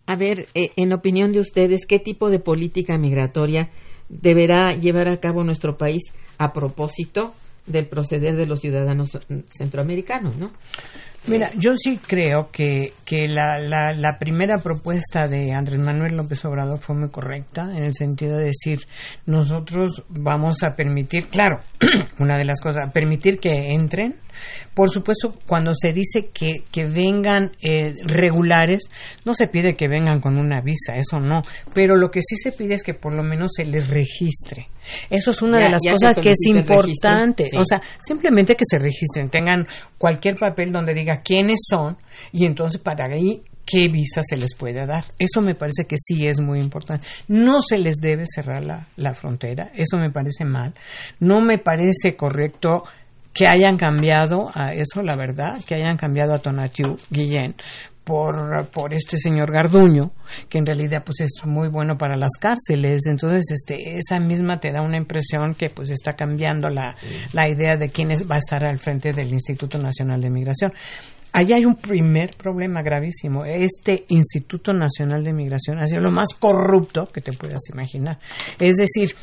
A 0.07 0.15
ver, 0.15 0.47
eh, 0.55 0.71
en 0.77 0.93
opinión 0.93 1.33
de 1.33 1.41
ustedes, 1.41 1.87
¿qué 1.87 1.99
tipo 1.99 2.31
de 2.31 2.39
política 2.39 2.97
migratoria 2.97 3.71
deberá 4.09 4.75
llevar 4.75 5.09
a 5.09 5.19
cabo 5.19 5.43
nuestro 5.43 5.77
país 5.77 6.05
a 6.39 6.53
propósito 6.53 7.35
del 7.67 7.89
proceder 7.89 8.37
de 8.37 8.47
los 8.47 8.61
ciudadanos 8.61 9.19
centroamericanos, 9.49 10.37
no? 10.37 10.53
Mira, 11.29 11.51
yo 11.57 11.75
sí 11.75 11.99
creo 12.07 12.51
que, 12.53 12.93
que 13.05 13.27
la, 13.27 13.59
la, 13.59 13.93
la, 13.93 14.17
primera 14.19 14.59
propuesta 14.59 15.27
de 15.27 15.53
Andrés 15.53 15.79
Manuel 15.81 16.15
López 16.17 16.45
Obrador 16.45 16.79
fue 16.79 16.95
muy 16.97 17.09
correcta, 17.11 17.63
en 17.75 17.83
el 17.85 17.95
sentido 17.95 18.37
de 18.39 18.45
decir, 18.47 18.81
nosotros 19.27 20.05
vamos 20.09 20.63
a 20.63 20.75
permitir, 20.75 21.27
claro, 21.27 21.59
una 22.21 22.37
de 22.37 22.45
las 22.45 22.61
cosas, 22.61 22.93
permitir 22.93 23.39
que 23.39 23.53
entren. 23.73 24.15
Por 24.75 24.91
supuesto, 24.91 25.35
cuando 25.49 25.73
se 25.75 25.95
dice 25.95 26.29
que, 26.33 26.65
que 26.71 26.85
vengan 26.85 27.53
eh, 27.63 27.95
regulares, 28.05 28.83
no 29.25 29.33
se 29.35 29.49
pide 29.49 29.73
que 29.75 29.89
vengan 29.89 30.21
con 30.21 30.37
una 30.37 30.61
visa, 30.61 30.95
eso 30.97 31.19
no, 31.19 31.41
pero 31.73 31.97
lo 31.97 32.11
que 32.11 32.21
sí 32.23 32.37
se 32.37 32.53
pide 32.53 32.75
es 32.75 32.83
que 32.83 32.93
por 32.93 33.15
lo 33.15 33.23
menos 33.23 33.53
se 33.57 33.65
les 33.65 33.89
registre. 33.89 34.69
Eso 35.09 35.31
es 35.31 35.41
una 35.43 35.59
Ya- 35.59 35.65
de 35.67 35.73
las 35.73 35.83
cosas 35.91 36.17
que 36.19 36.31
es 36.31 36.47
importante. 36.47 37.45
sí. 37.51 37.57
O 37.57 37.65
sea, 37.65 37.81
simplemente 37.99 38.55
que 38.55 38.65
se 38.69 38.77
registren, 38.79 39.31
tengan 39.31 39.67
cualquier 39.99 40.37
papel 40.37 40.71
donde 40.71 40.93
diga 40.93 41.16
quiénes 41.23 41.61
son 41.69 41.97
y 42.33 42.45
entonces 42.47 42.81
para 42.81 43.07
ahí 43.07 43.43
qué 43.65 43.89
visa 43.89 44.23
se 44.25 44.37
les 44.37 44.55
puede 44.55 44.87
dar. 44.87 45.05
Eso 45.19 45.43
me 45.43 45.55
parece 45.55 45.85
que 45.87 45.97
sí 45.99 46.27
es 46.27 46.41
muy 46.41 46.61
importante. 46.61 47.05
No 47.29 47.61
se 47.61 47.79
les 47.79 47.97
debe 47.97 48.25
cerrar 48.27 48.63
la, 48.63 48.87
la 48.97 49.13
frontera, 49.13 49.71
eso 49.75 49.99
me 49.99 50.11
parece 50.11 50.45
mal. 50.45 50.73
No 51.19 51.41
me 51.41 51.59
parece 51.59 52.17
correcto 52.17 52.85
que 53.35 53.47
hayan 53.47 53.77
cambiado 53.77 54.51
a 54.55 54.73
eso, 54.73 55.03
la 55.03 55.17
verdad, 55.17 55.63
que 55.67 55.75
hayan 55.75 55.97
cambiado 55.97 56.33
a 56.33 56.39
Tonatiu 56.39 56.97
Guillén 57.11 57.55
por, 58.07 58.69
por 58.69 58.95
este 58.95 59.17
señor 59.19 59.53
Garduño, 59.53 60.13
que 60.49 60.59
en 60.59 60.67
realidad 60.67 61.03
pues 61.05 61.21
es 61.23 61.45
muy 61.45 61.67
bueno 61.69 61.99
para 61.99 62.17
las 62.17 62.31
cárceles. 62.41 63.03
Entonces, 63.07 63.45
este, 63.51 63.99
esa 63.99 64.21
misma 64.21 64.61
te 64.61 64.71
da 64.71 64.81
una 64.81 64.97
impresión 64.97 65.55
que 65.55 65.71
pues 65.71 65.91
está 65.91 66.13
cambiando 66.13 66.71
la, 66.71 66.95
la 67.33 67.49
idea 67.49 67.77
de 67.77 67.89
quién 67.91 68.13
es- 68.13 68.23
va 68.31 68.37
a 68.37 68.39
estar 68.39 68.65
al 68.65 68.79
frente 68.79 69.13
del 69.13 69.33
Instituto 69.33 69.77
Nacional 69.79 70.21
de 70.21 70.31
Migración. 70.31 70.73
Allí 71.33 71.53
hay 71.53 71.65
un 71.67 71.75
primer 71.75 72.31
problema 72.37 72.81
gravísimo. 72.81 73.45
Este 73.45 74.05
Instituto 74.09 74.73
Nacional 74.73 75.25
de 75.25 75.33
Migración 75.33 75.79
ha 75.81 75.87
sido 75.89 76.01
lo 76.01 76.13
más 76.13 76.29
corrupto 76.39 77.07
que 77.13 77.21
te 77.21 77.33
puedas 77.33 77.61
imaginar. 77.73 78.19
Es 78.61 78.77
decir, 78.77 79.15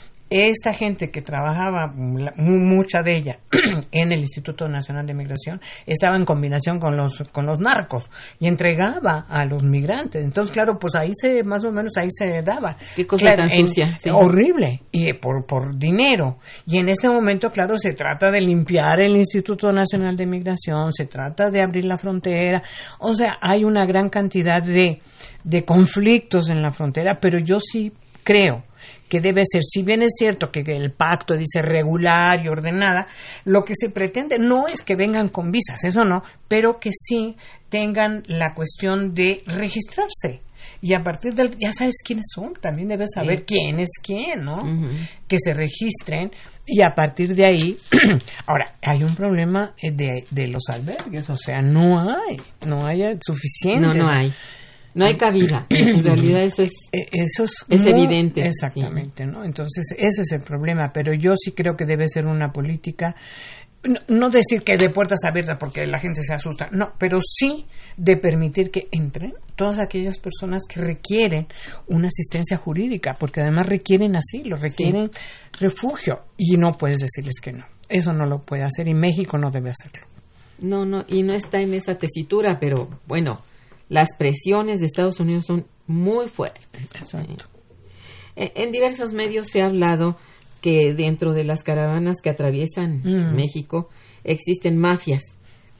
esta 0.41 0.73
gente 0.73 1.11
que 1.11 1.21
trabajaba, 1.21 1.87
mucha 1.95 3.01
de 3.03 3.17
ella, 3.17 3.39
en 3.91 4.11
el 4.11 4.19
Instituto 4.21 4.67
Nacional 4.67 5.05
de 5.05 5.13
Migración, 5.13 5.61
estaba 5.85 6.15
en 6.17 6.25
combinación 6.25 6.79
con 6.79 6.95
los, 6.97 7.21
con 7.31 7.45
los 7.45 7.59
narcos 7.59 8.09
y 8.39 8.47
entregaba 8.47 9.25
a 9.29 9.45
los 9.45 9.63
migrantes. 9.63 10.23
Entonces, 10.23 10.53
claro, 10.53 10.77
pues 10.79 10.95
ahí 10.95 11.11
se, 11.13 11.43
más 11.43 11.63
o 11.65 11.71
menos 11.71 11.93
ahí 11.97 12.07
se 12.09 12.41
daba. 12.41 12.75
Qué 12.95 13.05
cosa 13.05 13.25
Claro, 13.25 13.47
tan 13.47 13.51
en- 13.51 13.67
sucia, 13.67 13.97
sí. 13.97 14.09
Horrible. 14.09 14.81
Y 14.91 15.13
por, 15.13 15.45
por 15.45 15.77
dinero. 15.77 16.37
Y 16.65 16.79
en 16.79 16.89
este 16.89 17.07
momento, 17.09 17.49
claro, 17.49 17.77
se 17.77 17.93
trata 17.93 18.31
de 18.31 18.41
limpiar 18.41 18.99
el 19.01 19.15
Instituto 19.15 19.71
Nacional 19.71 20.15
de 20.15 20.25
Migración, 20.25 20.91
se 20.93 21.05
trata 21.05 21.49
de 21.51 21.61
abrir 21.61 21.85
la 21.85 21.97
frontera. 21.97 22.61
O 22.99 23.13
sea, 23.13 23.37
hay 23.41 23.63
una 23.63 23.85
gran 23.85 24.09
cantidad 24.09 24.61
de, 24.63 24.99
de 25.43 25.63
conflictos 25.65 26.49
en 26.49 26.61
la 26.61 26.71
frontera, 26.71 27.17
pero 27.21 27.39
yo 27.39 27.59
sí 27.59 27.91
creo 28.23 28.63
que 29.09 29.21
debe 29.21 29.43
ser, 29.45 29.61
si 29.63 29.83
bien 29.83 30.01
es 30.01 30.13
cierto 30.17 30.49
que 30.51 30.61
el 30.61 30.91
pacto 30.91 31.35
dice 31.35 31.61
regular 31.61 32.43
y 32.43 32.47
ordenada, 32.47 33.05
lo 33.45 33.63
que 33.63 33.73
se 33.75 33.89
pretende 33.89 34.37
no 34.39 34.67
es 34.67 34.81
que 34.81 34.95
vengan 34.95 35.29
con 35.29 35.51
visas, 35.51 35.83
eso 35.83 36.03
no, 36.03 36.23
pero 36.47 36.79
que 36.79 36.89
sí 36.91 37.35
tengan 37.69 38.23
la 38.27 38.53
cuestión 38.53 39.13
de 39.13 39.37
registrarse. 39.45 40.41
Y 40.81 40.93
a 40.95 41.01
partir 41.03 41.33
del, 41.33 41.57
ya 41.59 41.71
sabes 41.71 41.95
quiénes 42.03 42.25
son, 42.33 42.53
también 42.53 42.89
debes 42.89 43.11
saber 43.13 43.39
Sí. 43.39 43.45
quién 43.47 43.79
es 43.79 43.89
quién, 44.01 44.43
¿no? 44.43 44.63
Que 45.27 45.37
se 45.39 45.53
registren 45.53 46.31
y 46.65 46.81
a 46.81 46.93
partir 46.93 47.35
de 47.35 47.45
ahí, 47.45 47.77
ahora, 48.47 48.75
hay 48.81 49.03
un 49.03 49.15
problema 49.15 49.73
eh, 49.81 49.91
de, 49.91 50.25
de 50.29 50.47
los 50.47 50.63
albergues, 50.69 51.29
o 51.29 51.35
sea, 51.35 51.61
no 51.61 51.99
hay, 51.99 52.37
no 52.65 52.85
hay 52.85 53.17
suficientes. 53.25 53.81
No, 53.81 53.93
no 53.93 54.09
hay. 54.09 54.33
No 54.95 55.05
hay 55.05 55.17
cabida. 55.17 55.65
En 55.69 56.03
realidad 56.03 56.43
eso 56.43 56.63
es... 56.63 56.71
Eh, 56.91 57.07
Eso 57.11 57.45
es, 57.45 57.65
Es 57.69 57.81
muy- 57.81 57.91
evidente, 58.05 58.45
Exactamente, 58.45 59.25
¿no? 59.25 59.43
Entonces, 59.43 59.85
ese 59.97 60.21
es 60.21 60.31
el 60.31 60.41
problema, 60.41 60.91
pero 60.93 61.13
yo 61.13 61.33
sí 61.35 61.51
creo 61.51 61.75
que 61.75 61.85
debe 61.85 62.07
ser 62.09 62.27
una 62.27 62.51
política, 62.51 63.15
no, 63.83 63.99
no 64.07 64.29
decir 64.29 64.61
que 64.61 64.77
de 64.77 64.89
puertas 64.89 65.19
abiertas 65.27 65.57
porque 65.59 65.85
la 65.87 65.99
gente 65.99 66.21
se 66.23 66.33
asusta, 66.33 66.67
no, 66.71 66.93
pero 66.99 67.17
sí 67.21 67.65
de 67.97 68.17
permitir 68.17 68.69
que 68.71 68.87
entren 68.91 69.33
todas 69.55 69.79
aquellas 69.79 70.19
personas 70.19 70.63
que 70.69 70.79
requieren 70.79 71.47
una 71.87 72.07
asistencia 72.07 72.57
jurídica, 72.57 73.15
porque 73.19 73.41
además 73.41 73.67
requieren 73.67 74.15
asilo, 74.15 74.55
requieren 74.57 75.09
refugio, 75.59 76.21
y 76.37 76.55
no 76.55 76.71
puedes 76.77 76.99
decirles 76.99 77.39
que 77.41 77.51
no. 77.51 77.65
Eso 77.89 78.13
no 78.13 78.25
lo 78.25 78.39
puede 78.43 78.63
hacer 78.63 78.87
y 78.87 78.93
México 78.93 79.37
no 79.37 79.51
debe 79.51 79.71
hacerlo. 79.71 80.07
No, 80.59 80.85
no, 80.85 81.03
y 81.07 81.23
no 81.23 81.33
está 81.33 81.59
en 81.59 81.73
esa 81.73 81.95
tesitura, 81.95 82.57
pero 82.59 82.87
bueno, 83.07 83.41
las 83.93 84.09
presiones 84.17 84.79
de 84.79 84.87
Estados 84.87 85.19
Unidos 85.19 85.45
son 85.45 85.67
muy 85.85 86.27
fuertes. 86.27 86.67
Exacto. 86.73 87.45
Eh, 88.35 88.51
En 88.55 88.71
diversos 88.71 89.13
medios 89.13 89.47
se 89.47 89.61
ha 89.61 89.67
hablado 89.67 90.17
que 90.61 90.93
dentro 90.93 91.33
de 91.33 91.43
las 91.43 91.61
caravanas 91.61 92.17
que 92.23 92.29
atraviesan 92.31 93.01
Mm. 93.03 93.35
México 93.35 93.89
existen 94.23 94.77
mafias, 94.77 95.21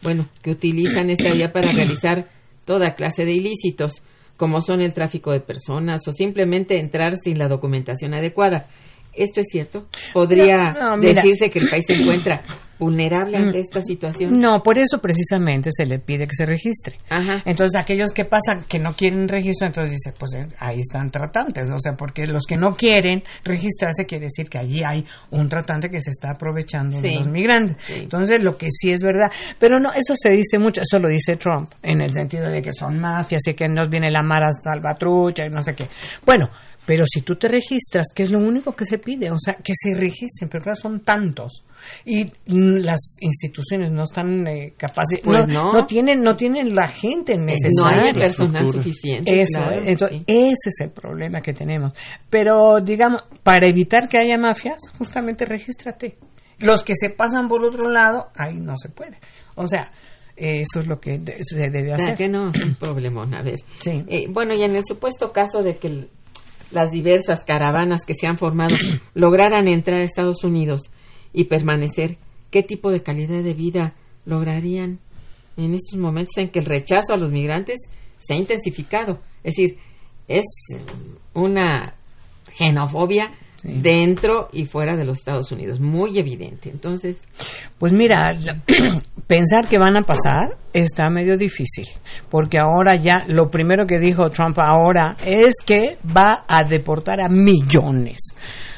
bueno, 0.04 0.30
que 0.44 0.52
utilizan 0.52 1.10
esta 1.10 1.34
vía 1.34 1.52
para 1.52 1.72
realizar 1.72 2.28
toda 2.66 2.94
clase 2.96 3.26
de 3.26 3.32
ilícitos, 3.34 4.04
como 4.38 4.62
son 4.62 4.82
el 4.82 4.94
tráfico 4.94 5.32
de 5.32 5.40
personas 5.40 6.08
o 6.08 6.12
simplemente 6.12 6.78
entrar 6.80 7.18
sin 7.18 7.38
la 7.40 7.48
documentación 7.48 8.14
adecuada. 8.14 8.68
¿Esto 9.14 9.40
es 9.42 9.48
cierto? 9.52 9.88
¿Podría 10.14 10.74
No, 10.74 10.90
no, 10.92 10.98
mira. 10.98 11.22
decirse 11.22 11.50
que 11.50 11.60
el 11.60 11.70
país 11.70 11.86
se 11.88 11.94
encuentra 11.94 12.44
vulnerable 12.80 13.38
ante 13.38 13.58
Mm. 13.58 13.62
esta 13.62 13.82
situación? 13.82 14.40
No, 14.40 14.62
por 14.64 14.78
eso 14.78 15.00
precisamente 15.00 15.70
se 15.72 15.86
le 15.86 16.00
pide 16.00 16.28
que 16.28 16.36
se 16.36 16.46
registre. 16.46 16.98
Ajá. 17.10 17.42
Entonces, 17.46 17.80
aquellos 17.82 18.12
que 18.14 18.26
pasan 18.26 18.64
que 18.68 18.80
no 18.80 18.94
quieren 18.94 19.28
registro, 19.28 19.68
entonces 19.68 19.92
dice, 19.92 20.14
pues 20.18 20.34
eh, 20.36 20.48
ahí 20.60 20.80
están 20.82 21.10
tratantes. 21.10 21.70
O 21.72 21.80
sea, 21.80 21.94
porque 21.94 22.26
los 22.26 22.44
que 22.46 22.56
no 22.58 22.72
quieren 22.76 23.24
registrarse 23.44 24.06
quiere 24.06 24.26
decir 24.26 24.50
que 24.50 24.58
allí 24.60 24.82
hay 24.86 25.06
un 25.32 25.48
tratante 25.48 25.90
que 25.90 26.00
se 26.00 26.10
está 26.12 26.32
aprovechando 26.32 27.00
de 27.02 27.16
los 27.18 27.28
migrantes. 27.30 27.78
Sí. 27.86 28.00
Entonces, 28.04 28.42
lo 28.44 28.58
que 28.58 28.68
sí 28.72 28.92
es 28.92 29.02
verdad. 29.02 29.32
Pero 29.60 29.80
no, 29.80 29.92
eso 29.94 30.14
se 30.16 30.30
dice 30.30 30.58
mucho, 30.60 30.82
eso 30.82 31.00
lo 31.00 31.08
dice 31.10 31.36
Trump, 31.38 31.70
en 31.82 32.02
el 32.02 32.10
sentido 32.12 32.50
de 32.50 32.62
que 32.62 32.72
son 32.72 33.00
mafias 33.00 33.42
y 33.48 33.54
que 33.54 33.68
nos 33.68 33.90
viene 33.90 34.10
la 34.12 34.22
mara 34.24 34.52
salvatrucha 34.52 35.46
y 35.46 35.50
no 35.50 35.64
sé 35.64 35.74
qué. 35.76 35.88
Bueno, 36.26 36.50
Pero 36.86 37.06
si 37.08 37.22
tú 37.22 37.36
te 37.38 37.48
registras, 37.48 38.08
que 38.14 38.24
es 38.24 38.32
lo 38.32 38.40
único 38.40 38.76
que 38.76 38.84
se 38.86 38.98
pide, 38.98 39.32
o 39.32 39.38
sea, 39.40 39.56
que 39.64 39.72
se 39.74 39.94
registren, 39.98 40.50
pero 40.50 40.64
claro, 40.66 40.76
son 40.76 41.00
tantos. 41.00 41.64
Y 42.04 42.26
mm, 42.26 42.78
las 42.80 43.16
instituciones 43.22 43.90
no 43.92 44.04
están 44.04 44.46
eh, 44.48 44.74
capaces, 44.78 45.20
Pues 45.24 45.48
no, 45.48 45.54
no. 45.72 45.74
no 45.74 45.86
tienen 45.86 46.22
no 46.22 46.36
tienen 46.36 46.76
la 46.76 46.90
gente 46.90 47.36
No 47.38 47.46
necesaria. 47.46 48.08
hay 48.08 48.14
personal 48.14 48.70
suficiente. 48.70 49.42
Eso, 49.42 49.60
claro, 49.60 49.82
entonces, 49.86 50.18
sí. 50.20 50.24
ese 50.28 50.70
es 50.70 50.80
el 50.82 50.92
problema 50.92 51.40
que 51.40 51.54
tenemos. 51.54 51.94
Pero, 52.30 52.82
digamos, 52.82 53.24
para 53.44 53.70
evitar 53.70 54.10
que 54.10 54.18
haya 54.18 54.38
mafias, 54.38 54.78
justamente 54.98 55.46
regístrate. 55.46 56.18
Los 56.60 56.84
que 56.84 56.96
se 56.96 57.10
pasan 57.10 57.48
por 57.48 57.64
otro 57.64 57.90
lado, 57.90 58.30
ahí 58.36 58.58
no 58.60 58.74
se 58.78 58.90
puede. 58.90 59.20
O 59.56 59.68
sea, 59.68 59.92
eso 60.36 60.80
es 60.80 60.88
lo 60.88 61.00
que 61.00 61.18
de- 61.20 61.38
se 61.44 61.70
debe 61.70 61.94
O 61.94 61.96
sea, 61.98 62.06
hacer. 62.08 62.18
que 62.18 62.28
no 62.30 62.50
es 62.50 62.62
un 62.62 62.76
problemón, 62.76 63.34
a 63.36 63.42
ver. 63.42 63.56
Sí. 63.80 64.04
Eh, 64.08 64.28
bueno, 64.30 64.54
y 64.54 64.64
en 64.64 64.76
el 64.76 64.84
supuesto 64.86 65.32
caso 65.32 65.64
de 65.64 65.78
que 65.78 65.88
el- 65.88 66.10
las 66.74 66.92
diversas 66.92 67.44
caravanas 67.44 68.02
que 68.06 68.14
se 68.14 68.28
han 68.28 68.38
formado 68.38 68.76
lograran 69.14 69.68
entrar 69.68 70.02
a 70.02 70.06
Estados 70.06 70.44
Unidos 70.44 70.92
y 71.32 71.46
permanecer, 71.46 72.18
¿qué 72.52 72.64
tipo 72.64 72.92
de 72.92 73.02
calidad 73.02 73.42
de 73.44 73.54
vida 73.54 73.96
lograrían 74.26 75.00
en 75.58 75.74
estos 75.74 76.00
momentos 76.00 76.38
en 76.38 76.50
que 76.50 76.60
el 76.60 76.66
rechazo 76.66 77.14
a 77.14 77.18
los 77.18 77.32
migrantes 77.32 77.78
se 78.20 78.34
ha 78.34 78.38
intensificado? 78.38 79.22
Es 79.44 79.56
decir, 79.56 79.78
es 80.28 80.46
una 81.34 81.96
dentro 83.64 84.50
y 84.52 84.66
fuera 84.66 84.96
de 84.98 85.06
los 85.06 85.20
Estados 85.20 85.52
Unidos, 85.52 85.80
muy 85.80 86.20
evidente. 86.20 86.70
Entonces, 86.70 87.18
Pues 87.80 87.94
mira, 87.94 88.36
pensar 89.28 89.68
que 89.68 89.78
van 89.78 89.98
a 89.98 90.04
pasar 90.04 90.58
está 90.74 91.10
medio 91.10 91.38
difícil, 91.38 91.86
porque 92.30 92.58
ahora 92.60 92.96
ya 93.00 93.24
lo 93.28 93.50
primero 93.50 93.86
que 93.86 94.00
dijo 94.00 94.30
Trump 94.30 94.58
ahora 94.60 95.16
es 95.26 95.54
que 95.66 95.98
va 96.16 96.46
a 96.48 96.64
deportar 96.64 97.22
a 97.22 97.30
millones. 97.30 98.20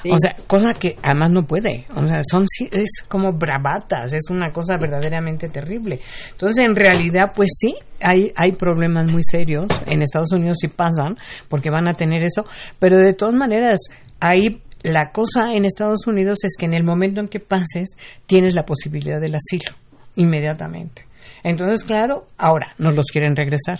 Sí. 0.03 0.11
O 0.11 0.17
sea, 0.19 0.35
cosa 0.45 0.73
que 0.73 0.97
además 1.01 1.31
no 1.31 1.43
puede. 1.47 1.85
O 1.95 2.05
sea, 2.05 2.19
son 2.29 2.45
es 2.71 3.03
como 3.07 3.33
bravatas, 3.33 4.13
es 4.13 4.29
una 4.29 4.49
cosa 4.49 4.75
verdaderamente 4.79 5.49
terrible. 5.49 5.99
Entonces, 6.31 6.65
en 6.65 6.75
realidad, 6.75 7.31
pues 7.35 7.49
sí, 7.57 7.75
hay 8.01 8.31
hay 8.35 8.51
problemas 8.51 9.11
muy 9.11 9.23
serios 9.23 9.67
en 9.87 10.01
Estados 10.01 10.31
Unidos 10.31 10.57
sí 10.59 10.67
pasan, 10.67 11.17
porque 11.49 11.71
van 11.71 11.87
a 11.87 11.93
tener 11.93 12.23
eso, 12.23 12.45
pero 12.77 12.97
de 12.97 13.13
todas 13.13 13.33
maneras 13.33 13.79
hay 14.19 14.61
la 14.85 15.11
cosa 15.11 15.53
en 15.53 15.65
Estados 15.65 16.07
Unidos 16.07 16.39
es 16.43 16.55
que 16.57 16.65
en 16.65 16.73
el 16.73 16.83
momento 16.83 17.19
en 17.19 17.27
que 17.27 17.39
pases 17.39 17.95
tienes 18.25 18.53
la 18.53 18.63
posibilidad 18.63 19.19
del 19.19 19.35
asilo 19.35 19.75
inmediatamente. 20.15 21.05
Entonces, 21.43 21.83
claro, 21.83 22.27
ahora 22.37 22.73
nos 22.77 22.95
los 22.95 23.05
quieren 23.07 23.35
regresar, 23.35 23.79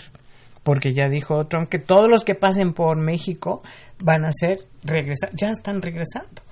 porque 0.62 0.92
ya 0.92 1.08
dijo 1.08 1.44
Trump 1.46 1.68
que 1.68 1.78
todos 1.78 2.08
los 2.08 2.24
que 2.24 2.34
pasen 2.34 2.72
por 2.72 3.00
México 3.00 3.62
van 4.04 4.24
a 4.24 4.30
ser 4.32 4.58
regresar, 4.84 5.30
ya 5.32 5.50
están 5.50 5.80
regresando, 5.82 6.42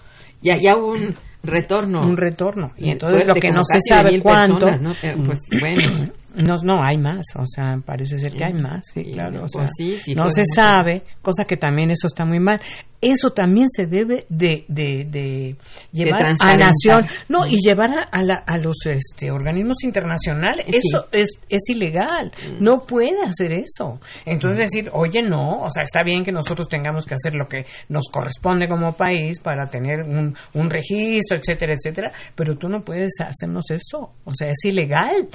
ya, 0.42 0.56
ya 0.56 0.76
hubo 0.76 0.92
un 0.92 1.14
retorno. 1.42 2.02
un 2.02 2.16
retorno. 2.16 2.72
Y 2.76 2.82
Bien 2.82 2.92
entonces 2.92 3.24
fuerte, 3.24 3.34
lo 3.34 3.40
que 3.40 3.50
no 3.50 3.64
se 3.64 3.78
sabe 3.80 4.20
cuánto, 4.20 4.66
personas, 4.66 4.80
¿no? 4.80 4.94
Pero, 5.00 5.22
pues 5.24 5.38
bueno, 5.60 6.12
no, 6.34 6.56
no, 6.62 6.82
hay 6.84 6.98
más, 6.98 7.24
o 7.36 7.46
sea, 7.46 7.78
parece 7.84 8.18
ser 8.18 8.32
que 8.32 8.44
hay 8.44 8.54
más, 8.54 8.82
sí, 8.92 9.04
Sí, 9.04 9.12
claro, 9.12 9.38
o 9.38 9.40
pues 9.40 9.52
sea, 9.52 9.66
sí, 9.76 9.96
sí, 10.02 10.14
no 10.14 10.22
fueron 10.24 10.34
se 10.34 10.44
sabe, 10.54 11.02
cosa 11.22 11.44
que 11.44 11.56
también 11.56 11.90
eso 11.90 12.06
está 12.06 12.24
muy 12.24 12.38
mal. 12.40 12.60
Eso 13.00 13.32
también 13.32 13.68
se 13.68 13.84
debe 13.86 14.24
de, 14.30 14.64
de, 14.66 15.04
de 15.04 15.56
llevar 15.92 16.24
a 16.40 16.56
nación, 16.56 17.06
no, 17.28 17.46
y 17.46 17.60
llevar 17.60 17.90
a, 17.90 18.02
a 18.04 18.22
la- 18.22 18.42
a 18.46 18.56
los 18.56 18.76
este, 18.86 19.30
organismos 19.30 19.84
internacionales. 19.84 20.64
Eso 20.68 21.06
es, 21.12 21.28
es 21.50 21.68
ilegal, 21.68 22.32
no 22.60 22.86
puede 22.86 23.20
hacer 23.22 23.52
eso. 23.52 24.00
Entonces 24.24 24.58
decir, 24.72 24.88
oye, 24.94 25.20
no, 25.20 25.64
o 25.64 25.68
sea, 25.68 25.82
está 25.82 26.02
bien 26.02 26.24
que 26.24 26.32
nosotros 26.32 26.66
tengamos 26.66 27.04
que 27.04 27.12
hacer 27.12 27.34
lo 27.34 27.46
que 27.46 27.66
nos 27.90 28.08
corresponde 28.10 28.66
como 28.68 28.92
país 28.92 29.38
para 29.38 29.66
tener 29.66 30.00
un, 30.00 30.34
un 30.54 30.70
registro, 30.70 31.36
etcétera, 31.36 31.74
etcétera, 31.74 32.10
pero 32.34 32.56
tú 32.56 32.70
no 32.70 32.82
puedes 32.82 33.12
hacernos 33.20 33.70
eso, 33.70 34.12
o 34.24 34.32
sea, 34.32 34.48
es 34.48 34.64
ilegal. 34.64 35.28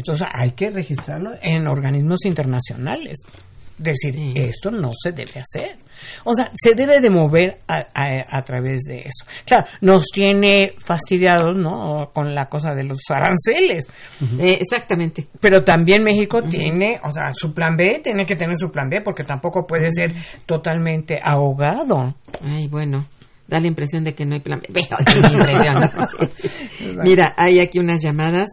Entonces 0.00 0.26
hay 0.32 0.52
que 0.52 0.70
registrarlo 0.70 1.30
en 1.42 1.66
organismos 1.68 2.24
internacionales. 2.24 3.18
Decir, 3.78 4.12
Sí. 4.14 4.32
esto 4.36 4.70
no 4.70 4.90
se 4.92 5.10
debe 5.12 5.40
hacer. 5.40 5.78
O 6.24 6.34
sea, 6.34 6.50
se 6.54 6.74
debe 6.74 7.00
de 7.00 7.08
mover 7.08 7.60
a, 7.66 7.78
a- 7.94 8.38
a 8.38 8.42
través 8.42 8.82
de 8.82 8.98
eso. 8.98 9.24
Claro, 9.46 9.64
nos 9.80 10.04
tiene 10.12 10.72
fastidiados, 10.78 11.56
¿no? 11.56 12.10
Con 12.12 12.34
la 12.34 12.44
cosa 12.46 12.74
de 12.74 12.84
los 12.84 13.00
aranceles. 13.08 13.86
eh, 14.38 14.58
exactamente. 14.60 15.28
Pero 15.40 15.64
también 15.64 16.02
México 16.02 16.42
tiene, 16.42 17.00
o 17.02 17.10
sea, 17.10 17.32
su 17.34 17.54
plan 17.54 17.74
B, 17.74 18.00
tiene 18.04 18.26
que 18.26 18.36
tener 18.36 18.56
su 18.58 18.70
plan 18.70 18.90
B 18.90 19.00
porque 19.02 19.24
tampoco 19.24 19.66
puede 19.66 19.88
ser 19.90 20.12
totalmente 20.44 21.18
ahogado. 21.22 22.14
Ay, 22.44 22.68
bueno, 22.68 23.06
da 23.48 23.60
la 23.60 23.66
impresión 23.66 24.04
de 24.04 24.14
que 24.14 24.26
no 24.26 24.34
hay 24.34 24.40
plan. 24.40 24.60
B. 24.68 24.68
Pero, 25.06 25.32
impresión, 25.32 25.80
¿no? 25.80 27.02
Mira, 27.02 27.34
hay 27.38 27.60
aquí 27.60 27.78
unas 27.78 28.02
llamadas. 28.02 28.48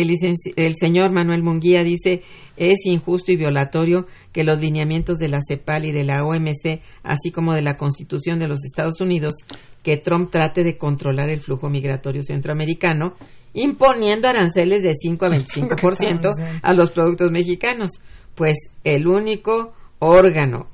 El, 0.00 0.74
señor 0.76 1.10
Manuel 1.10 1.42
Munguía 1.42 1.82
dice, 1.84 2.22
es 2.56 2.86
injusto 2.86 3.32
y 3.32 3.36
violatorio 3.36 4.06
que 4.32 4.44
los 4.44 4.60
lineamientos 4.60 5.18
de 5.18 5.28
la 5.28 5.40
CEPAL 5.46 5.86
y 5.86 5.92
de 5.92 6.04
la 6.04 6.24
OMC, 6.24 6.80
así 7.02 7.30
como 7.30 7.54
de 7.54 7.62
la 7.62 7.76
Constitución 7.76 8.38
de 8.38 8.48
los 8.48 8.64
Estados 8.64 9.00
Unidos, 9.00 9.34
que 9.82 9.96
Trump 9.96 10.30
trate 10.30 10.64
de 10.64 10.76
controlar 10.76 11.30
el 11.30 11.40
flujo 11.40 11.68
migratorio 11.68 12.22
centroamericano, 12.22 13.14
imponiendo 13.54 14.28
aranceles 14.28 14.82
de 14.82 14.94
5 14.94 15.26
a 15.26 15.30
25% 15.30 16.60
a 16.62 16.74
los 16.74 16.90
productos 16.90 17.30
mexicanos. 17.30 17.92
Pues 18.34 18.56
el 18.84 19.06
único 19.06 19.72
órgano 19.98 20.68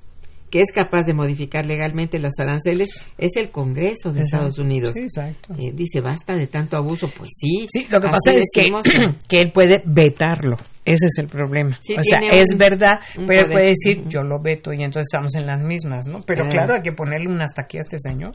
que 0.55 0.61
es 0.61 0.71
capaz 0.73 1.03
de 1.03 1.15
modificar 1.15 1.67
legalmente 1.67 2.21
las 2.21 2.39
aranceles 2.39 2.91
es 3.19 3.35
el 3.35 3.51
Congreso 3.51 4.13
de 4.13 4.21
Exacto. 4.21 4.47
Estados 4.47 4.59
Unidos. 4.61 4.93
Sí, 4.95 5.01
exacto. 5.01 5.53
Eh, 5.59 5.73
dice, 5.75 6.01
basta 6.01 6.37
de 6.37 6.47
tanto 6.47 6.77
abuso. 6.77 7.11
Pues 7.19 7.33
sí. 7.41 7.67
Sí, 7.69 7.85
lo 7.91 8.01
que 8.01 8.07
pasa 8.07 8.31
es 8.31 8.45
que, 8.55 8.63
que 9.29 9.37
él 9.39 9.51
puede 9.53 9.83
vetarlo. 9.85 10.55
Ese 10.85 11.07
es 11.07 11.19
el 11.19 11.27
problema. 11.27 11.77
Sí, 11.83 11.97
o 11.99 12.03
sea, 12.05 12.21
es 12.31 12.57
verdad, 12.57 13.01
pero 13.27 13.51
puede 13.51 13.71
decir, 13.71 14.05
yo 14.07 14.23
lo 14.23 14.41
veto 14.41 14.73
y 14.73 14.85
entonces 14.85 15.09
estamos 15.13 15.35
en 15.35 15.45
las 15.45 15.61
mismas, 15.61 16.07
¿no? 16.07 16.21
Pero 16.25 16.45
Ah. 16.45 16.49
claro, 16.49 16.75
hay 16.77 16.83
que 16.83 16.93
ponerle 16.93 17.33
un 17.33 17.43
hasta 17.43 17.63
aquí 17.63 17.79
a 17.79 17.81
este 17.81 17.97
señor. 17.99 18.31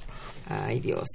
Ay, 0.46 0.82
Dios. 0.82 1.08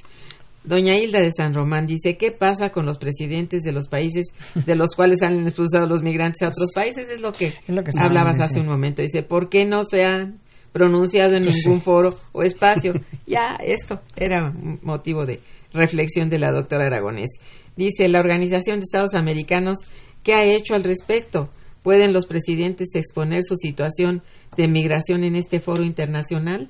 Doña 0.62 0.96
Hilda 0.96 1.20
de 1.20 1.32
San 1.36 1.52
Román 1.52 1.86
dice, 1.86 2.16
¿qué 2.16 2.30
pasa 2.32 2.70
con 2.70 2.86
los 2.86 2.96
presidentes 2.96 3.61
de 3.62 3.72
los 3.72 3.88
países 3.88 4.24
de 4.55 4.74
los 4.74 4.94
cuales 4.96 5.20
han 5.20 5.46
expulsado 5.46 5.84
los 5.86 6.02
migrantes 6.02 6.40
a 6.40 6.48
otros 6.48 6.70
países? 6.74 7.11
Es 7.11 7.20
lo 7.20 7.34
que, 7.34 7.48
Es 7.48 7.68
lo 7.68 7.82
que 7.84 7.90
estábamos 7.90 8.16
hablabas 8.16 8.40
hace 8.40 8.61
un 8.61 8.68
momento. 8.68 9.02
Dice, 9.02 9.22
¿por 9.22 9.50
qué 9.50 9.66
no 9.66 9.84
se 9.84 10.05
han 10.05 10.40
pronunciado 10.74 11.36
en 11.36 11.44
Pues 11.44 11.56
ningún 11.64 11.80
foro 11.80 12.18
o 12.32 12.42
espacio? 12.42 12.92
ya, 13.26 13.56
esto 13.64 14.00
era 14.16 14.52
motivo 14.82 15.24
de 15.24 15.40
reflexión 15.72 16.28
de 16.28 16.40
la 16.40 16.50
doctora 16.50 16.86
Aragonés. 16.86 17.30
Dice, 17.76 18.08
la 18.08 18.18
Organización 18.18 18.80
de 18.80 18.84
Estados 18.84 19.14
Americanos, 19.14 19.78
¿qué 20.24 20.34
ha 20.34 20.44
hecho 20.44 20.74
al 20.74 20.82
respecto? 20.82 21.48
¿Pueden 21.82 22.12
los 22.12 22.26
presidentes 22.26 22.88
exponer 22.94 23.44
su 23.44 23.56
situación 23.56 24.22
de 24.56 24.66
migración 24.68 25.22
en 25.22 25.36
este 25.36 25.60
foro 25.60 25.84
internacional? 25.84 26.68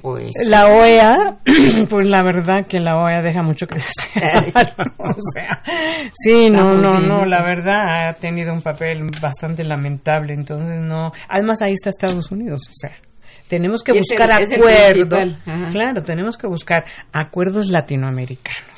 Pues 0.00 0.32
La 0.44 0.66
OEA, 0.66 1.38
pues 1.90 2.06
la 2.06 2.22
verdad 2.22 2.66
que 2.68 2.78
la 2.78 2.96
OEA 2.96 3.22
deja 3.22 3.42
mucho 3.42 3.66
que 3.66 3.78
desear. 3.78 4.74
o 4.98 5.14
sea, 5.34 5.62
sí, 6.12 6.50
no, 6.50 6.74
no, 6.74 7.00
no, 7.00 7.24
la 7.24 7.42
verdad 7.42 8.08
ha 8.08 8.12
tenido 8.14 8.52
un 8.52 8.62
papel 8.62 9.02
bastante 9.20 9.64
lamentable, 9.64 10.34
entonces 10.34 10.80
no. 10.80 11.12
Además 11.28 11.62
ahí 11.62 11.72
está 11.72 11.90
Estados 11.90 12.30
Unidos, 12.30 12.60
o 12.68 12.74
sea, 12.74 12.92
tenemos 13.48 13.82
que 13.82 13.92
Y 13.92 13.98
buscar 13.98 14.30
acuerdos. 14.30 15.36
Claro, 15.70 16.02
tenemos 16.02 16.36
que 16.36 16.46
buscar 16.46 16.84
acuerdos 17.12 17.68
latinoamericanos. 17.68 18.76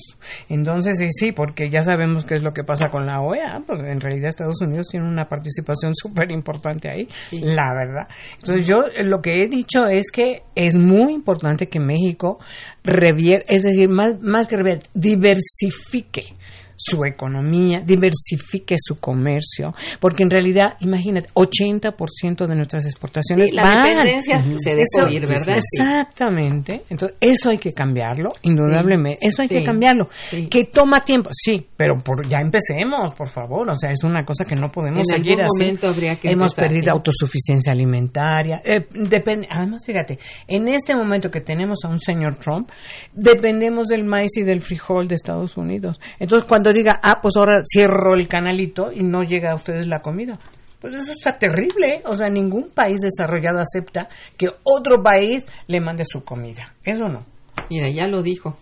Entonces, 0.48 0.98
sí, 0.98 1.08
sí, 1.10 1.32
porque 1.32 1.70
ya 1.70 1.82
sabemos 1.82 2.24
qué 2.24 2.34
es 2.34 2.42
lo 2.42 2.50
que 2.50 2.62
pasa 2.64 2.88
con 2.88 3.06
la 3.06 3.20
OEA, 3.20 3.62
pues 3.66 3.80
en 3.80 4.00
realidad 4.00 4.28
Estados 4.28 4.60
Unidos 4.60 4.88
tiene 4.90 5.06
una 5.06 5.26
participación 5.26 5.94
súper 5.94 6.30
importante 6.30 6.90
ahí, 6.90 7.08
Sí. 7.30 7.40
la 7.40 7.72
verdad. 7.74 8.08
Entonces, 8.38 8.66
yo 8.68 8.84
eh, 8.94 9.04
lo 9.04 9.20
que 9.20 9.42
he 9.42 9.48
dicho 9.48 9.86
es 9.86 10.10
que 10.10 10.42
es 10.54 10.76
muy 10.76 11.12
importante 11.14 11.68
que 11.68 11.80
México 11.80 12.38
revier, 12.84 13.42
es 13.48 13.62
decir, 13.62 13.88
más, 13.88 14.20
más 14.20 14.46
que 14.46 14.56
revier, 14.56 14.80
diversifique 14.94 16.34
su 16.80 17.04
economía, 17.04 17.80
diversifique 17.80 18.76
su 18.78 18.96
comercio, 19.00 19.74
porque 20.00 20.22
en 20.22 20.30
realidad, 20.30 20.76
imagínate, 20.80 21.28
80% 21.34 22.46
de 22.46 22.54
nuestras 22.54 22.86
exportaciones 22.86 23.50
Sí, 23.50 23.56
la 23.56 23.64
van. 23.64 23.82
dependencia 23.82 24.44
se 24.62 24.76
dejó 24.76 25.10
ir, 25.10 25.26
¿verdad? 25.28 25.58
Exactamente. 25.58 26.82
Entonces, 26.88 27.16
eso 27.20 27.50
hay 27.50 27.58
que 27.58 27.72
cambiarlo, 27.72 28.30
indudablemente. 28.42 29.18
Eso 29.26 29.42
hay 29.42 29.48
Sí. 29.48 29.54
que 29.56 29.64
cambiarlo. 29.64 30.08
Que 30.50 30.64
toma 30.66 31.04
tiempo, 31.04 31.30
sí, 31.32 31.66
pero 31.76 31.96
por, 31.96 32.26
ya 32.28 32.38
empecemos, 32.38 33.14
por 33.16 33.28
favor. 33.28 33.70
O 33.70 33.74
sea, 33.74 33.90
es 33.90 34.04
una 34.04 34.24
cosa 34.24 34.44
que 34.44 34.54
no 34.54 34.68
podemos 34.68 35.00
En 35.00 35.04
seguir 35.16 35.32
algún 35.40 35.44
así. 35.46 35.62
momento 35.62 35.88
habría 35.88 36.16
que 36.16 36.30
Hemos 36.30 36.52
empezar, 36.52 36.68
perdido 36.70 36.92
autosuficiencia 36.92 37.72
alimentaria. 37.72 38.62
Eh, 38.64 38.86
depende, 38.94 39.46
además, 39.50 39.82
fíjate, 39.84 40.18
en 40.46 40.68
este 40.68 40.94
momento 40.94 41.30
que 41.30 41.40
tenemos 41.40 41.78
a 41.84 41.88
un 41.88 41.98
señor 41.98 42.36
Trump, 42.36 42.70
dependemos 43.12 43.88
del 43.88 44.04
maíz 44.04 44.36
y 44.36 44.42
del 44.42 44.60
frijol 44.60 45.08
de 45.08 45.14
Estados 45.16 45.56
Unidos. 45.56 45.98
Entonces, 46.18 46.48
cuando 46.48 46.67
diga, 46.72 46.98
ah, 47.02 47.20
pues 47.22 47.36
ahora 47.36 47.62
cierro 47.64 48.14
el 48.14 48.28
canalito 48.28 48.92
y 48.92 49.02
no 49.02 49.22
llega 49.22 49.52
a 49.52 49.54
ustedes 49.54 49.86
la 49.86 50.00
comida. 50.00 50.38
Pues 50.80 50.94
eso 50.94 51.10
está 51.12 51.38
terrible. 51.38 52.02
O 52.06 52.14
sea, 52.14 52.28
ningún 52.28 52.70
país 52.70 53.00
desarrollado 53.00 53.58
acepta 53.60 54.08
que 54.36 54.48
otro 54.62 55.02
país 55.02 55.46
le 55.66 55.80
mande 55.80 56.04
su 56.06 56.20
comida. 56.22 56.74
Eso 56.84 57.08
no. 57.08 57.24
Mira, 57.70 57.88
ya 57.90 58.06
lo 58.06 58.22
dijo. 58.22 58.56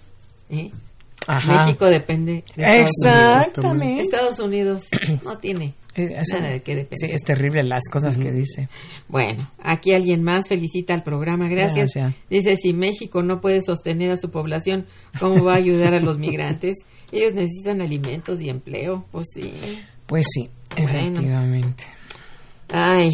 ¿eh? 0.48 0.70
Ajá. 1.28 1.64
México 1.66 1.86
depende 1.86 2.44
de 2.54 2.82
Estados 2.84 2.92
Unidos. 3.04 3.46
Exactamente. 3.48 4.02
Estados 4.02 4.38
Unidos 4.38 4.86
no 5.24 5.38
tiene 5.38 5.74
Eh, 5.96 6.09
eso- 6.20 6.36
nada 6.38 6.50
de 6.52 6.61
qué 6.62 6.76
depender. 6.76 6.98
Sí, 6.98 7.07
es 7.11 7.22
terrible 7.22 7.62
las 7.64 7.84
cosas 7.90 8.16
que 8.16 8.30
dice. 8.30 8.68
Bueno, 9.09 9.50
aquí 9.62 9.92
alguien 9.92 10.22
más 10.22 10.48
felicita 10.48 10.94
al 10.94 11.02
programa. 11.02 11.48
Gracias. 11.48 11.92
Gracias. 11.94 12.14
Dice, 12.30 12.57
si 12.57 12.72
México 12.72 13.22
no 13.22 13.40
puede 13.40 13.61
sostener 13.61 14.11
a 14.12 14.16
su 14.18 14.30
población, 14.30 14.86
¿cómo 15.18 15.42
va 15.44 15.54
a 15.54 15.57
ayudar 15.57 15.94
a 15.94 16.00
los 16.00 16.16
migrantes? 16.18 16.76
Ellos 17.12 17.34
necesitan 17.34 17.80
alimentos 17.80 18.40
y 18.40 18.48
empleo. 18.50 19.04
Pues 19.12 19.26
sí. 19.34 19.52
Pues 20.07 20.24
sí, 20.34 20.48
Bueno. 20.76 20.88
efectivamente. 20.98 21.84
Ay. 22.68 23.11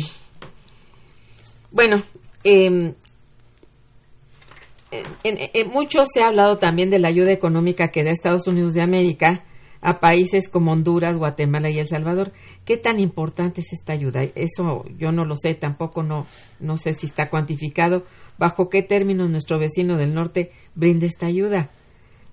Bueno, 1.70 2.02
en, 2.44 2.94
en- 5.24 5.38
en 5.54 5.68
mucho 5.70 6.04
se 6.12 6.22
ha 6.22 6.26
hablado 6.28 6.58
también 6.58 6.90
de 6.90 6.98
la 6.98 7.08
ayuda 7.08 7.32
económica 7.32 7.88
que 7.88 8.04
da 8.04 8.10
Estados 8.10 8.46
Unidos 8.46 8.74
de 8.74 8.82
América 8.82 9.44
a 9.80 9.98
países 10.00 10.48
como 10.48 10.70
Honduras, 10.72 11.16
Guatemala 11.18 11.70
y 11.70 11.78
El 11.78 11.88
Salvador. 11.88 12.32
¿Qué 12.64 12.76
tan 12.76 13.00
importante 13.00 13.62
es 13.62 13.72
esta 13.72 13.92
ayuda? 13.94 14.22
Eso 14.34 14.84
yo 14.98 15.10
no 15.12 15.24
lo 15.24 15.36
sé, 15.36 15.54
tampoco 15.54 16.02
no, 16.02 16.26
no 16.60 16.76
sé 16.76 16.94
si 16.94 17.06
está 17.06 17.30
cuantificado. 17.30 18.04
¿Bajo 18.38 18.68
qué 18.68 18.82
términos 18.82 19.28
nuestro 19.30 19.58
vecino 19.58 19.96
del 19.96 20.14
norte 20.14 20.50
brinda 20.74 21.06
esta 21.06 21.26
ayuda? 21.26 21.70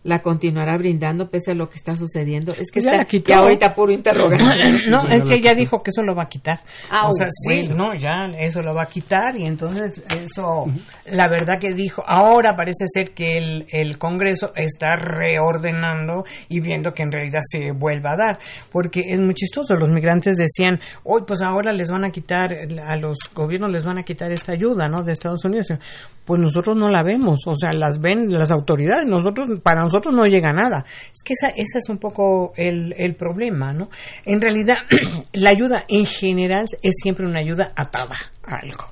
¿La 0.03 0.21
continuará 0.21 0.77
brindando 0.77 1.27
pese 1.29 1.51
a 1.51 1.55
lo 1.55 1.67
que 1.67 1.75
está 1.75 1.97
sucediendo? 1.97 2.53
Es 2.53 2.71
que 2.71 2.79
Ya 2.79 2.91
está 2.91 2.97
la 3.03 3.05
quitó. 3.05 3.29
ya 3.29 3.37
ahorita 3.39 3.75
puro 3.75 3.91
interrogante. 3.91 4.45
No, 4.89 5.07
es 5.07 5.21
que 5.23 5.41
ya 5.41 5.53
dijo 5.53 5.79
que 5.83 5.89
eso 5.89 6.01
lo 6.03 6.15
va 6.15 6.23
a 6.23 6.27
quitar. 6.29 6.59
Ah, 6.89 7.07
o 7.07 7.11
sea, 7.11 7.27
sí, 7.29 7.67
no, 7.67 7.93
ya 7.95 8.31
eso 8.39 8.61
lo 8.61 8.73
va 8.73 8.83
a 8.83 8.85
quitar 8.85 9.35
y 9.35 9.45
entonces 9.45 10.01
eso, 10.23 10.65
la 11.11 11.27
verdad 11.29 11.59
que 11.59 11.73
dijo, 11.73 12.01
ahora 12.07 12.55
parece 12.55 12.85
ser 12.87 13.11
que 13.11 13.37
el, 13.37 13.65
el 13.71 13.97
Congreso 13.97 14.51
está 14.55 14.95
reordenando 14.95 16.23
y 16.47 16.59
viendo 16.61 16.91
que 16.91 17.03
en 17.03 17.11
realidad 17.11 17.41
se 17.43 17.71
vuelva 17.71 18.13
a 18.13 18.17
dar, 18.17 18.39
porque 18.71 19.01
es 19.07 19.19
muy 19.19 19.33
chistoso, 19.33 19.75
los 19.75 19.89
migrantes 19.89 20.37
decían, 20.37 20.79
hoy 21.03 21.23
pues 21.27 21.41
ahora 21.41 21.71
les 21.71 21.91
van 21.91 22.05
a 22.05 22.11
quitar, 22.11 22.53
a 22.85 22.95
los 22.95 23.17
gobiernos 23.33 23.71
les 23.71 23.83
van 23.83 23.97
a 23.99 24.03
quitar 24.03 24.31
esta 24.31 24.53
ayuda, 24.53 24.87
¿no? 24.87 25.03
De 25.03 25.11
Estados 25.11 25.43
Unidos. 25.45 25.67
Pues 26.25 26.39
nosotros 26.39 26.77
no 26.77 26.87
la 26.89 27.01
vemos, 27.03 27.39
o 27.47 27.55
sea, 27.55 27.71
las 27.73 27.99
ven 27.99 28.31
las 28.31 28.51
autoridades, 28.51 29.07
nosotros, 29.07 29.59
para 29.61 29.81
nosotros 29.91 30.13
no 30.13 30.25
llega 30.25 30.51
nada. 30.53 30.85
Es 31.13 31.21
que 31.23 31.33
esa, 31.33 31.47
ese 31.49 31.79
es 31.79 31.89
un 31.89 31.97
poco 31.97 32.53
el, 32.55 32.93
el 32.97 33.15
problema, 33.15 33.73
¿no? 33.73 33.89
En 34.25 34.39
realidad, 34.41 34.77
la 35.33 35.49
ayuda 35.49 35.83
en 35.87 36.05
general 36.05 36.65
es 36.81 36.93
siempre 37.01 37.25
una 37.25 37.41
ayuda 37.41 37.71
atada 37.75 38.15
a 38.45 38.57
algo. 38.61 38.85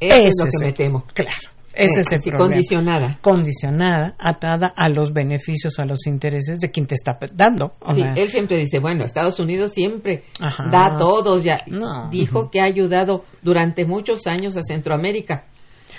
Eso 0.00 0.26
es 0.26 0.34
lo 0.38 0.44
que 0.60 0.66
me 0.66 0.72
temo. 0.72 1.04
Claro, 1.14 1.30
ese 1.72 2.00
es 2.02 2.12
el 2.12 2.18
así, 2.18 2.30
problema. 2.30 2.50
condicionada. 2.50 3.18
Condicionada, 3.20 4.14
atada 4.18 4.72
a 4.76 4.88
los 4.88 5.12
beneficios, 5.12 5.78
a 5.78 5.84
los 5.84 6.06
intereses 6.06 6.58
de 6.60 6.70
quien 6.70 6.86
te 6.86 6.94
está 6.94 7.16
dando. 7.32 7.74
O 7.80 7.94
Sí, 7.94 8.00
sea, 8.02 8.12
él 8.16 8.28
siempre 8.28 8.58
dice, 8.58 8.78
bueno, 8.80 9.04
Estados 9.04 9.40
Unidos 9.40 9.72
siempre 9.72 10.24
Ajá. 10.40 10.68
da 10.70 10.86
a 10.94 10.98
todos. 10.98 11.42
Ya 11.42 11.58
No. 11.66 12.08
dijo 12.10 12.50
que 12.50 12.60
ha 12.60 12.64
ayudado 12.64 13.24
durante 13.42 13.84
muchos 13.86 14.26
años 14.26 14.56
a 14.56 14.62
Centroamérica. 14.62 15.44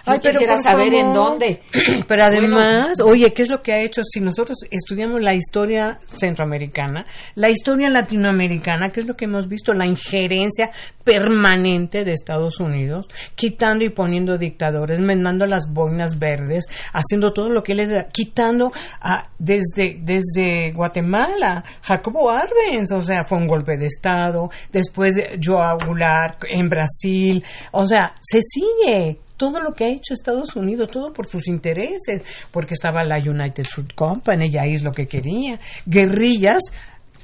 Ay, 0.05 0.19
pero 0.21 0.39
quisiera 0.39 0.57
saber 0.61 0.93
en 0.93 1.13
dónde. 1.13 1.61
Pero 2.07 2.23
además, 2.23 2.99
oye, 3.01 3.33
¿qué 3.33 3.41
es 3.43 3.49
lo 3.49 3.61
que 3.61 3.73
ha 3.73 3.79
hecho? 3.81 4.01
Si 4.03 4.19
nosotros 4.19 4.57
estudiamos 4.69 5.21
la 5.21 5.33
historia 5.33 5.99
centroamericana, 6.05 7.05
la 7.35 7.49
historia 7.49 7.89
latinoamericana, 7.89 8.89
¿qué 8.91 8.99
es 8.99 9.07
lo 9.07 9.15
que 9.15 9.25
hemos 9.25 9.47
visto? 9.47 9.73
La 9.73 9.87
injerencia 9.87 10.69
permanente 11.03 12.03
de 12.03 12.11
Estados 12.13 12.59
Unidos, 12.59 13.07
quitando 13.35 13.83
y 13.85 13.89
poniendo 13.89 14.37
dictadores, 14.37 14.99
mandando 14.99 15.45
las 15.45 15.71
boinas 15.71 16.19
verdes, 16.19 16.65
haciendo 16.93 17.31
todo 17.31 17.49
lo 17.49 17.63
que 17.63 17.73
le 17.75 17.87
da, 17.87 18.07
quitando 18.07 18.71
a- 19.01 19.29
desde, 19.39 19.97
desde 20.01 20.71
Guatemala, 20.73 21.63
Jacobo 21.81 22.29
Arbenz, 22.29 22.91
o 22.91 23.01
sea, 23.01 23.23
fue 23.23 23.37
un 23.37 23.47
golpe 23.47 23.77
de 23.77 23.87
Estado, 23.87 24.49
después 24.71 25.15
Joao 25.43 25.77
Goulart 25.85 26.43
en 26.49 26.69
Brasil, 26.69 27.43
o 27.71 27.85
sea, 27.85 28.13
se 28.21 28.39
sigue 28.41 29.19
todo 29.37 29.59
lo 29.61 29.71
que 29.73 29.85
ha 29.85 29.89
hecho 29.89 30.13
Estados 30.13 30.55
Unidos, 30.55 30.89
todo 30.91 31.11
por 31.13 31.27
sus 31.27 31.47
intereses, 31.47 32.21
porque 32.51 32.73
estaba 32.73 33.03
la 33.03 33.17
United 33.17 33.63
Fruit 33.65 33.93
Company, 33.93 34.49
ya 34.49 34.65
es 34.65 34.83
lo 34.83 34.91
que 34.91 35.07
quería, 35.07 35.59
guerrillas 35.85 36.63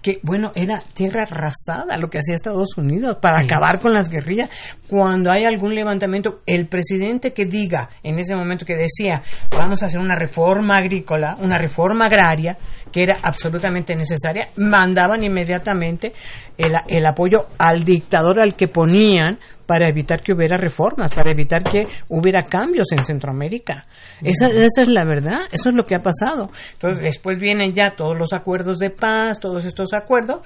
que 0.01 0.19
bueno, 0.23 0.51
era 0.55 0.81
tierra 0.95 1.25
arrasada 1.29 1.95
lo 1.99 2.09
que 2.09 2.17
hacía 2.17 2.33
Estados 2.33 2.75
Unidos 2.75 3.17
para 3.21 3.39
Sí. 3.39 3.45
acabar 3.45 3.79
con 3.79 3.93
las 3.93 4.09
guerrillas. 4.09 4.49
Cuando 4.87 5.29
hay 5.31 5.45
algún 5.45 5.75
levantamiento, 5.75 6.39
el 6.47 6.67
presidente 6.67 7.33
que 7.33 7.45
diga 7.45 7.87
en 8.01 8.17
ese 8.17 8.35
momento 8.35 8.65
que 8.65 8.73
decía, 8.75 9.21
vamos 9.51 9.83
a 9.83 9.85
hacer 9.85 9.99
una 9.99 10.15
reforma 10.15 10.77
agrícola, 10.77 11.35
una 11.39 11.59
reforma 11.59 12.05
agraria, 12.05 12.57
que 12.91 13.03
era 13.03 13.17
absolutamente 13.21 13.93
necesaria, 13.95 14.49
mandaban 14.57 15.23
inmediatamente 15.23 16.13
el, 16.57 16.73
el 16.87 17.05
apoyo 17.05 17.45
al 17.59 17.85
dictador 17.85 18.41
al 18.41 18.55
que 18.55 18.67
ponían 18.67 19.37
para 19.65 19.89
evitar 19.89 20.21
que 20.21 20.33
hubiera 20.33 20.57
reformas, 20.57 21.13
para 21.13 21.31
evitar 21.31 21.63
que 21.63 21.87
hubiera 22.09 22.43
cambios 22.43 22.87
en 22.91 23.03
Centroamérica. 23.03 23.85
Esa, 24.21 24.47
esa 24.47 24.81
es 24.81 24.87
la 24.87 25.05
verdad, 25.05 25.41
eso 25.51 25.69
es 25.69 25.75
lo 25.75 25.85
que 25.85 25.95
ha 25.95 25.99
pasado. 25.99 26.49
Entonces, 26.73 27.03
después 27.03 27.37
vienen 27.37 27.73
ya 27.73 27.91
todos 27.91 28.17
los 28.17 28.33
acuerdos 28.33 28.79
de 28.79 28.89
paz, 28.89 29.39
todos 29.39 29.65
estos 29.65 29.93
acuerdos, 29.93 30.41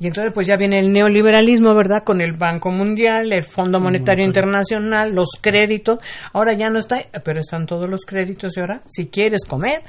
y 0.00 0.06
entonces 0.06 0.32
pues 0.32 0.46
ya 0.46 0.56
viene 0.56 0.78
el 0.78 0.92
neoliberalismo, 0.92 1.74
¿verdad? 1.74 2.04
Con 2.04 2.20
el 2.20 2.34
Banco 2.34 2.70
Mundial, 2.70 3.32
el 3.32 3.42
Fondo 3.42 3.80
Monetario 3.80 4.24
Internacional, 4.24 5.12
los 5.12 5.30
créditos. 5.40 5.98
Ahora 6.32 6.54
ya 6.54 6.70
no 6.70 6.78
está, 6.78 7.04
pero 7.24 7.40
están 7.40 7.66
todos 7.66 7.90
los 7.90 8.02
créditos 8.06 8.56
y 8.56 8.60
ahora, 8.60 8.82
si 8.86 9.08
quieres 9.08 9.44
comer, 9.44 9.82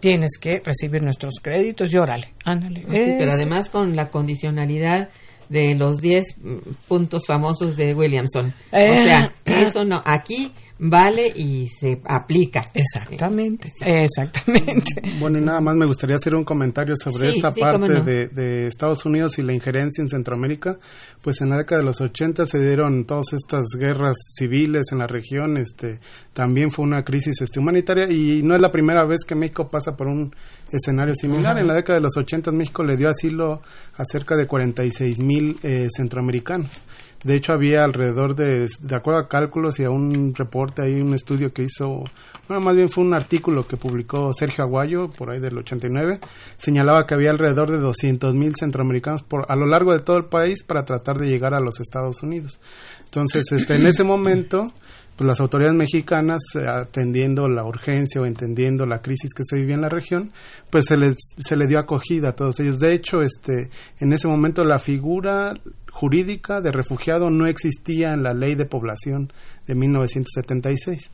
tienes 0.00 0.36
que 0.38 0.60
recibir 0.62 1.02
nuestros 1.02 1.34
créditos 1.42 1.92
y 1.94 1.96
órale, 1.96 2.34
ándale. 2.44 2.82
Sí, 2.82 3.14
pero 3.18 3.32
además 3.32 3.70
con 3.70 3.96
la 3.96 4.08
condicionalidad 4.08 5.08
de 5.54 5.74
los 5.74 5.98
10 5.98 6.24
mm, 6.42 6.56
puntos 6.88 7.24
famosos 7.26 7.76
de 7.76 7.94
Williamson. 7.94 8.52
O 8.72 8.76
Eh, 8.76 8.96
sea. 8.96 9.32
Eso 9.44 9.84
no, 9.84 10.02
aquí 10.04 10.52
vale 10.78 11.28
y 11.28 11.68
se 11.68 12.00
aplica. 12.04 12.60
Exactamente, 12.74 13.72
exactamente. 13.80 15.02
Bueno, 15.20 15.38
y 15.38 15.42
nada 15.42 15.60
más 15.60 15.76
me 15.76 15.86
gustaría 15.86 16.16
hacer 16.16 16.34
un 16.34 16.44
comentario 16.44 16.94
sobre 16.96 17.30
Sí, 17.30 17.36
esta 17.38 17.52
sí, 17.52 17.60
parte 17.60 17.78
no. 17.88 18.02
de, 18.02 18.28
de 18.28 18.66
Estados 18.66 19.04
Unidos 19.06 19.38
y 19.38 19.42
la 19.42 19.54
injerencia 19.54 20.02
en 20.02 20.08
Centroamérica. 20.08 20.76
Pues 21.22 21.40
en 21.40 21.50
la 21.50 21.58
década 21.58 21.80
de 21.80 21.86
los 21.86 22.00
80 22.00 22.44
se 22.46 22.58
dieron 22.58 23.04
todas 23.06 23.32
estas 23.32 23.66
guerras 23.78 24.16
civiles 24.36 24.84
en 24.92 24.98
la 24.98 25.06
región. 25.06 25.56
Este, 25.56 26.00
también 26.32 26.70
fue 26.70 26.84
una 26.84 27.04
crisis 27.04 27.40
este, 27.40 27.60
humanitaria 27.60 28.10
y 28.10 28.42
no 28.42 28.54
es 28.54 28.60
la 28.60 28.72
primera 28.72 29.04
vez 29.06 29.20
que 29.26 29.34
México 29.34 29.68
pasa 29.68 29.96
por 29.96 30.08
un 30.08 30.34
escenario 30.70 31.14
similar. 31.14 31.52
Ajá. 31.52 31.60
En 31.60 31.68
la 31.68 31.74
década 31.74 31.98
de 31.98 32.02
los 32.02 32.16
80 32.16 32.50
México 32.52 32.82
le 32.82 32.96
dio 32.96 33.08
asilo 33.08 33.62
a 33.96 34.04
cerca 34.04 34.36
de 34.36 34.46
46 34.46 35.20
mil 35.20 35.56
eh, 35.62 35.86
centroamericanos. 35.94 36.82
De 37.24 37.34
hecho, 37.36 37.52
había 37.52 37.84
alrededor 37.84 38.34
de, 38.36 38.68
de 38.80 38.96
acuerdo 38.96 39.20
a 39.20 39.28
cálculos 39.28 39.80
y 39.80 39.84
a 39.84 39.90
un 39.90 40.34
reporte, 40.34 40.82
hay 40.82 41.00
un 41.00 41.14
estudio 41.14 41.52
que 41.52 41.62
hizo, 41.62 42.04
bueno, 42.48 42.62
más 42.62 42.76
bien 42.76 42.90
fue 42.90 43.02
un 43.02 43.14
artículo 43.14 43.66
que 43.66 43.78
publicó 43.78 44.32
Sergio 44.34 44.64
Aguayo, 44.64 45.08
por 45.08 45.30
ahí 45.30 45.40
del 45.40 45.56
89, 45.56 46.20
señalaba 46.58 47.06
que 47.06 47.14
había 47.14 47.30
alrededor 47.30 47.70
de 47.70 47.78
200 47.78 48.34
mil 48.34 48.54
centroamericanos 48.54 49.22
por, 49.22 49.50
a 49.50 49.56
lo 49.56 49.66
largo 49.66 49.92
de 49.92 50.00
todo 50.00 50.18
el 50.18 50.26
país 50.26 50.62
para 50.62 50.84
tratar 50.84 51.16
de 51.16 51.28
llegar 51.28 51.54
a 51.54 51.60
los 51.60 51.80
Estados 51.80 52.22
Unidos. 52.22 52.60
Entonces, 53.04 53.44
este, 53.52 53.76
en 53.76 53.86
ese 53.86 54.04
momento, 54.04 54.72
pues 55.16 55.28
las 55.28 55.40
autoridades 55.40 55.76
mexicanas, 55.76 56.40
eh, 56.56 56.66
atendiendo 56.68 57.48
la 57.48 57.64
urgencia 57.64 58.20
o 58.20 58.26
entendiendo 58.26 58.84
la 58.86 59.00
crisis 59.00 59.32
que 59.32 59.44
se 59.44 59.56
vivía 59.56 59.76
en 59.76 59.82
la 59.82 59.88
región, 59.88 60.32
pues 60.70 60.86
se 60.86 60.96
les 60.96 61.14
se 61.38 61.56
le 61.56 61.66
dio 61.66 61.78
acogida 61.78 62.30
a 62.30 62.32
todos 62.32 62.58
ellos. 62.60 62.78
De 62.78 62.92
hecho, 62.92 63.22
este, 63.22 63.70
en 64.00 64.12
ese 64.12 64.26
momento 64.26 64.64
la 64.64 64.78
figura 64.78 65.54
jurídica 65.94 66.60
de 66.60 66.72
refugiado 66.72 67.30
no 67.30 67.46
existía 67.46 68.12
en 68.12 68.24
la 68.24 68.34
ley 68.34 68.56
de 68.56 68.66
población 68.66 69.32
de 69.64 69.76
1976. 69.76 71.08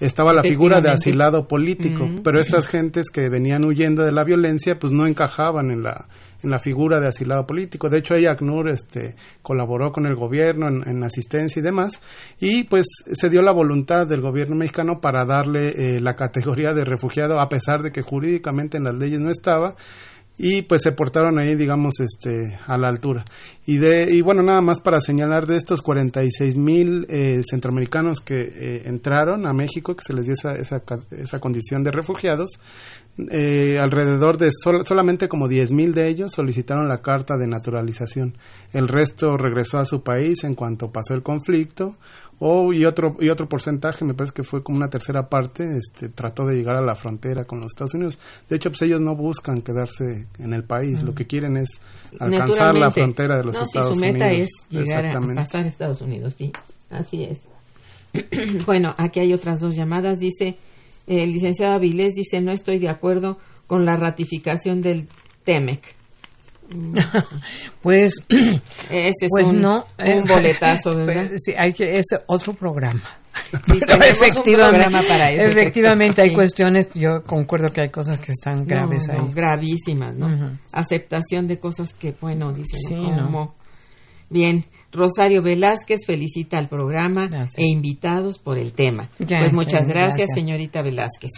Estaba 0.00 0.32
la 0.32 0.42
figura 0.42 0.80
de 0.80 0.90
asilado 0.90 1.46
político, 1.46 2.08
pero 2.24 2.40
estas 2.40 2.66
gentes 2.66 3.10
que 3.10 3.28
venían 3.28 3.62
huyendo 3.64 4.02
de 4.02 4.10
la 4.10 4.24
violencia, 4.24 4.78
pues 4.78 4.90
no 4.90 5.06
encajaban 5.06 5.70
en 5.70 5.82
la 5.82 6.06
en 6.42 6.50
la 6.50 6.58
figura 6.58 6.98
de 6.98 7.06
asilado 7.06 7.46
político. 7.46 7.88
De 7.88 7.98
hecho, 7.98 8.14
ahí 8.14 8.26
ACNUR 8.26 8.68
este, 8.68 9.14
colaboró 9.42 9.92
con 9.92 10.06
el 10.06 10.16
gobierno 10.16 10.66
en, 10.66 10.82
en 10.88 11.04
asistencia 11.04 11.60
y 11.60 11.62
demás, 11.62 12.00
y 12.40 12.64
pues 12.64 12.86
se 13.04 13.30
dio 13.30 13.42
la 13.42 13.52
voluntad 13.52 14.08
del 14.08 14.22
gobierno 14.22 14.56
mexicano 14.56 15.00
para 15.00 15.24
darle 15.24 15.68
eh, 15.68 16.00
la 16.00 16.14
categoría 16.14 16.74
de 16.74 16.84
refugiado, 16.84 17.40
a 17.40 17.48
pesar 17.48 17.82
de 17.82 17.92
que 17.92 18.02
jurídicamente 18.02 18.76
en 18.76 18.84
las 18.84 18.94
leyes 18.96 19.20
no 19.20 19.30
estaba, 19.30 19.76
y 20.38 20.62
pues 20.62 20.82
se 20.82 20.92
portaron 20.92 21.38
ahí, 21.38 21.54
digamos, 21.54 22.00
este, 22.00 22.58
a 22.66 22.76
la 22.78 22.88
altura. 22.88 23.24
Y, 23.66 23.78
de, 23.78 24.08
y 24.10 24.22
bueno, 24.22 24.42
nada 24.42 24.60
más 24.60 24.80
para 24.80 25.00
señalar 25.00 25.46
de 25.46 25.56
estos 25.56 25.82
46 25.82 26.56
mil 26.56 27.06
eh, 27.08 27.42
centroamericanos 27.48 28.20
que 28.20 28.40
eh, 28.40 28.82
entraron 28.86 29.46
a 29.46 29.52
México, 29.52 29.94
que 29.94 30.04
se 30.04 30.14
les 30.14 30.26
dio 30.26 30.34
esa, 30.34 30.54
esa, 30.54 30.82
esa 31.10 31.38
condición 31.38 31.84
de 31.84 31.90
refugiados, 31.90 32.50
eh, 33.30 33.78
alrededor 33.78 34.38
de 34.38 34.50
solamente 34.86 35.28
como 35.28 35.46
10 35.46 35.72
mil 35.72 35.92
de 35.92 36.08
ellos 36.08 36.32
solicitaron 36.32 36.88
la 36.88 37.02
carta 37.02 37.36
de 37.36 37.46
naturalización. 37.46 38.38
El 38.72 38.88
resto 38.88 39.36
regresó 39.36 39.78
a 39.78 39.84
su 39.84 40.02
país 40.02 40.44
en 40.44 40.54
cuanto 40.54 40.90
pasó 40.90 41.12
el 41.14 41.22
conflicto 41.22 41.96
o 42.44 42.72
y 42.72 42.84
otro 42.84 43.16
y 43.20 43.28
otro 43.28 43.48
porcentaje 43.48 44.04
me 44.04 44.14
parece 44.14 44.34
que 44.34 44.42
fue 44.42 44.64
como 44.64 44.76
una 44.76 44.88
tercera 44.88 45.28
parte 45.28 45.64
este 45.78 46.08
trató 46.08 46.44
de 46.44 46.56
llegar 46.56 46.74
a 46.74 46.82
la 46.82 46.96
frontera 46.96 47.44
con 47.44 47.60
los 47.60 47.70
Estados 47.70 47.94
Unidos. 47.94 48.18
De 48.48 48.56
hecho 48.56 48.70
pues 48.70 48.82
ellos 48.82 49.00
no 49.00 49.14
buscan 49.14 49.58
quedarse 49.62 50.26
en 50.40 50.52
el 50.52 50.64
país 50.64 51.04
lo 51.04 51.14
que 51.14 51.28
quieren 51.28 51.56
es 51.56 51.80
alcanzar 52.18 52.74
la 52.74 52.90
frontera 52.90 53.38
de 53.38 53.44
los 53.44 53.60
Estados 53.60 53.94
su 53.94 54.00
meta 54.00 54.26
Unidos. 54.26 54.48
es 54.48 54.70
llegar 54.70 55.06
a 55.06 55.34
pasar 55.36 55.66
a 55.66 55.68
Estados 55.68 56.00
Unidos 56.00 56.34
sí 56.36 56.50
así 56.90 57.22
es. 57.22 57.40
Bueno 58.66 58.92
aquí 58.98 59.20
hay 59.20 59.32
otras 59.32 59.60
dos 59.60 59.76
llamadas 59.76 60.18
dice 60.18 60.56
el 61.06 61.32
licenciado 61.32 61.74
Avilés 61.74 62.14
dice 62.14 62.40
no 62.40 62.50
estoy 62.50 62.80
de 62.80 62.88
acuerdo 62.88 63.38
con 63.68 63.84
la 63.84 63.96
ratificación 63.96 64.82
del 64.82 65.06
TEMEC 65.44 65.94
pues 67.82 68.14
ese 68.28 69.08
es 69.10 69.28
pues 69.30 69.46
un, 69.46 69.60
no, 69.60 69.84
un 69.98 70.22
boletazo, 70.28 70.94
¿verdad? 70.96 71.30
Sí, 71.38 71.52
hay 71.56 71.72
que 71.72 71.98
es 71.98 72.06
otro 72.26 72.54
programa. 72.54 73.02
Sí, 73.66 73.78
efectivamente, 73.88 74.90
para 75.08 75.30
eso, 75.30 75.48
efectivamente 75.48 76.20
hay 76.22 76.28
sí. 76.28 76.34
cuestiones, 76.34 76.88
yo 76.94 77.22
concuerdo 77.26 77.72
que 77.72 77.80
hay 77.82 77.90
cosas 77.90 78.18
que 78.18 78.32
están 78.32 78.66
graves 78.66 79.08
no, 79.08 79.14
no, 79.14 79.24
ahí. 79.24 79.32
gravísimas, 79.32 80.14
¿no? 80.14 80.52
Aceptación 80.72 81.46
de 81.46 81.58
cosas 81.58 81.94
que, 81.94 82.14
bueno, 82.20 82.52
dicen, 82.52 82.80
Sí, 82.88 82.94
¿cómo? 82.94 83.54
Bien, 84.28 84.64
Rosario 84.92 85.42
Velázquez 85.42 86.00
felicita 86.06 86.58
al 86.58 86.68
programa 86.68 87.26
Gracias. 87.28 87.54
e 87.56 87.66
invitados 87.66 88.38
por 88.38 88.58
el 88.58 88.72
tema. 88.72 89.08
Ya, 89.18 89.38
pues 89.40 89.52
muchas 89.52 89.86
ya, 89.86 89.92
gracias, 89.92 90.16
gracias. 90.16 90.28
señorita 90.34 90.82
Velázquez. 90.82 91.30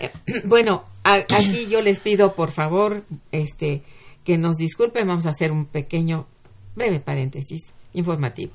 Eh, 0.00 0.10
bueno, 0.44 0.84
a- 1.04 1.14
aquí 1.36 1.66
yo 1.68 1.82
les 1.82 2.00
pido, 2.00 2.34
por 2.34 2.50
favor, 2.52 3.04
este, 3.32 3.82
que 4.28 4.36
nos 4.36 4.58
disculpen, 4.58 5.08
vamos 5.08 5.24
a 5.24 5.30
hacer 5.30 5.50
un 5.50 5.64
pequeño, 5.64 6.26
breve 6.76 7.00
paréntesis 7.00 7.62
informativo. 7.94 8.52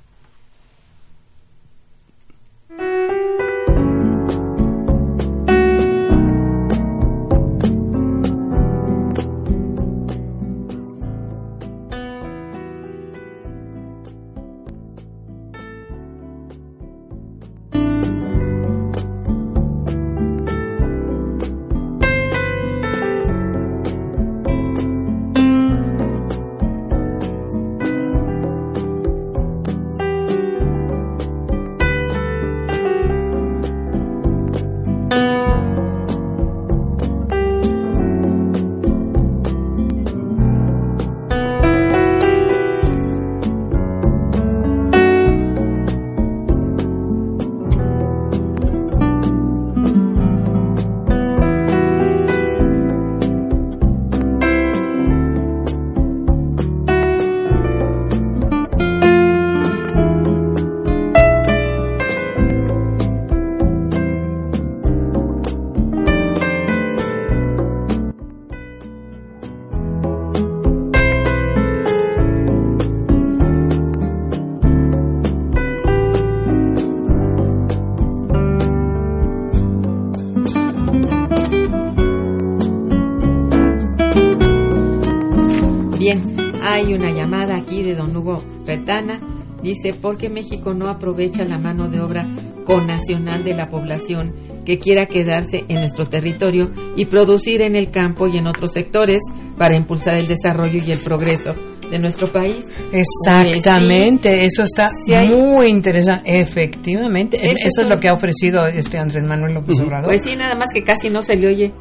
Dice, 89.74 89.93
¿por 89.93 90.17
qué 90.17 90.30
México 90.30 90.74
no 90.76 90.88
aprovecha 90.88 91.43
la 91.43 91.57
mano 91.57 91.89
de 91.89 91.99
obra 91.99 92.28
connacional 92.65 93.43
de 93.43 93.55
la 93.55 93.69
población 93.69 94.34
que 94.65 94.78
quiera 94.78 95.07
quedarse 95.07 95.65
en 95.67 95.80
nuestro 95.80 96.05
territorio 96.05 96.71
y 96.95 97.05
producir 97.05 97.61
en 97.63 97.76
el 97.76 97.89
campo 97.89 98.28
y 98.28 98.38
en 98.38 98.45
otros 98.47 98.71
sectores 98.71 99.19
para 99.57 99.76
impulsar 99.76 100.15
el 100.15 100.28
desarrollo 100.28 100.80
y 100.86 100.91
el 100.91 100.99
progreso 100.99 101.55
de 101.89 101.97
nuestro 101.99 102.32
país? 102.32 102.65
Exactamente, 102.91 104.45
eso 104.45 104.61
está 104.61 104.84
Sí 105.05 105.13
hay- 105.13 105.30
muy 105.30 105.69
interesante. 105.71 106.21
Efectivamente, 106.39 107.38
eso 107.43 107.67
es 107.67 107.78
es 107.80 107.89
lo 107.89 107.99
que 107.99 108.07
ha 108.09 108.13
ofrecido 108.13 108.67
este 108.67 108.97
Andrés 108.99 109.26
Manuel 109.28 109.55
López 109.55 109.80
Obrador. 109.80 110.05
Pues 110.05 110.21
sí, 110.21 110.36
nada 110.36 110.55
más 110.55 110.67
que 110.74 110.84
casi 110.84 111.09
no 111.09 111.24
se 111.24 111.36
le 111.36 111.47
oye. 111.47 111.71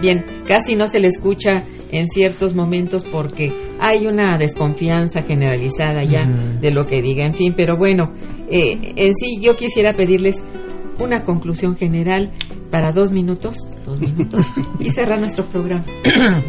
Bien, 0.00 0.24
casi 0.46 0.76
no 0.76 0.88
se 0.88 1.00
le 1.00 1.08
escucha 1.08 1.62
en 1.92 2.06
ciertos 2.08 2.54
momentos 2.54 3.04
porque 3.04 3.52
hay 3.80 4.06
una 4.06 4.36
desconfianza 4.38 5.22
generalizada 5.22 6.02
ya 6.04 6.26
de 6.26 6.70
lo 6.70 6.86
que 6.86 7.02
diga, 7.02 7.24
en 7.24 7.34
fin, 7.34 7.54
pero 7.56 7.76
bueno, 7.76 8.12
eh, 8.50 8.94
en 8.96 9.14
sí 9.14 9.38
yo 9.40 9.56
quisiera 9.56 9.92
pedirles 9.92 10.42
una 10.98 11.24
conclusión 11.24 11.76
general 11.76 12.32
para 12.70 12.92
dos 12.92 13.12
minutos, 13.12 13.56
dos 13.84 14.00
minutos, 14.00 14.46
y 14.80 14.90
cerrar 14.90 15.20
nuestro 15.20 15.46
programa. 15.46 15.84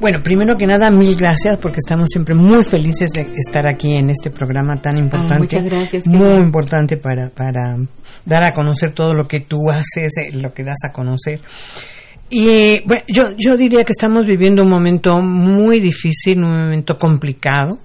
Bueno, 0.00 0.18
primero 0.20 0.56
que 0.56 0.66
nada, 0.66 0.90
mil 0.90 1.14
gracias 1.14 1.60
porque 1.60 1.78
estamos 1.78 2.08
siempre 2.10 2.34
muy 2.34 2.64
felices 2.64 3.08
de 3.12 3.20
estar 3.46 3.72
aquí 3.72 3.94
en 3.94 4.10
este 4.10 4.30
programa 4.30 4.74
tan 4.82 4.96
importante. 4.96 5.34
Ah, 5.34 5.38
muchas 5.38 5.64
gracias, 5.64 6.06
Muy 6.08 6.42
importante 6.42 6.96
para, 6.96 7.30
para 7.30 7.76
dar 8.24 8.42
a 8.42 8.50
conocer 8.50 8.90
todo 8.90 9.14
lo 9.14 9.28
que 9.28 9.38
tú 9.38 9.70
haces, 9.70 10.10
eh, 10.16 10.36
lo 10.36 10.52
que 10.52 10.64
das 10.64 10.78
a 10.84 10.90
conocer. 10.90 11.38
Y 12.34 12.80
bueno, 12.86 13.02
yo, 13.08 13.24
yo 13.36 13.58
diría 13.58 13.84
que 13.84 13.92
estamos 13.92 14.24
viviendo 14.24 14.62
un 14.62 14.70
momento 14.70 15.20
muy 15.20 15.80
difícil, 15.80 16.42
un 16.42 16.50
momento 16.50 16.96
complicado, 16.96 17.78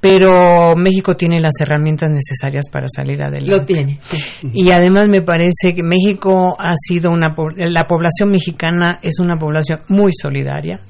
pero 0.00 0.74
México 0.74 1.14
tiene 1.14 1.42
las 1.42 1.60
herramientas 1.60 2.10
necesarias 2.10 2.70
para 2.72 2.86
salir 2.88 3.22
adelante. 3.22 3.50
Lo 3.50 3.66
tiene. 3.66 3.98
sí. 4.02 4.18
Y 4.54 4.70
además 4.70 5.08
me 5.08 5.20
parece 5.20 5.74
que 5.76 5.82
México 5.82 6.56
ha 6.58 6.74
sido 6.74 7.10
una 7.10 7.36
la 7.54 7.86
población 7.86 8.30
mexicana 8.30 8.98
es 9.02 9.18
una 9.18 9.38
población 9.38 9.82
muy 9.88 10.12
solidaria, 10.14 10.80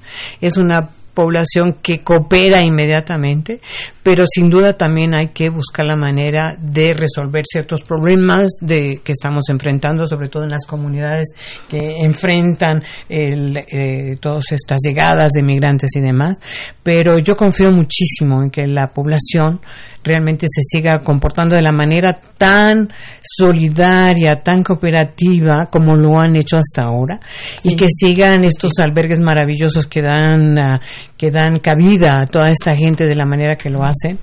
es 0.40 0.56
una 0.56 0.88
población 1.14 1.78
que 1.82 1.98
coopera 1.98 2.62
inmediatamente, 2.62 3.60
pero 4.02 4.24
sin 4.26 4.50
duda 4.50 4.76
también 4.76 5.16
hay 5.16 5.28
que 5.28 5.50
buscar 5.50 5.86
la 5.86 5.96
manera 5.96 6.56
de 6.58 6.94
resolver 6.94 7.44
ciertos 7.44 7.82
problemas 7.82 8.50
de 8.60 9.00
que 9.04 9.12
estamos 9.12 9.48
enfrentando, 9.48 10.06
sobre 10.06 10.28
todo 10.28 10.44
en 10.44 10.50
las 10.50 10.66
comunidades 10.66 11.34
que 11.68 11.78
enfrentan 12.02 12.82
el, 13.08 13.56
eh, 13.58 14.16
todas 14.20 14.52
estas 14.52 14.78
llegadas 14.84 15.30
de 15.32 15.42
migrantes 15.42 15.90
y 15.96 16.00
demás. 16.00 16.38
Pero 16.82 17.18
yo 17.18 17.36
confío 17.36 17.70
muchísimo 17.70 18.42
en 18.42 18.50
que 18.50 18.66
la 18.66 18.88
población 18.88 19.60
realmente 20.04 20.46
se 20.48 20.62
siga 20.62 20.98
comportando 20.98 21.54
de 21.54 21.62
la 21.62 21.72
manera 21.72 22.12
tan 22.12 22.88
solidaria, 23.22 24.36
tan 24.42 24.62
cooperativa 24.62 25.66
como 25.70 25.94
lo 25.94 26.18
han 26.18 26.36
hecho 26.36 26.56
hasta 26.56 26.84
ahora 26.84 27.20
y 27.62 27.76
que 27.76 27.86
sigan 27.88 28.44
estos 28.44 28.72
albergues 28.78 29.20
maravillosos 29.20 29.86
que 29.86 30.02
dan 30.02 30.60
ah, 30.60 30.80
que 31.16 31.30
dan 31.30 31.58
cabida 31.60 32.22
a 32.22 32.26
toda 32.26 32.50
esta 32.50 32.76
gente 32.76 33.06
de 33.06 33.14
la 33.14 33.24
manera 33.24 33.56
que 33.56 33.70
lo 33.70 33.82
hacen 33.82 34.18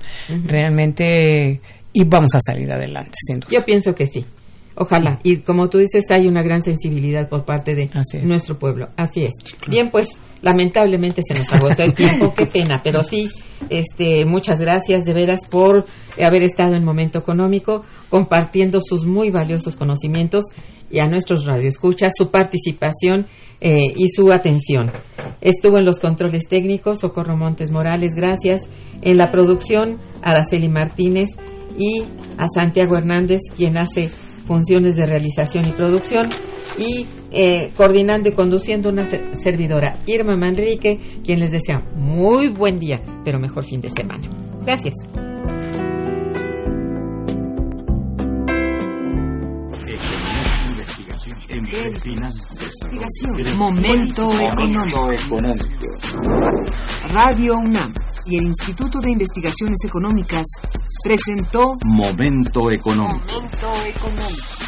realmente 0.46 1.60
y 1.92 2.04
vamos 2.04 2.34
a 2.34 2.40
salir 2.40 2.70
adelante 2.70 3.12
sin 3.26 3.40
duda. 3.40 3.50
Yo 3.50 3.64
pienso 3.64 3.94
que 3.94 4.06
sí. 4.06 4.24
Ojalá. 4.82 5.20
Y 5.22 5.36
como 5.40 5.68
tú 5.68 5.76
dices, 5.76 6.10
hay 6.10 6.26
una 6.26 6.42
gran 6.42 6.62
sensibilidad 6.62 7.28
por 7.28 7.44
parte 7.44 7.74
de 7.74 7.90
nuestro 8.22 8.58
pueblo. 8.58 8.88
Así 8.96 9.24
es. 9.24 9.34
Bien, 9.68 9.90
pues 9.90 10.08
lamentablemente 10.40 11.20
se 11.22 11.34
nos 11.34 11.52
agotó 11.52 11.82
el 11.82 11.92
tiempo. 11.92 12.32
Qué 12.34 12.46
pena. 12.46 12.80
Pero 12.82 13.04
sí, 13.04 13.28
este, 13.68 14.24
muchas 14.24 14.58
gracias 14.58 15.04
de 15.04 15.12
veras 15.12 15.40
por 15.50 15.84
haber 16.18 16.42
estado 16.42 16.76
en 16.76 16.84
Momento 16.84 17.18
Económico 17.18 17.84
compartiendo 18.08 18.80
sus 18.82 19.04
muy 19.04 19.28
valiosos 19.30 19.76
conocimientos 19.76 20.46
y 20.90 21.00
a 21.00 21.08
nuestros 21.08 21.44
radioescuchas 21.44 22.14
su 22.16 22.30
participación 22.30 23.26
eh, 23.60 23.92
y 23.94 24.08
su 24.08 24.32
atención. 24.32 24.92
Estuvo 25.42 25.76
en 25.76 25.84
los 25.84 26.00
controles 26.00 26.48
técnicos 26.48 27.00
Socorro 27.00 27.36
Montes 27.36 27.70
Morales, 27.70 28.14
gracias. 28.14 28.62
En 29.02 29.18
la 29.18 29.30
producción 29.30 29.98
Araceli 30.22 30.70
Martínez 30.70 31.28
y 31.78 32.04
a 32.38 32.46
Santiago 32.48 32.96
Hernández, 32.96 33.40
quien 33.58 33.76
hace 33.76 34.10
funciones 34.50 34.96
de 34.96 35.06
realización 35.06 35.68
y 35.68 35.70
producción. 35.70 36.28
Y 36.76 37.06
eh, 37.30 37.70
coordinando 37.76 38.28
y 38.28 38.32
conduciendo 38.32 38.88
una 38.88 39.06
servidora, 39.40 39.96
Irma 40.06 40.36
Manrique, 40.36 40.98
quien 41.24 41.38
les 41.38 41.52
desea 41.52 41.84
muy 41.94 42.48
buen 42.48 42.80
día, 42.80 43.00
pero 43.24 43.38
mejor 43.38 43.64
fin 43.64 43.80
de 43.80 43.90
semana. 43.90 44.28
Gracias. 44.66 44.94
Investigación. 51.52 53.56
Momento 53.56 54.32
económico. 54.32 55.08
Radio 57.12 57.56
UNAM 57.56 57.94
y 58.30 58.36
el 58.36 58.44
Instituto 58.44 59.00
de 59.00 59.10
Investigaciones 59.10 59.84
Económicas 59.84 60.46
presentó 61.02 61.74
Momento 61.84 62.70
económico. 62.70 63.20
Momento 63.26 63.68
económico. 63.86 64.59